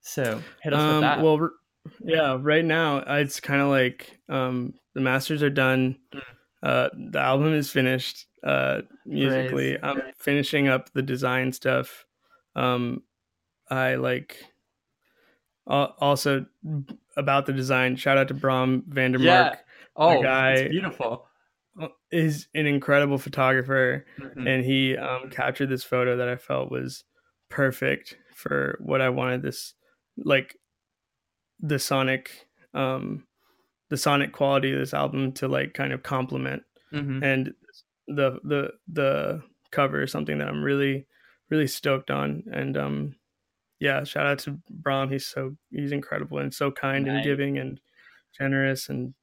So 0.00 0.40
hit 0.62 0.72
us 0.72 0.80
um, 0.80 0.94
with 0.94 1.00
that. 1.02 1.20
Well, 1.20 1.50
yeah, 2.02 2.38
right 2.40 2.64
now 2.64 2.98
it's 2.98 3.40
kind 3.40 3.60
of 3.60 3.68
like 3.68 4.18
um, 4.28 4.74
the 4.94 5.00
masters 5.00 5.42
are 5.42 5.50
done. 5.50 5.98
Mm. 6.14 6.22
Uh, 6.62 6.88
the 7.10 7.18
album 7.18 7.52
is 7.52 7.70
finished 7.70 8.26
uh, 8.42 8.82
musically. 9.04 9.76
I'm 9.82 10.00
finishing 10.16 10.68
up 10.68 10.90
the 10.92 11.02
design 11.02 11.52
stuff. 11.52 12.06
Um, 12.54 13.02
I 13.68 13.96
like 13.96 14.38
also 15.66 16.46
about 17.16 17.46
the 17.46 17.52
design. 17.52 17.96
Shout 17.96 18.18
out 18.18 18.28
to 18.28 18.34
Brom 18.34 18.84
Vandermark. 18.88 19.24
Yeah. 19.24 19.56
Oh, 19.96 20.22
guy. 20.22 20.68
beautiful 20.68 21.26
is 22.10 22.48
an 22.54 22.66
incredible 22.66 23.18
photographer 23.18 24.06
mm-hmm. 24.20 24.46
and 24.46 24.64
he 24.64 24.96
um, 24.96 25.30
captured 25.30 25.68
this 25.68 25.82
photo 25.82 26.16
that 26.16 26.28
I 26.28 26.36
felt 26.36 26.70
was 26.70 27.04
perfect 27.50 28.16
for 28.34 28.78
what 28.80 29.00
I 29.00 29.08
wanted 29.08 29.42
this 29.42 29.74
like 30.16 30.56
the 31.60 31.78
sonic 31.78 32.48
um 32.74 33.26
the 33.90 33.96
sonic 33.96 34.32
quality 34.32 34.72
of 34.72 34.78
this 34.78 34.94
album 34.94 35.32
to 35.32 35.48
like 35.48 35.74
kind 35.74 35.92
of 35.92 36.02
complement 36.02 36.62
mm-hmm. 36.92 37.22
and 37.22 37.54
the 38.06 38.38
the 38.44 38.70
the 38.92 39.42
cover 39.70 40.02
is 40.02 40.12
something 40.12 40.38
that 40.38 40.48
I'm 40.48 40.62
really 40.62 41.06
really 41.50 41.66
stoked 41.66 42.10
on 42.10 42.44
and 42.52 42.76
um 42.76 43.16
yeah 43.80 44.04
shout 44.04 44.26
out 44.26 44.38
to 44.40 44.58
Bram 44.70 45.10
he's 45.10 45.26
so 45.26 45.56
he's 45.70 45.92
incredible 45.92 46.38
and 46.38 46.54
so 46.54 46.70
kind 46.70 47.06
nice. 47.06 47.16
and 47.16 47.24
giving 47.24 47.58
and 47.58 47.80
generous 48.38 48.88
and 48.88 49.14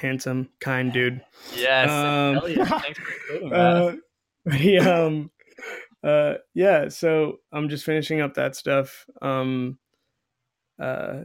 handsome, 0.00 0.48
kind 0.60 0.92
dude. 0.92 1.20
Yes. 1.56 1.90
Um, 1.90 2.36
Elliot, 2.36 2.68
thanks 2.68 2.98
for 2.98 3.34
including 3.34 3.50
that. 3.50 3.98
Uh, 4.46 4.52
he, 4.56 4.78
um, 4.78 5.30
uh, 6.02 6.34
yeah. 6.54 6.88
So 6.88 7.36
I'm 7.52 7.68
just 7.68 7.84
finishing 7.84 8.20
up 8.20 8.34
that 8.34 8.56
stuff. 8.56 9.06
Um, 9.20 9.78
uh, 10.78 11.20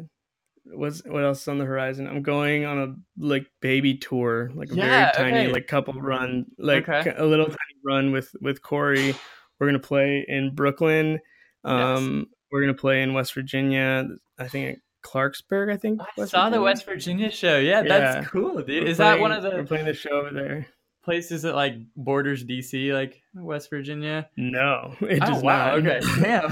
what's 0.65 1.03
what 1.05 1.23
else 1.23 1.41
is 1.41 1.47
on 1.47 1.57
the 1.57 1.65
horizon? 1.65 2.07
I'm 2.07 2.21
going 2.23 2.65
on 2.65 2.79
a 2.79 2.95
like 3.23 3.47
baby 3.61 3.95
tour, 3.97 4.51
like 4.53 4.71
a 4.71 4.75
Yeah, 4.75 5.11
very 5.15 5.31
tiny 5.31 5.45
okay. 5.45 5.53
like 5.53 5.67
couple 5.67 5.93
run, 5.93 6.45
like 6.57 6.89
Okay. 6.89 7.13
a 7.15 7.25
little 7.25 7.45
tiny 7.45 7.57
run 7.85 8.11
with 8.11 8.35
with 8.41 8.61
Corey. 8.61 9.15
We're 9.59 9.67
gonna 9.67 9.79
play 9.79 10.25
in 10.27 10.53
Brooklyn. 10.53 11.19
Um, 11.63 12.27
we're 12.51 12.61
gonna 12.61 12.73
play 12.73 13.01
in 13.01 13.13
West 13.13 13.33
Virginia. 13.33 14.07
I 14.37 14.47
think 14.49 14.79
Clarksburg. 15.05 15.71
I 15.71 15.77
think. 15.77 16.01
I 16.01 16.05
West 16.17 16.31
saw 16.31 16.49
the 16.49 16.61
West 16.61 16.85
Virginia 16.85 17.29
show. 17.31 17.57
Yeah, 17.57 17.81
Yeah. 17.81 17.87
that's 17.99 18.27
cool, 18.29 18.55
dude. 18.61 18.83
We're 18.83 18.89
Is 18.89 18.97
that 18.97 19.19
one 19.19 19.31
playing- 19.31 19.45
of 19.45 19.53
We're 19.53 19.61
the 19.61 19.67
playing 19.67 19.85
the 19.85 19.93
show 19.93 20.09
over 20.11 20.31
there? 20.31 20.67
places 21.03 21.43
that 21.43 21.53
like 21.53 21.75
borders 21.95 22.43
DC, 22.43 22.91
like 22.91 23.21
West 23.35 23.69
Virginia? 23.69 24.27
No, 24.37 24.95
it 25.01 25.19
oh 25.21 25.25
does 25.33 25.43
wow. 25.43 25.77
not. 25.77 25.85
Okay. 25.85 25.99
Damn. 26.21 26.51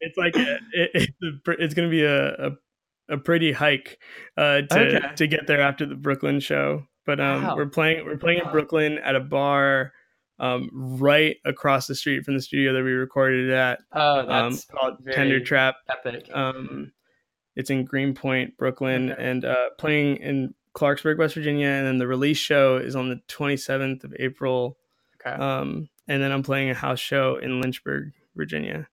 it's 0.00 0.16
like 0.16 0.34
a, 0.36 0.54
it, 0.72 0.90
it's 0.94 1.12
a, 1.22 1.50
it's 1.62 1.74
going 1.74 1.88
to 1.88 1.90
be 1.90 2.02
a, 2.02 2.28
a 2.46 2.50
a 3.08 3.18
pretty 3.18 3.52
hike 3.52 3.98
uh, 4.36 4.62
to 4.62 4.78
Okay. 4.96 5.14
to 5.16 5.26
get 5.28 5.46
there 5.46 5.60
after 5.60 5.84
the 5.86 5.94
Brooklyn 5.94 6.40
show. 6.40 6.84
But 7.04 7.20
um, 7.20 7.42
Wow. 7.44 7.56
we're 7.56 7.66
playing 7.68 8.04
we're 8.06 8.16
playing 8.16 8.40
in 8.44 8.50
Brooklyn 8.50 8.98
at 8.98 9.14
a 9.14 9.20
bar 9.20 9.92
um, 10.40 10.70
right 10.72 11.36
across 11.44 11.86
the 11.86 11.94
street 11.94 12.24
from 12.24 12.34
the 12.34 12.42
studio 12.42 12.72
that 12.72 12.82
we 12.82 12.90
recorded 12.92 13.50
at, 13.50 13.78
oh, 13.92 14.20
um, 14.20 14.26
that's 14.52 14.64
called 14.66 14.96
very 15.00 15.14
Tender 15.16 15.40
Trap. 15.40 15.76
epic. 15.88 16.28
Um, 16.34 16.92
it's 17.56 17.70
in 17.70 17.84
Greenpoint, 17.84 18.56
Brooklyn, 18.58 19.10
and 19.10 19.44
uh, 19.44 19.70
playing 19.78 20.18
in 20.18 20.54
Clarksburg, 20.74 21.18
West 21.18 21.34
Virginia. 21.34 21.68
And 21.68 21.86
then 21.86 21.98
the 21.98 22.06
release 22.06 22.38
show 22.38 22.76
is 22.76 22.94
on 22.94 23.08
the 23.08 23.20
27th 23.28 24.04
of 24.04 24.14
April. 24.18 24.76
okay. 25.20 25.34
Um, 25.34 25.88
and 26.06 26.22
then 26.22 26.30
I'm 26.30 26.42
playing 26.42 26.70
a 26.70 26.74
house 26.74 27.00
show 27.00 27.36
in 27.36 27.60
Lynchburg, 27.60 28.12
Virginia, 28.36 28.86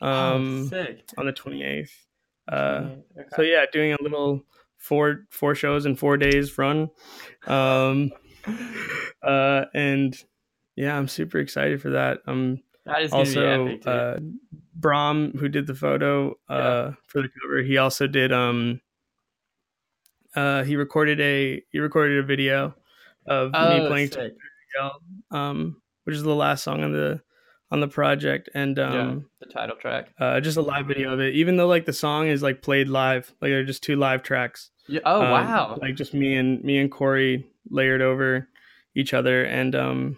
oh, 0.00 0.08
um, 0.10 0.68
sick. 0.68 1.04
on 1.16 1.26
the 1.26 1.32
28th. 1.32 1.90
Uh, 2.48 2.88
okay. 3.16 3.28
so 3.36 3.42
yeah, 3.42 3.64
doing 3.72 3.92
a 3.92 4.02
little 4.02 4.42
four 4.76 5.26
four 5.30 5.54
shows 5.54 5.86
in 5.86 5.94
four 5.94 6.16
days 6.16 6.58
run, 6.58 6.90
um, 7.46 8.10
uh, 9.22 9.66
and 9.72 10.16
yeah, 10.74 10.96
I'm 10.96 11.06
super 11.06 11.38
excited 11.38 11.80
for 11.80 11.90
that. 11.90 12.18
Um, 12.26 12.60
that 12.86 13.02
is 13.02 13.12
also, 13.12 13.66
epic, 13.66 13.86
uh, 13.86 14.16
Brahm, 14.74 15.32
who 15.38 15.48
did 15.48 15.66
the 15.66 15.74
photo 15.74 16.34
uh, 16.48 16.92
for 17.06 17.22
the 17.22 17.28
cover, 17.42 17.62
he 17.62 17.76
also 17.76 18.06
did. 18.06 18.32
Um, 18.32 18.80
uh, 20.34 20.62
he 20.64 20.76
recorded 20.76 21.20
a 21.20 21.62
he 21.70 21.78
recorded 21.78 22.18
a 22.18 22.22
video 22.22 22.74
of 23.26 23.52
me 23.52 23.58
oh, 23.58 23.88
playing 23.88 24.10
sick. 24.10 24.32
Um, 25.30 25.82
which 26.04 26.16
is 26.16 26.22
the 26.22 26.34
last 26.34 26.62
song 26.64 26.82
on 26.84 26.92
the 26.92 27.20
on 27.70 27.80
the 27.80 27.88
project, 27.88 28.48
and 28.54 28.76
yeah, 28.78 28.88
um, 28.88 29.26
the 29.40 29.46
title 29.46 29.76
track. 29.76 30.12
uh, 30.18 30.40
just 30.40 30.56
a 30.56 30.62
live 30.62 30.86
video 30.86 31.12
of 31.12 31.20
it. 31.20 31.34
Even 31.34 31.56
though 31.56 31.68
like 31.68 31.84
the 31.84 31.92
song 31.92 32.26
is 32.26 32.42
like 32.42 32.62
played 32.62 32.88
live, 32.88 33.32
like 33.40 33.50
they're 33.50 33.64
just 33.64 33.82
two 33.82 33.96
live 33.96 34.22
tracks. 34.22 34.70
Yeah. 34.88 35.00
Oh 35.04 35.22
Um, 35.22 35.30
wow. 35.30 35.78
Like 35.80 35.94
just 35.94 36.14
me 36.14 36.36
and 36.36 36.62
me 36.64 36.78
and 36.78 36.90
Corey 36.90 37.46
layered 37.68 38.02
over 38.02 38.48
each 38.94 39.14
other, 39.14 39.44
and 39.44 39.74
um, 39.74 40.16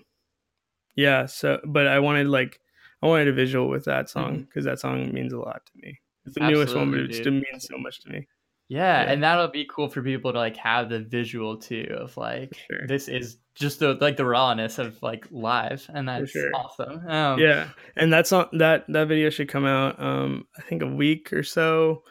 yeah. 0.94 1.26
So, 1.26 1.60
but 1.64 1.86
I 1.86 1.98
wanted 2.00 2.28
like 2.28 2.58
I 3.02 3.06
wanted 3.06 3.28
a 3.28 3.32
visual 3.32 3.68
with 3.68 3.84
that 3.86 4.08
song 4.08 4.36
Mhm. 4.36 4.46
because 4.46 4.64
that 4.64 4.78
song 4.78 5.12
means 5.12 5.32
a 5.32 5.38
lot 5.38 5.62
to 5.66 5.72
me. 5.76 5.98
It's 6.24 6.34
the 6.36 6.48
newest 6.48 6.74
one, 6.76 6.90
but 6.90 7.00
Absolutely, 7.00 7.16
it 7.16 7.20
still 7.20 7.32
means 7.32 7.66
so 7.68 7.78
much 7.78 8.00
to 8.02 8.10
me. 8.10 8.28
Yeah, 8.68 9.02
Yeah. 9.02 9.10
and 9.12 9.22
that'll 9.22 9.48
be 9.48 9.66
cool 9.68 9.88
for 9.88 10.02
people 10.02 10.32
to 10.32 10.38
like 10.38 10.56
have 10.56 10.88
the 10.88 11.00
visual 11.00 11.56
too 11.58 11.88
of 11.98 12.16
like 12.16 12.54
sure. 12.70 12.86
this 12.86 13.08
is 13.08 13.38
just 13.54 13.80
the 13.80 13.94
like 13.94 14.16
the 14.16 14.24
rawness 14.24 14.78
of 14.78 15.02
like 15.02 15.26
live, 15.30 15.84
and 15.92 16.08
that's 16.08 16.30
sure. 16.30 16.50
awesome. 16.54 17.06
Um, 17.06 17.38
yeah, 17.40 17.68
and 17.96 18.12
that's 18.12 18.32
on 18.32 18.48
that 18.52 18.84
that 18.88 19.08
video 19.08 19.30
should 19.30 19.48
come 19.48 19.66
out. 19.66 20.00
Um, 20.00 20.46
I 20.56 20.62
think 20.62 20.82
a 20.82 20.86
week 20.86 21.32
or 21.32 21.42
so. 21.42 22.04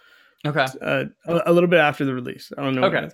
Okay. 0.45 0.65
Uh, 0.81 1.05
a, 1.27 1.41
a 1.47 1.53
little 1.53 1.69
bit 1.69 1.79
after 1.79 2.03
the 2.03 2.13
release. 2.13 2.51
I 2.57 2.63
don't 2.63 2.75
know. 2.75 2.83
Okay. 2.85 3.01
when. 3.01 3.11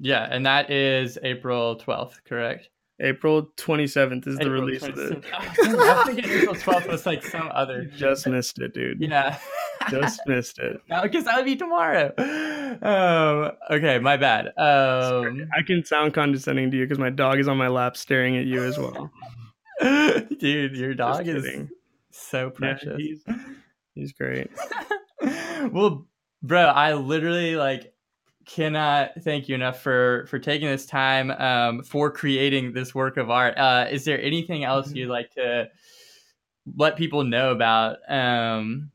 Yeah, 0.00 0.26
and 0.30 0.44
that 0.46 0.70
is 0.70 1.18
April 1.22 1.76
twelfth, 1.76 2.22
correct? 2.24 2.68
April 3.00 3.50
twenty 3.56 3.86
seventh 3.86 4.26
is 4.26 4.36
the 4.36 4.42
April 4.44 4.62
release 4.62 4.82
of 4.82 4.98
it. 4.98 5.24
I 5.34 6.04
was 6.04 6.06
thinking 6.06 6.30
April 6.30 6.54
twelfth 6.54 6.86
was 6.88 7.06
like 7.06 7.24
some 7.24 7.48
other. 7.52 7.84
Just 7.96 8.26
missed 8.26 8.58
it, 8.60 8.74
dude. 8.74 9.00
Yeah. 9.00 9.38
Just 9.90 10.20
missed 10.26 10.58
it. 10.58 10.80
No, 10.88 11.02
because 11.02 11.24
that 11.24 11.36
would 11.36 11.46
be 11.46 11.56
tomorrow. 11.56 12.12
Um, 12.82 13.52
okay, 13.70 13.98
my 13.98 14.16
bad. 14.16 14.46
Um, 14.58 15.48
I 15.56 15.62
can 15.62 15.84
sound 15.84 16.12
condescending 16.14 16.70
to 16.70 16.76
you 16.76 16.84
because 16.84 16.98
my 16.98 17.10
dog 17.10 17.38
is 17.38 17.48
on 17.48 17.56
my 17.56 17.68
lap 17.68 17.96
staring 17.96 18.36
at 18.36 18.44
you 18.44 18.62
as 18.62 18.76
well. 18.78 19.10
dude, 19.80 20.76
your 20.76 20.94
dog 20.94 21.26
is 21.26 21.42
kidding. 21.44 21.70
so 22.10 22.46
Yeah, 22.46 22.74
precious. 22.74 22.96
he's, 22.98 23.24
he's 23.94 24.12
great. 24.12 24.50
well, 25.72 26.06
bro, 26.42 26.60
I 26.66 26.92
literally 26.94 27.56
like 27.56 27.92
cannot 28.54 29.10
thank 29.22 29.48
you 29.48 29.54
enough 29.54 29.80
for 29.80 30.26
for 30.28 30.38
taking 30.38 30.66
this 30.68 30.84
time 30.86 31.30
um 31.32 31.82
for 31.82 32.10
creating 32.10 32.72
this 32.72 32.94
work 32.94 33.16
of 33.16 33.30
art. 33.30 33.56
Uh 33.56 33.86
is 33.90 34.04
there 34.04 34.20
anything 34.20 34.64
else 34.64 34.88
Mhm. 34.92 34.96
you'd 34.96 35.08
like 35.08 35.30
to 35.34 35.68
let 36.76 36.96
people 36.96 37.22
know 37.24 37.50
about 37.52 37.98
um 38.08 38.90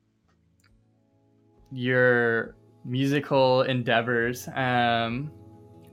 your 1.71 2.55
musical 2.83 3.61
endeavors 3.63 4.47
um 4.55 5.31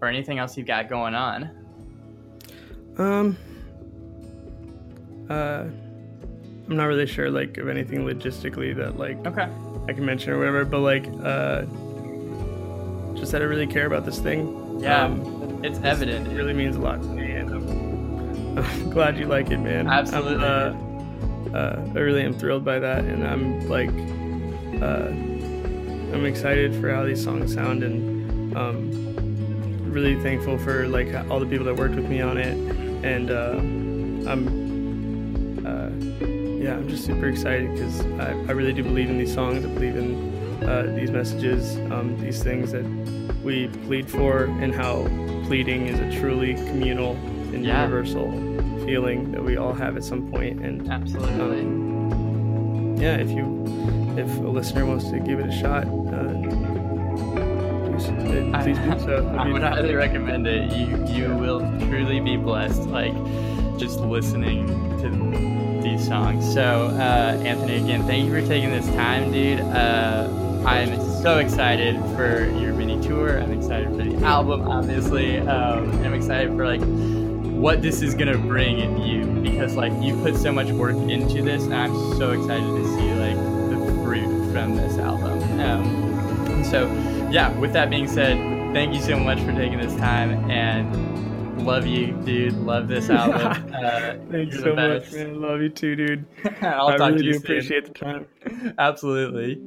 or 0.01 0.09
anything 0.09 0.39
else 0.39 0.57
you've 0.57 0.67
got 0.67 0.89
going 0.89 1.15
on? 1.15 1.51
Um, 2.99 3.37
uh, 5.31 5.65
I'm 6.69 6.77
not 6.77 6.85
really 6.85 7.07
sure 7.07 7.31
like 7.31 7.57
of 7.57 7.69
anything 7.69 8.05
logistically 8.05 8.77
that 8.77 8.99
like 8.99 9.25
Okay. 9.27 9.49
I 9.89 9.93
can 9.93 10.05
mention 10.05 10.33
or 10.33 10.39
whatever, 10.39 10.65
but 10.65 10.81
like 10.81 11.07
uh, 11.23 11.63
just 13.15 13.33
that 13.33 13.43
I 13.43 13.45
really 13.45 13.67
care 13.67 13.87
about 13.87 14.05
this 14.05 14.19
thing. 14.19 14.79
Yeah. 14.81 15.05
Um, 15.05 15.61
It's 15.65 15.79
evident. 15.85 16.27
it 16.29 16.35
really 16.37 16.53
means 16.55 16.77
a 16.77 16.81
lot 16.81 17.01
to 17.03 17.09
me, 17.09 17.31
and 17.33 17.51
I'm, 17.51 18.59
I'm 18.59 18.91
glad 18.97 19.17
you 19.19 19.27
like 19.27 19.51
it, 19.51 19.59
man. 19.59 19.87
Absolutely. 19.89 20.45
uh, 20.45 20.75
uh, 21.57 21.77
I 21.95 21.99
really 21.99 22.23
am 22.23 22.35
thrilled 22.35 22.65
by 22.65 22.79
that, 22.79 23.05
and 23.05 23.25
I'm 23.27 23.69
like, 23.69 23.91
uh, 24.83 25.09
I'm 26.15 26.25
excited 26.27 26.75
for 26.81 26.91
how 26.93 27.05
these 27.05 27.23
songs 27.23 27.53
sound, 27.55 27.83
and 27.83 28.57
um, 28.57 28.91
really 29.93 30.21
thankful 30.23 30.59
for 30.59 30.89
like 30.89 31.13
all 31.31 31.39
the 31.41 31.47
people 31.47 31.67
that 31.67 31.77
worked 31.77 31.95
with 31.95 32.09
me 32.09 32.21
on 32.21 32.37
it, 32.39 32.57
and 33.05 33.31
uh, 33.31 33.57
I'm, 34.31 34.47
uh, 35.67 35.91
yeah, 36.63 36.75
I'm 36.75 36.89
just 36.89 37.05
super 37.05 37.29
excited 37.29 37.73
because 37.75 38.01
I, 38.21 38.31
I 38.49 38.53
really 38.53 38.73
do 38.73 38.83
believe 38.83 39.11
in 39.11 39.19
these 39.19 39.33
songs. 39.33 39.65
I 39.65 39.69
believe 39.69 39.97
in 39.97 40.32
uh, 40.69 40.83
these 40.95 41.11
messages, 41.11 41.77
um, 41.93 42.17
these 42.21 42.43
things 42.43 42.73
that 42.73 42.85
we 43.43 43.69
plead 43.87 44.09
for, 44.11 44.45
and 44.45 44.75
how 44.75 45.03
pleading 45.47 45.87
is 45.89 45.99
a 46.01 46.21
truly 46.21 46.55
communal 46.55 47.13
and 47.53 47.65
Yeah. 47.65 47.83
universal 47.83 48.31
feeling 48.85 49.31
that 49.33 49.43
we 49.45 49.57
all 49.57 49.73
have 49.75 49.97
at 49.97 50.05
some 50.05 50.31
point. 50.31 50.61
and 50.61 50.91
Absolutely. 50.91 51.61
um, 51.61 52.97
yeah, 52.99 53.17
if 53.17 53.31
you 53.31 53.45
if 54.17 54.29
a 54.39 54.49
listener 54.49 54.85
wants 54.85 55.09
to 55.11 55.19
give 55.19 55.41
it 55.41 55.47
a 55.47 55.53
shot, 55.53 55.85
uh, 55.87 56.33
please, 57.87 58.09
uh, 58.09 58.63
do 58.65 58.99
so. 59.05 59.35
I, 59.39 59.49
would 59.49 59.63
highly 59.63 59.95
recommend 59.95 60.47
it. 60.47 60.71
You 60.73 61.05
you 61.07 61.35
will 61.35 61.61
truly 61.89 62.21
be 62.21 62.37
blessed, 62.37 62.83
like 62.89 63.15
just 63.79 64.01
listening 64.01 64.67
to 65.01 65.83
these 65.83 66.07
songs. 66.07 66.45
So, 66.53 66.89
uh, 66.95 67.41
Anthony, 67.45 67.77
again, 67.77 68.03
thank 68.07 68.27
you 68.27 68.31
for 68.41 68.47
taking 68.47 68.71
this 68.71 68.87
time, 68.89 69.33
dude. 69.33 69.61
Uh, 69.61 70.29
I'm 70.67 71.01
so 71.23 71.39
excited 71.39 71.97
for 72.17 72.49
your 72.59 72.73
mini 72.75 73.01
tour. 73.03 73.39
I'm 73.41 73.53
excited 73.53 73.89
for 73.89 73.97
the 74.05 74.17
album, 74.25 74.63
obviously. 74.63 75.39
Um, 75.39 75.91
I'm 76.05 76.15
excited 76.15 76.51
for 76.57 76.67
like 76.67 76.81
what 77.61 77.83
this 77.83 78.03
is 78.03 78.15
gonna 78.15 78.39
bring 78.39 78.79
in 78.81 78.99
you 79.03 79.25
because 79.43 79.75
like 79.77 79.93
you 80.03 80.17
put 80.23 80.37
so 80.37 80.53
much 80.53 80.71
work 80.71 80.97
into 80.97 81.43
this, 81.43 81.65
and 81.65 81.75
I'm 81.75 81.95
so 82.17 82.31
excited 82.33 82.65
to 82.67 82.85
see 82.95 83.13
like 83.15 83.37
the 83.71 84.03
fruit 84.05 84.53
from 84.53 84.77
this 84.77 84.99
album. 84.99 85.61
Um, 85.61 86.65
so 86.65 86.87
yeah, 87.31 87.57
with 87.59 87.73
that 87.73 87.91
being 87.91 88.07
said, 88.09 88.37
thank 88.73 88.95
you 88.95 89.01
so 89.01 89.19
much 89.19 89.41
for 89.41 89.53
taking 89.53 89.79
this 89.79 89.95
time 89.97 90.49
and 90.51 91.67
love 91.67 91.87
you, 91.87 92.13
dude. 92.25 92.55
Love 92.55 92.89
this 92.89 93.09
album. 93.11 93.73
Uh, 93.75 94.15
Thanks 94.31 94.59
so 94.61 94.75
much, 94.75 95.13
man. 95.13 95.41
Love 95.41 95.61
you 95.61 95.69
too, 95.69 95.95
dude. 95.97 96.25
I'll 96.63 96.89
I 96.89 96.97
talk 96.97 97.11
really 97.13 97.19
to 97.19 97.25
you 97.25 97.33
do 97.33 97.39
soon. 97.39 97.43
appreciate 97.43 97.85
the 97.87 97.93
time. 97.95 98.27
Absolutely. 98.79 99.61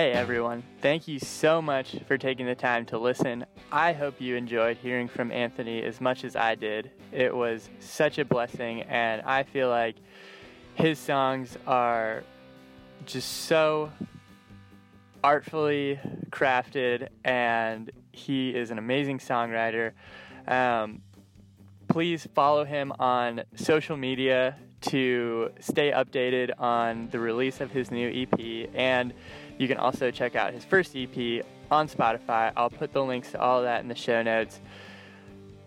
Hey 0.00 0.12
everyone, 0.12 0.62
thank 0.80 1.06
you 1.06 1.18
so 1.18 1.60
much 1.60 1.94
for 2.08 2.16
taking 2.16 2.46
the 2.46 2.54
time 2.54 2.86
to 2.86 2.96
listen. 2.96 3.44
I 3.70 3.92
hope 3.92 4.18
you 4.18 4.34
enjoyed 4.34 4.78
hearing 4.78 5.08
from 5.08 5.30
Anthony 5.30 5.82
as 5.82 6.00
much 6.00 6.24
as 6.24 6.36
I 6.36 6.54
did. 6.54 6.90
It 7.12 7.36
was 7.36 7.68
such 7.80 8.16
a 8.16 8.24
blessing, 8.24 8.80
and 8.84 9.20
I 9.20 9.42
feel 9.42 9.68
like 9.68 9.96
his 10.72 10.98
songs 10.98 11.58
are 11.66 12.24
just 13.04 13.30
so 13.44 13.92
artfully 15.22 16.00
crafted 16.30 17.08
and 17.22 17.90
He 18.10 18.56
is 18.56 18.70
an 18.70 18.78
amazing 18.78 19.18
songwriter. 19.18 19.92
Um, 20.48 21.02
please 21.88 22.26
follow 22.34 22.64
him 22.64 22.90
on 22.98 23.42
social 23.54 23.98
media 23.98 24.56
to 24.82 25.50
stay 25.60 25.90
updated 25.90 26.52
on 26.58 27.08
the 27.10 27.18
release 27.18 27.60
of 27.60 27.70
his 27.70 27.90
new 27.90 28.08
EP. 28.08 28.70
And 28.74 29.12
you 29.58 29.68
can 29.68 29.76
also 29.76 30.10
check 30.10 30.36
out 30.36 30.52
his 30.52 30.64
first 30.64 30.96
EP 30.96 31.44
on 31.70 31.88
Spotify. 31.88 32.52
I'll 32.56 32.70
put 32.70 32.92
the 32.92 33.04
links 33.04 33.32
to 33.32 33.40
all 33.40 33.62
that 33.62 33.82
in 33.82 33.88
the 33.88 33.94
show 33.94 34.22
notes. 34.22 34.60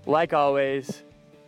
Like 0.05 0.33
always, 0.33 1.03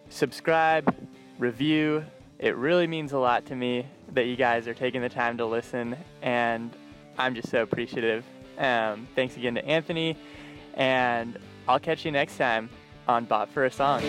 subscribe, 0.10 0.94
review. 1.40 2.06
It 2.40 2.56
really 2.56 2.88
means 2.88 3.12
a 3.12 3.18
lot 3.18 3.46
to 3.48 3.56
me 3.56 3.86
that 4.14 4.26
you 4.26 4.36
guys 4.36 4.68
are 4.68 4.74
taking 4.74 5.02
the 5.02 5.10
time 5.10 5.38
to 5.38 5.46
listen, 5.46 5.98
and 6.22 6.72
I'm 7.18 7.36
just 7.36 7.50
so 7.50 7.62
appreciative. 7.62 8.24
Um, 8.58 9.08
thanks 9.16 9.36
again 9.36 9.56
to 9.56 9.66
Anthony, 9.66 10.18
and 10.76 11.38
I'll 11.68 11.80
catch 11.80 12.06
you 12.06 12.12
next 12.12 12.38
time 12.38 12.70
on 13.08 13.26
Bot 13.26 13.50
for 13.50 13.66
a 13.66 13.72
Song. 13.72 14.02